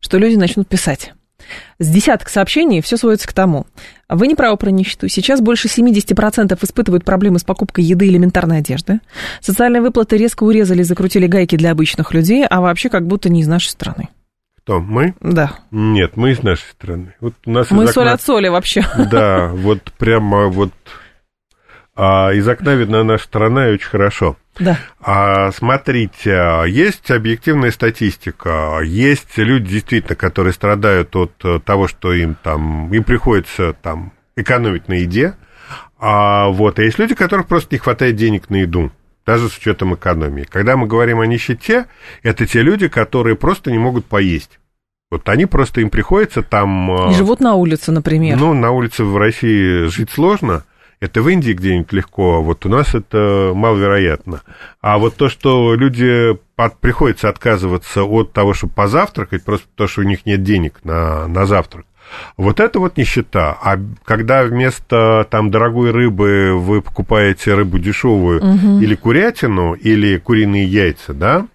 что 0.00 0.18
люди 0.18 0.36
начнут 0.36 0.68
писать. 0.68 1.12
С 1.78 1.88
десяток 1.88 2.28
сообщений 2.28 2.80
все 2.80 2.96
сводится 2.96 3.28
к 3.28 3.32
тому. 3.32 3.66
Вы 4.08 4.26
не 4.28 4.34
правы 4.34 4.56
про 4.56 4.70
нищету. 4.70 5.08
Сейчас 5.08 5.40
больше 5.40 5.68
70% 5.68 6.58
испытывают 6.62 7.04
проблемы 7.04 7.38
с 7.38 7.44
покупкой 7.44 7.84
еды 7.84 8.06
и 8.06 8.10
элементарной 8.10 8.58
одежды. 8.58 9.00
Социальные 9.40 9.82
выплаты 9.82 10.16
резко 10.16 10.44
урезали, 10.44 10.82
закрутили 10.82 11.26
гайки 11.26 11.56
для 11.56 11.72
обычных 11.72 12.14
людей, 12.14 12.46
а 12.48 12.60
вообще 12.60 12.88
как 12.88 13.06
будто 13.06 13.28
не 13.28 13.40
из 13.40 13.48
нашей 13.48 13.68
страны. 13.68 14.08
Кто, 14.58 14.80
мы? 14.80 15.14
Да. 15.20 15.52
Нет, 15.70 16.16
мы 16.16 16.32
из 16.32 16.42
нашей 16.42 16.68
страны. 16.70 17.14
Вот 17.20 17.34
у 17.44 17.50
нас 17.50 17.70
мы 17.70 17.86
соль 17.86 18.04
окна... 18.04 18.14
от 18.14 18.22
соли 18.22 18.48
вообще. 18.48 18.84
Да, 19.10 19.50
вот 19.52 19.80
прямо 19.98 20.48
вот 20.48 20.72
а 21.96 22.30
из 22.32 22.46
окна 22.46 22.74
видна 22.74 23.02
наша 23.02 23.24
страна 23.24 23.68
и 23.68 23.74
очень 23.74 23.88
хорошо. 23.88 24.36
Да. 24.58 24.78
А, 25.00 25.50
смотрите, 25.52 26.62
есть 26.68 27.10
объективная 27.10 27.70
статистика, 27.70 28.80
есть 28.84 29.36
люди 29.36 29.70
действительно, 29.70 30.14
которые 30.14 30.52
страдают 30.52 31.14
от 31.16 31.64
того, 31.64 31.88
что 31.88 32.12
им 32.12 32.36
там 32.42 32.92
им 32.92 33.04
приходится 33.04 33.74
там 33.74 34.12
экономить 34.36 34.88
на 34.88 34.94
еде, 34.94 35.34
а 35.98 36.48
вот, 36.48 36.78
а 36.78 36.82
есть 36.82 36.98
люди, 36.98 37.14
которых 37.14 37.46
просто 37.46 37.74
не 37.74 37.78
хватает 37.78 38.16
денег 38.16 38.50
на 38.50 38.56
еду 38.56 38.92
даже 39.26 39.48
с 39.48 39.58
учетом 39.58 39.94
экономии. 39.94 40.46
Когда 40.48 40.76
мы 40.76 40.86
говорим 40.86 41.20
о 41.20 41.26
нищете, 41.26 41.86
это 42.22 42.46
те 42.46 42.62
люди, 42.62 42.88
которые 42.88 43.34
просто 43.34 43.72
не 43.72 43.78
могут 43.78 44.06
поесть. 44.06 44.60
Вот 45.10 45.28
они 45.28 45.46
просто 45.46 45.80
им 45.80 45.90
приходится 45.90 46.42
там... 46.42 47.10
И 47.10 47.14
живут 47.14 47.40
на 47.40 47.54
улице, 47.54 47.92
например. 47.92 48.36
Ну, 48.38 48.54
на 48.54 48.70
улице 48.70 49.04
в 49.04 49.16
России 49.16 49.86
жить 49.86 50.10
сложно, 50.10 50.64
это 51.00 51.22
в 51.22 51.28
Индии 51.28 51.52
где-нибудь 51.52 51.92
легко, 51.92 52.36
а 52.36 52.40
вот 52.40 52.64
у 52.66 52.68
нас 52.68 52.94
это 52.94 53.52
маловероятно. 53.54 54.42
А 54.80 54.98
вот 54.98 55.16
то, 55.16 55.28
что 55.28 55.74
люди 55.74 56.38
под, 56.54 56.78
приходится 56.78 57.28
отказываться 57.28 58.04
от 58.04 58.32
того, 58.32 58.54
чтобы 58.54 58.72
позавтракать, 58.72 59.44
просто 59.44 59.66
потому 59.68 59.88
что 59.88 60.00
у 60.00 60.04
них 60.04 60.24
нет 60.26 60.42
денег 60.42 60.80
на, 60.84 61.26
на 61.28 61.46
завтрак, 61.46 61.86
вот 62.36 62.60
это 62.60 62.78
вот 62.78 62.96
нищета. 62.96 63.56
А 63.62 63.78
когда 64.04 64.44
вместо 64.44 65.26
там 65.30 65.50
дорогой 65.50 65.90
рыбы 65.90 66.52
вы 66.54 66.82
покупаете 66.82 67.54
рыбу 67.54 67.78
дешевую 67.78 68.40
угу. 68.42 68.80
или 68.80 68.94
курятину, 68.94 69.74
или 69.74 70.18
куриные 70.18 70.64
яйца, 70.64 71.12
да, 71.12 71.46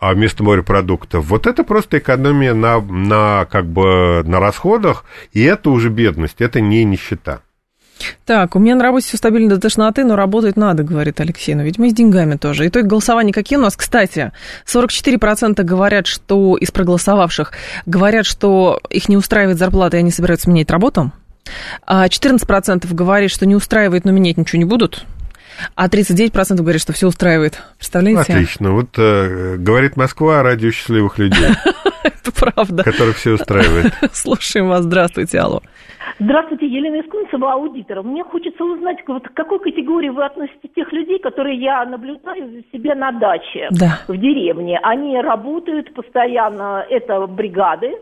а 0.00 0.14
вместо 0.14 0.42
морепродуктов. 0.42 1.26
Вот 1.26 1.46
это 1.46 1.64
просто 1.64 1.98
экономия 1.98 2.54
на, 2.54 2.80
на, 2.80 3.46
как 3.46 3.66
бы, 3.66 4.22
на 4.24 4.40
расходах, 4.40 5.04
и 5.32 5.42
это 5.42 5.70
уже 5.70 5.90
бедность, 5.90 6.40
это 6.40 6.60
не 6.60 6.84
нищета. 6.84 7.40
Так, 8.24 8.56
у 8.56 8.58
меня 8.58 8.74
на 8.74 8.84
работе 8.84 9.06
все 9.06 9.16
стабильно 9.16 9.50
до 9.50 9.60
тошноты, 9.60 10.04
но 10.04 10.16
работать 10.16 10.56
надо, 10.56 10.82
говорит 10.82 11.20
Алексей. 11.20 11.54
Но 11.54 11.62
ведь 11.62 11.78
мы 11.78 11.90
с 11.90 11.92
деньгами 11.92 12.36
тоже. 12.36 12.68
Итоги 12.68 12.86
голосования 12.86 13.32
какие 13.32 13.58
у 13.58 13.62
нас? 13.62 13.76
Кстати, 13.76 14.32
44% 14.66 15.62
говорят, 15.62 16.06
что 16.06 16.56
из 16.56 16.70
проголосовавших 16.70 17.52
говорят, 17.86 18.26
что 18.26 18.80
их 18.90 19.08
не 19.08 19.16
устраивает 19.16 19.58
зарплата, 19.58 19.96
и 19.96 20.00
они 20.00 20.10
собираются 20.10 20.48
менять 20.50 20.70
работу. 20.70 21.12
А 21.86 22.06
14% 22.06 22.92
говорит, 22.94 23.30
что 23.30 23.46
не 23.46 23.56
устраивает, 23.56 24.04
но 24.04 24.12
менять 24.12 24.36
ничего 24.36 24.58
не 24.58 24.64
будут. 24.64 25.04
А 25.74 25.88
39% 25.88 26.56
говорят, 26.56 26.80
что 26.80 26.92
все 26.92 27.06
устраивает. 27.06 27.60
Представляете? 27.76 28.32
Отлично. 28.32 28.72
Вот 28.72 28.90
э, 28.96 29.56
говорит 29.58 29.96
Москва 29.96 30.40
о 30.40 30.42
радио 30.42 30.70
счастливых 30.70 31.18
людей. 31.18 31.48
Это 32.22 32.32
правда. 32.32 32.84
Которых 32.84 33.16
все 33.16 33.32
устраивает. 33.32 33.92
Слушаем 34.12 34.68
вас. 34.68 34.82
Здравствуйте, 34.82 35.38
алло. 35.38 35.60
Здравствуйте, 36.18 36.66
Елена 36.66 37.00
Искунцева, 37.00 37.52
аудитор. 37.52 38.02
Мне 38.02 38.24
хочется 38.24 38.64
узнать, 38.64 38.98
вот 39.06 39.26
к 39.28 39.34
какой 39.34 39.58
категории 39.60 40.10
вы 40.10 40.24
относите 40.24 40.68
тех 40.74 40.92
людей, 40.92 41.18
которые 41.18 41.58
я 41.58 41.84
наблюдаю 41.84 42.62
себе 42.72 42.94
на 42.94 43.12
даче 43.12 43.68
да. 43.70 44.00
в 44.06 44.16
деревне. 44.16 44.78
Они 44.82 45.18
работают 45.20 45.94
постоянно, 45.94 46.84
это 46.88 47.26
бригады. 47.26 47.92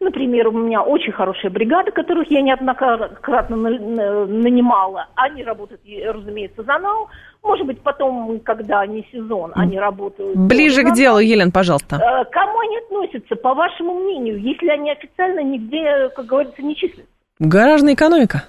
Например, 0.00 0.48
у 0.48 0.52
меня 0.52 0.82
очень 0.82 1.12
хорошая 1.12 1.50
бригада, 1.50 1.92
которых 1.92 2.28
я 2.30 2.42
неоднократно 2.42 3.56
нанимала. 3.56 5.06
Они 5.14 5.44
работают, 5.44 5.80
разумеется, 5.86 6.64
за 6.64 6.78
нау. 6.78 7.08
Может 7.42 7.66
быть, 7.66 7.80
потом, 7.80 8.38
когда 8.40 8.86
не 8.86 9.06
сезон, 9.12 9.52
они 9.54 9.78
работают... 9.78 10.36
Ближе 10.36 10.84
к 10.84 10.94
делу, 10.94 11.18
Елена, 11.18 11.50
пожалуйста. 11.50 11.96
Э, 11.96 12.24
кому 12.30 12.60
они 12.60 12.78
относятся, 12.78 13.34
по 13.34 13.54
вашему 13.54 13.94
мнению, 13.94 14.40
если 14.40 14.68
они 14.68 14.92
официально 14.92 15.40
нигде, 15.40 16.08
как 16.14 16.26
говорится, 16.26 16.62
не 16.62 16.76
числятся? 16.76 17.10
Гаражная 17.40 17.94
экономика. 17.94 18.44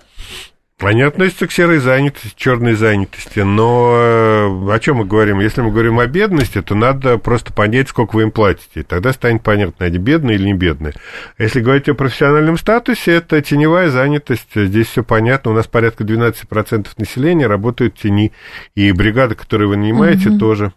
Они 0.83 1.01
относятся 1.01 1.47
к 1.47 1.51
серой 1.51 1.77
занятости, 1.79 2.33
черной 2.35 2.73
занятости, 2.73 3.39
но 3.39 3.95
э, 3.95 4.73
о 4.73 4.79
чем 4.79 4.97
мы 4.97 5.05
говорим? 5.05 5.39
Если 5.39 5.61
мы 5.61 5.71
говорим 5.71 5.99
о 5.99 6.07
бедности, 6.07 6.61
то 6.61 6.75
надо 6.75 7.17
просто 7.17 7.53
понять, 7.53 7.89
сколько 7.89 8.15
вы 8.15 8.23
им 8.23 8.31
платите. 8.31 8.83
Тогда 8.83 9.13
станет 9.13 9.43
понятно, 9.43 9.85
они 9.85 9.97
бедные 9.97 10.35
или 10.35 10.45
не 10.45 10.53
бедные. 10.53 10.93
Если 11.37 11.61
говорить 11.61 11.87
о 11.87 11.93
профессиональном 11.93 12.57
статусе, 12.57 13.13
это 13.13 13.41
теневая 13.41 13.89
занятость. 13.89 14.49
Здесь 14.53 14.87
все 14.87 15.03
понятно. 15.03 15.51
У 15.51 15.53
нас 15.53 15.67
порядка 15.67 16.03
12% 16.03 16.87
населения 16.97 17.47
работают 17.47 17.97
в 17.97 18.01
тени. 18.01 18.33
И 18.75 18.91
бригады, 18.91 19.35
которые 19.35 19.69
вы 19.69 19.77
нанимаете, 19.77 20.29
угу. 20.29 20.39
тоже. 20.39 20.73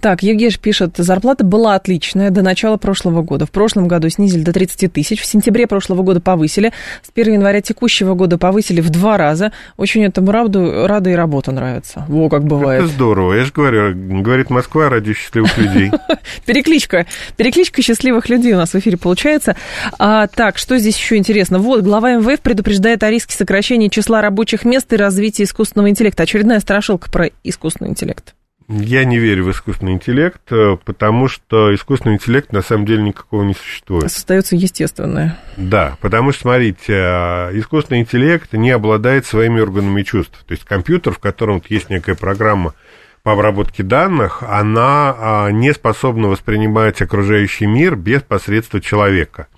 Так, 0.00 0.22
Евгеш 0.22 0.58
пишет, 0.58 0.96
зарплата 0.96 1.44
была 1.44 1.74
отличная 1.74 2.30
до 2.30 2.42
начала 2.42 2.76
прошлого 2.76 3.22
года. 3.22 3.46
В 3.46 3.50
прошлом 3.50 3.88
году 3.88 4.08
снизили 4.08 4.42
до 4.42 4.52
30 4.52 4.92
тысяч, 4.92 5.20
в 5.20 5.26
сентябре 5.26 5.66
прошлого 5.66 6.02
года 6.02 6.20
повысили, 6.20 6.72
с 7.02 7.10
1 7.14 7.34
января 7.34 7.60
текущего 7.60 8.14
года 8.14 8.38
повысили 8.38 8.80
в 8.80 8.90
два 8.90 9.16
раза. 9.16 9.52
Очень 9.76 10.04
этому 10.04 10.30
раду, 10.30 10.86
рада 10.86 11.10
и 11.10 11.14
работа 11.14 11.52
нравится. 11.52 12.04
Во, 12.08 12.28
как 12.28 12.44
бывает. 12.44 12.84
Это 12.84 12.92
здорово, 12.92 13.34
я 13.34 13.44
же 13.44 13.52
говорю, 13.52 13.94
говорит 14.22 14.50
Москва 14.50 14.88
ради 14.88 15.14
счастливых 15.14 15.56
людей. 15.58 15.90
Перекличка, 16.46 17.06
перекличка 17.36 17.82
счастливых 17.82 18.28
людей 18.28 18.52
у 18.52 18.56
нас 18.56 18.70
в 18.70 18.74
эфире 18.76 18.96
получается. 18.96 19.56
А, 19.98 20.26
так, 20.26 20.58
что 20.58 20.78
здесь 20.78 20.96
еще 20.96 21.16
интересно? 21.16 21.58
Вот, 21.58 21.82
глава 21.82 22.14
МВФ 22.14 22.40
предупреждает 22.40 23.02
о 23.02 23.10
риске 23.10 23.34
сокращения 23.34 23.88
числа 23.88 24.20
рабочих 24.20 24.64
мест 24.64 24.92
и 24.92 24.96
развития 24.96 25.44
искусственного 25.44 25.90
интеллекта. 25.90 26.22
Очередная 26.22 26.60
страшилка 26.60 27.10
про 27.10 27.30
искусственный 27.42 27.90
интеллект. 27.90 28.34
Я 28.68 29.06
не 29.06 29.18
верю 29.18 29.44
в 29.44 29.50
искусственный 29.50 29.92
интеллект, 29.92 30.42
э, 30.50 30.76
потому 30.84 31.26
что 31.26 31.74
искусственный 31.74 32.16
интеллект 32.16 32.52
на 32.52 32.60
самом 32.60 32.84
деле 32.84 33.02
никакого 33.02 33.42
не 33.42 33.54
существует. 33.54 34.04
Остается 34.04 34.56
естественное. 34.56 35.38
Да, 35.56 35.96
потому 36.02 36.32
что, 36.32 36.42
смотрите, 36.42 36.92
э, 36.92 37.58
искусственный 37.58 38.00
интеллект 38.00 38.52
не 38.52 38.70
обладает 38.70 39.24
своими 39.24 39.60
органами 39.60 40.02
чувств. 40.02 40.44
То 40.46 40.52
есть 40.52 40.64
компьютер, 40.64 41.14
в 41.14 41.18
котором 41.18 41.62
есть 41.70 41.88
некая 41.88 42.14
программа 42.14 42.74
по 43.22 43.32
обработке 43.32 43.82
данных, 43.82 44.42
она 44.42 45.14
а, 45.18 45.50
не 45.50 45.72
способна 45.72 46.28
воспринимать 46.28 47.02
окружающий 47.02 47.66
мир 47.66 47.96
без 47.96 48.22
посредства 48.22 48.80
человека. 48.80 49.48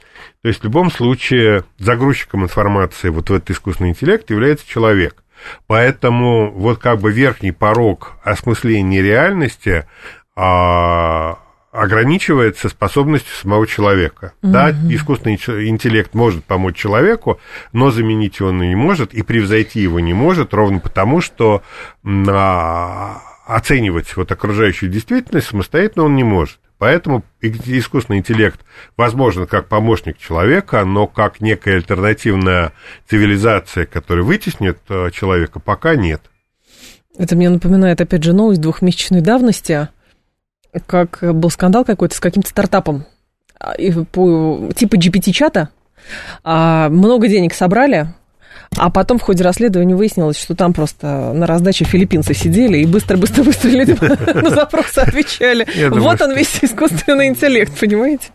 То 0.42 0.48
есть 0.48 0.60
в 0.60 0.64
любом 0.64 0.90
случае 0.90 1.64
загрузчиком 1.78 2.44
информации 2.44 3.10
вот 3.10 3.28
в 3.28 3.34
этот 3.34 3.50
искусственный 3.50 3.90
интеллект 3.90 4.30
является 4.30 4.66
человек. 4.66 5.19
Поэтому 5.66 6.50
вот 6.50 6.78
как 6.78 7.00
бы 7.00 7.12
верхний 7.12 7.52
порог 7.52 8.12
осмысления 8.22 9.02
реальности 9.02 9.86
а, 10.36 11.38
ограничивается 11.72 12.68
способностью 12.68 13.34
самого 13.34 13.66
человека. 13.66 14.32
Угу. 14.42 14.52
Да, 14.52 14.70
искусственный 14.70 15.36
интеллект 15.68 16.14
может 16.14 16.44
помочь 16.44 16.76
человеку, 16.76 17.38
но 17.72 17.90
заменить 17.90 18.40
его 18.40 18.48
он 18.48 18.58
не 18.60 18.74
может 18.74 19.14
и 19.14 19.22
превзойти 19.22 19.80
его 19.80 20.00
не 20.00 20.12
может, 20.12 20.52
ровно 20.52 20.80
потому, 20.80 21.20
что 21.20 21.62
а, 22.04 23.22
оценивать 23.46 24.16
вот 24.16 24.32
окружающую 24.32 24.90
действительность 24.90 25.48
самостоятельно 25.48 26.04
он 26.04 26.16
не 26.16 26.24
может. 26.24 26.58
Поэтому 26.80 27.22
искусственный 27.42 28.20
интеллект 28.20 28.58
возможен 28.96 29.46
как 29.46 29.68
помощник 29.68 30.16
человека, 30.16 30.82
но 30.86 31.06
как 31.06 31.42
некая 31.42 31.76
альтернативная 31.76 32.72
цивилизация, 33.06 33.84
которая 33.84 34.24
вытеснит 34.24 34.78
э, 34.88 35.10
человека, 35.10 35.60
пока 35.60 35.94
нет. 35.94 36.22
Это 37.18 37.36
мне 37.36 37.50
напоминает, 37.50 38.00
опять 38.00 38.24
же, 38.24 38.32
новость 38.32 38.62
двухмесячной 38.62 39.20
давности, 39.20 39.90
как 40.86 41.18
был 41.20 41.50
скандал 41.50 41.84
какой-то 41.84 42.14
с 42.14 42.20
каким-то 42.20 42.48
стартапом 42.48 43.04
а, 43.58 43.76
типа 43.76 44.96
GPT-чата. 44.96 45.68
А, 46.42 46.88
много 46.88 47.28
денег 47.28 47.52
собрали, 47.52 48.14
а 48.76 48.88
потом 48.88 49.18
в 49.18 49.22
ходе 49.22 49.42
расследования 49.42 49.96
выяснилось, 49.96 50.40
что 50.40 50.54
там 50.54 50.72
просто 50.72 51.32
на 51.34 51.46
раздаче 51.46 51.84
филиппинцы 51.84 52.34
сидели 52.34 52.78
и 52.78 52.86
быстро-быстро-быстро 52.86 53.68
люди 53.68 53.96
на 54.34 54.50
запросы 54.50 54.98
отвечали. 54.98 55.66
Вот 55.90 56.20
он 56.22 56.36
весь 56.36 56.62
искусственный 56.62 57.26
интеллект, 57.26 57.72
понимаете? 57.78 58.28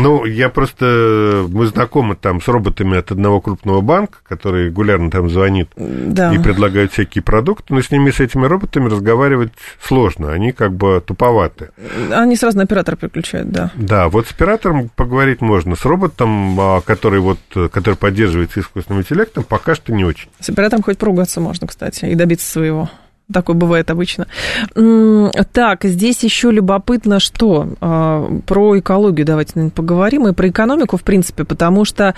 Ну, 0.00 0.24
я 0.24 0.48
просто... 0.48 1.46
Мы 1.48 1.68
знакомы 1.68 2.16
там 2.16 2.42
с 2.42 2.48
роботами 2.48 2.98
от 2.98 3.12
одного 3.12 3.40
крупного 3.40 3.80
банка, 3.80 4.18
который 4.28 4.66
регулярно 4.66 5.08
там 5.10 5.30
звонит 5.30 5.70
и 5.76 6.38
предлагают 6.42 6.92
всякие 6.92 7.22
продукты, 7.22 7.72
но 7.72 7.80
с 7.80 7.90
ними, 7.92 8.10
с 8.10 8.18
этими 8.18 8.44
роботами 8.46 8.90
разговаривать 8.90 9.52
сложно. 9.80 10.32
Они 10.32 10.50
как 10.50 10.74
бы 10.74 11.00
туповаты. 11.04 11.70
Они 12.10 12.34
сразу 12.34 12.56
на 12.56 12.64
оператора 12.64 12.96
переключают, 12.96 13.50
да. 13.50 13.70
Да, 13.76 14.08
вот 14.08 14.26
с 14.26 14.32
оператором 14.32 14.88
поговорить 14.88 15.40
можно. 15.40 15.76
С 15.76 15.84
роботом, 15.84 16.58
а, 16.58 16.80
который 16.80 17.20
вот, 17.20 17.38
который 17.70 17.94
поддерживается 17.94 18.60
искусственным 18.60 19.02
интеллектом, 19.02 19.44
пока 19.44 19.75
что 19.76 19.92
не 19.92 20.04
очень. 20.04 20.28
С 20.40 20.48
оператором 20.48 20.82
хоть 20.82 20.98
поругаться 20.98 21.40
можно, 21.40 21.66
кстати, 21.66 22.06
и 22.06 22.14
добиться 22.14 22.50
своего. 22.50 22.90
Такое 23.32 23.56
бывает 23.56 23.90
обычно. 23.90 24.26
Так, 24.74 25.84
здесь 25.84 26.22
еще 26.22 26.52
любопытно, 26.52 27.18
что 27.18 27.68
а, 27.80 28.40
про 28.46 28.78
экологию 28.78 29.26
давайте 29.26 29.70
поговорим, 29.74 30.28
и 30.28 30.32
про 30.32 30.48
экономику, 30.48 30.96
в 30.96 31.02
принципе, 31.02 31.44
потому 31.44 31.84
что 31.84 32.14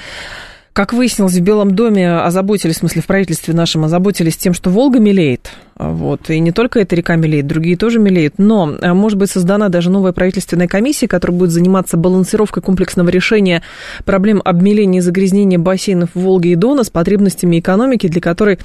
как 0.75 0.93
выяснилось, 0.93 1.35
в 1.35 1.41
Белом 1.41 1.75
доме 1.75 2.09
озаботились, 2.19 2.77
в 2.77 2.79
смысле 2.79 3.03
в 3.03 3.07
правительстве 3.07 3.53
нашем, 3.53 3.85
озаботились 3.85 4.37
тем, 4.37 4.55
что 4.55 4.71
Волга 4.71 5.01
мелеет. 5.01 5.51
Вот. 5.79 6.29
И 6.29 6.41
не 6.41 6.51
только 6.51 6.81
эта 6.81 6.97
река 6.97 7.15
мелеет, 7.15 7.47
другие 7.47 7.77
тоже 7.77 8.01
мелеют. 8.01 8.35
Но 8.39 8.77
а, 8.81 8.95
может 8.95 9.19
быть 9.19 9.31
создана 9.31 9.69
даже 9.69 9.91
новая 9.91 10.13
правительственная 10.13 10.67
комиссия, 10.67 11.07
которая 11.07 11.39
будет 11.39 11.51
заниматься 11.51 11.97
балансировкой 11.97 12.63
комплексного 12.63 13.09
решения 13.09 13.63
проблем 14.05 14.43
обмеления 14.45 14.99
и 14.99 15.03
загрязнения 15.03 15.59
бассейнов 15.59 16.11
Волги 16.15 16.49
и 16.49 16.57
Дона 16.57 16.83
с 16.83 16.91
потребностями 16.91 17.61
экономики, 17.61 18.09
для 18.09 18.21
которой 18.21 18.59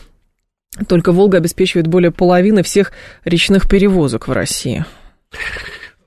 только 0.87 1.11
Волга 1.11 1.37
обеспечивает 1.37 1.87
более 1.87 2.11
половины 2.11 2.63
всех 2.63 2.91
речных 3.25 3.69
перевозок 3.69 4.27
в 4.27 4.31
России. 4.31 4.83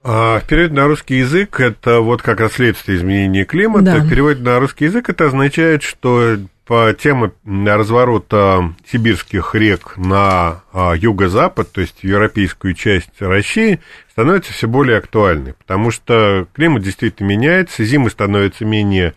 А 0.03 0.41
в 0.41 0.49
переводе 0.49 0.75
на 0.75 0.87
русский 0.87 1.19
язык 1.19 1.61
это 1.61 2.01
вот 2.01 2.23
как 2.23 2.41
раз 2.41 2.55
следствие 2.55 2.99
изменения 2.99 3.45
климата. 3.45 3.85
Да. 3.85 3.97
В 3.99 4.09
переводе 4.09 4.43
на 4.43 4.59
русский 4.59 4.87
язык 4.87 5.09
это 5.09 5.27
означает, 5.27 5.83
что 5.83 6.37
по 6.67 6.93
теме 6.93 7.31
разворота 7.45 8.75
сибирских 8.91 9.55
рек 9.55 9.97
на 9.97 10.63
а, 10.73 10.95
юго-запад, 10.95 11.71
то 11.71 11.81
есть 11.81 12.03
европейскую 12.03 12.75
часть 12.75 13.21
России, 13.21 13.81
становится 14.11 14.53
все 14.53 14.67
более 14.67 14.99
актуальной, 14.99 15.55
потому 15.55 15.93
что 15.93 16.49
климат 16.53 16.83
действительно 16.83 17.29
меняется, 17.29 17.85
зимы 17.85 18.11
становятся 18.11 18.65
менее 18.65 19.15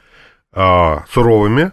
а, 0.54 1.06
суровыми, 1.12 1.72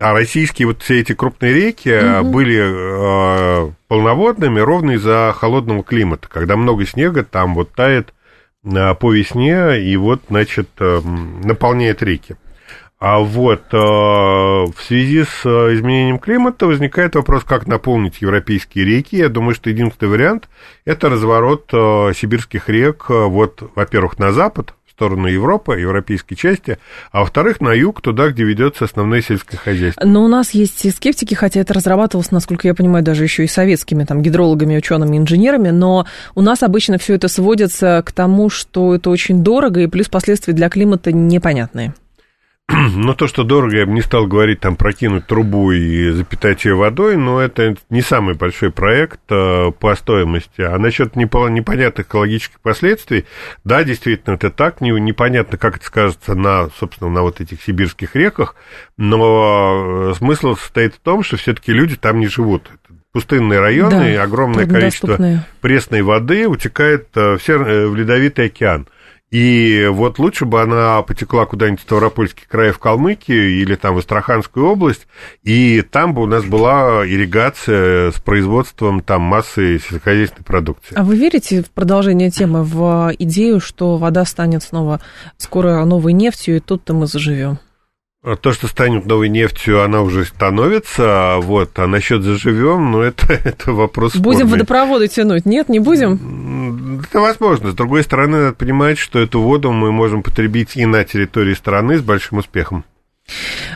а 0.00 0.12
российские 0.12 0.68
вот 0.68 0.82
все 0.82 1.00
эти 1.00 1.12
крупные 1.12 1.52
реки 1.52 1.90
угу. 1.90 2.30
были 2.30 2.60
э, 2.62 3.72
полноводными 3.88 4.60
ровно 4.60 4.92
из-за 4.92 5.34
холодного 5.36 5.82
климата. 5.82 6.28
Когда 6.28 6.56
много 6.56 6.86
снега, 6.86 7.24
там 7.24 7.56
вот 7.56 7.72
тает 7.72 8.14
э, 8.62 8.94
по 8.94 9.12
весне 9.12 9.80
и 9.80 9.96
вот, 9.96 10.22
значит, 10.28 10.68
э, 10.78 11.00
наполняет 11.42 12.00
реки. 12.04 12.36
А 13.00 13.20
вот 13.20 13.62
э, 13.72 13.76
в 13.76 14.74
связи 14.80 15.22
с 15.24 15.46
изменением 15.46 16.18
климата 16.18 16.66
возникает 16.66 17.14
вопрос, 17.14 17.44
как 17.44 17.66
наполнить 17.66 18.20
европейские 18.20 18.84
реки. 18.84 19.16
Я 19.16 19.28
думаю, 19.28 19.54
что 19.54 19.70
единственный 19.70 20.08
вариант– 20.08 20.48
это 20.84 21.08
разворот 21.08 21.70
э, 21.72 22.12
сибирских 22.16 22.68
рек, 22.68 23.06
вот, 23.08 23.70
во-первых, 23.76 24.18
на 24.18 24.32
запад, 24.32 24.74
сторону 24.98 25.28
Европы, 25.28 25.78
европейской 25.78 26.34
части, 26.34 26.78
а 27.12 27.20
во-вторых, 27.20 27.60
на 27.60 27.72
юг, 27.72 28.00
туда, 28.00 28.30
где 28.30 28.42
ведется 28.42 28.84
основное 28.84 29.22
сельское 29.22 29.56
хозяйство. 29.56 30.04
Но 30.04 30.24
у 30.24 30.28
нас 30.28 30.50
есть 30.50 30.92
скептики, 30.96 31.34
хотя 31.34 31.60
это 31.60 31.72
разрабатывалось, 31.72 32.32
насколько 32.32 32.66
я 32.66 32.74
понимаю, 32.74 33.04
даже 33.04 33.22
еще 33.22 33.44
и 33.44 33.46
советскими 33.46 34.02
там, 34.02 34.22
гидрологами, 34.22 34.76
учеными, 34.76 35.16
инженерами, 35.16 35.70
но 35.70 36.04
у 36.34 36.40
нас 36.40 36.64
обычно 36.64 36.98
все 36.98 37.14
это 37.14 37.28
сводится 37.28 38.02
к 38.04 38.10
тому, 38.10 38.50
что 38.50 38.92
это 38.96 39.10
очень 39.10 39.44
дорого, 39.44 39.82
и 39.82 39.86
плюс 39.86 40.08
последствия 40.08 40.52
для 40.52 40.68
климата 40.68 41.12
непонятные. 41.12 41.94
Но 42.94 43.14
то, 43.14 43.26
что 43.26 43.44
дорого, 43.44 43.76
я 43.76 43.86
бы 43.86 43.92
не 43.92 44.02
стал 44.02 44.26
говорить, 44.26 44.60
там, 44.60 44.76
прокинуть 44.76 45.26
трубу 45.26 45.72
и 45.72 46.10
запитать 46.10 46.64
ее 46.66 46.74
водой, 46.74 47.16
но 47.16 47.40
это 47.40 47.76
не 47.88 48.02
самый 48.02 48.34
большой 48.34 48.70
проект 48.70 49.20
э, 49.30 49.70
по 49.78 49.94
стоимости. 49.94 50.60
А 50.60 50.76
насчет 50.78 51.16
непонятных 51.16 52.06
экологических 52.06 52.60
последствий, 52.60 53.24
да, 53.64 53.84
действительно, 53.84 54.34
это 54.34 54.50
так, 54.50 54.82
не, 54.82 54.90
непонятно, 54.90 55.56
как 55.56 55.76
это 55.76 55.86
скажется 55.86 56.34
на, 56.34 56.68
собственно, 56.78 57.10
на 57.10 57.22
вот 57.22 57.40
этих 57.40 57.62
сибирских 57.62 58.14
реках, 58.14 58.54
но 58.98 60.10
э, 60.10 60.14
смысл 60.18 60.54
состоит 60.54 60.94
в 60.94 61.00
том, 61.00 61.22
что 61.22 61.38
все-таки 61.38 61.72
люди 61.72 61.96
там 61.96 62.20
не 62.20 62.26
живут. 62.26 62.70
Пустынные 63.12 63.60
районы, 63.60 64.14
да, 64.14 64.22
огромное 64.22 64.66
количество 64.66 65.18
пресной 65.62 66.02
воды 66.02 66.46
утекает 66.46 67.08
э, 67.14 67.38
в 67.38 67.94
Ледовитый 67.94 68.46
океан. 68.46 68.86
И 69.30 69.86
вот 69.90 70.18
лучше 70.18 70.46
бы 70.46 70.62
она 70.62 71.02
потекла 71.02 71.44
куда-нибудь 71.44 71.80
в 71.80 71.82
Ставропольский 71.82 72.44
край, 72.48 72.70
в 72.70 72.78
Калмыкию 72.78 73.60
или 73.60 73.74
там 73.74 73.94
в 73.94 73.98
Астраханскую 73.98 74.66
область, 74.66 75.06
и 75.42 75.82
там 75.82 76.14
бы 76.14 76.22
у 76.22 76.26
нас 76.26 76.44
была 76.44 77.06
ирригация 77.06 78.10
с 78.10 78.20
производством 78.20 79.02
там 79.02 79.22
массы 79.22 79.78
сельскохозяйственной 79.80 80.44
продукции. 80.44 80.94
А 80.96 81.04
вы 81.04 81.16
верите 81.16 81.62
в 81.62 81.70
продолжение 81.70 82.30
темы, 82.30 82.64
в 82.64 83.12
идею, 83.18 83.60
что 83.60 83.98
вода 83.98 84.24
станет 84.24 84.62
снова 84.62 85.00
скоро 85.36 85.84
новой 85.84 86.14
нефтью, 86.14 86.56
и 86.56 86.60
тут-то 86.60 86.94
мы 86.94 87.06
заживем? 87.06 87.58
А 88.30 88.36
то, 88.36 88.52
что 88.52 88.66
станет 88.68 89.06
новой 89.06 89.30
нефтью, 89.30 89.82
она 89.82 90.02
уже 90.02 90.26
становится, 90.26 91.36
а 91.36 91.40
вот, 91.40 91.78
а 91.78 91.86
насчет 91.86 92.22
заживем, 92.22 92.92
ну, 92.92 93.00
это, 93.00 93.32
это 93.44 93.72
вопрос 93.72 94.16
Будем 94.16 94.40
спорный. 94.40 94.52
водопроводы 94.52 95.08
тянуть, 95.08 95.46
нет, 95.46 95.70
не 95.70 95.78
будем? 95.78 97.00
Это 97.08 97.20
возможно. 97.20 97.70
С 97.70 97.74
другой 97.74 98.02
стороны, 98.02 98.36
надо 98.36 98.52
понимать, 98.52 98.98
что 98.98 99.18
эту 99.18 99.40
воду 99.40 99.72
мы 99.72 99.92
можем 99.92 100.22
потребить 100.22 100.76
и 100.76 100.84
на 100.84 101.04
территории 101.04 101.54
страны 101.54 101.96
с 101.96 102.02
большим 102.02 102.36
успехом. 102.38 102.84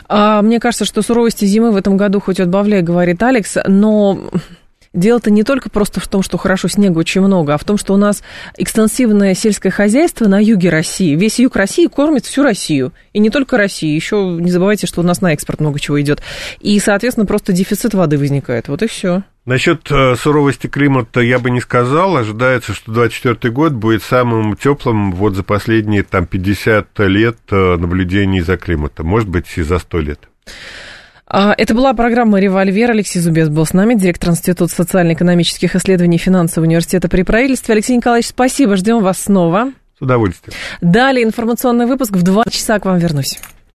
А, 0.07 0.43
мне 0.43 0.59
кажется, 0.59 0.85
что 0.85 1.01
суровости 1.01 1.45
зимы 1.45 1.71
в 1.71 1.75
этом 1.75 1.97
году 1.97 2.19
хоть 2.19 2.39
отбавляй, 2.39 2.83
говорит 2.83 3.23
Алекс, 3.23 3.57
но 3.65 4.29
Дело-то 4.93 5.31
не 5.31 5.43
только 5.43 5.71
просто 5.71 5.99
в 5.99 6.07
том, 6.07 6.21
что 6.21 6.37
хорошо 6.37 6.67
снега 6.67 6.99
очень 6.99 7.21
много, 7.21 7.55
а 7.55 7.57
в 7.57 7.63
том, 7.63 7.77
что 7.77 7.95
у 7.95 7.97
нас 7.97 8.21
экстенсивное 8.57 9.33
сельское 9.33 9.71
хозяйство 9.71 10.27
на 10.27 10.39
юге 10.39 10.69
России. 10.69 11.15
Весь 11.15 11.39
юг 11.39 11.55
России 11.55 11.87
кормит 11.87 12.25
всю 12.25 12.43
Россию. 12.43 12.93
И 13.11 13.17
не 13.17 13.31
только 13.31 13.57
Россию. 13.57 13.95
Еще 13.95 14.17
не 14.39 14.51
забывайте, 14.51 14.85
что 14.85 15.01
у 15.01 15.03
нас 15.03 15.19
на 15.21 15.33
экспорт 15.33 15.61
много 15.61 15.79
чего 15.79 15.99
идет. 15.99 16.21
И, 16.59 16.79
соответственно, 16.79 17.25
просто 17.25 17.53
дефицит 17.53 17.95
воды 17.95 18.19
возникает. 18.19 18.67
Вот 18.67 18.83
и 18.83 18.87
все. 18.87 19.23
Насчет 19.45 19.91
э, 19.91 20.15
суровости 20.15 20.67
климата 20.67 21.21
я 21.21 21.39
бы 21.39 21.49
не 21.49 21.59
сказал. 21.59 22.15
Ожидается, 22.15 22.73
что 22.73 22.91
2024 22.91 23.51
год 23.51 23.73
будет 23.73 24.03
самым 24.03 24.55
теплым 24.55 25.11
вот 25.11 25.35
за 25.35 25.41
последние 25.41 26.03
там, 26.03 26.27
50 26.27 26.99
лет 26.99 27.37
э, 27.49 27.77
наблюдений 27.77 28.41
за 28.41 28.57
климатом. 28.57 29.07
Может 29.07 29.27
быть, 29.27 29.47
и 29.55 29.63
за 29.63 29.79
100 29.79 29.99
лет. 30.01 30.19
А, 31.35 31.55
это 31.57 31.73
была 31.73 31.95
программа 31.95 32.39
«Револьвер». 32.39 32.91
Алексей 32.91 33.19
Зубец 33.19 33.49
был 33.49 33.65
с 33.65 33.73
нами, 33.73 33.95
директор 33.95 34.29
Института 34.29 34.71
социально-экономических 34.71 35.75
исследований 35.75 36.19
финансового 36.19 36.67
университета 36.67 37.09
при 37.09 37.23
правительстве. 37.23 37.73
Алексей 37.73 37.97
Николаевич, 37.97 38.27
спасибо, 38.27 38.75
ждем 38.75 39.01
вас 39.01 39.17
снова. 39.17 39.71
С 39.97 40.01
удовольствием. 40.03 40.55
Далее 40.81 41.25
информационный 41.25 41.87
выпуск 41.87 42.11
в 42.11 42.21
два 42.21 42.43
часа 42.51 42.77
к 42.77 42.85
вам 42.85 42.99
вернусь. 42.99 43.39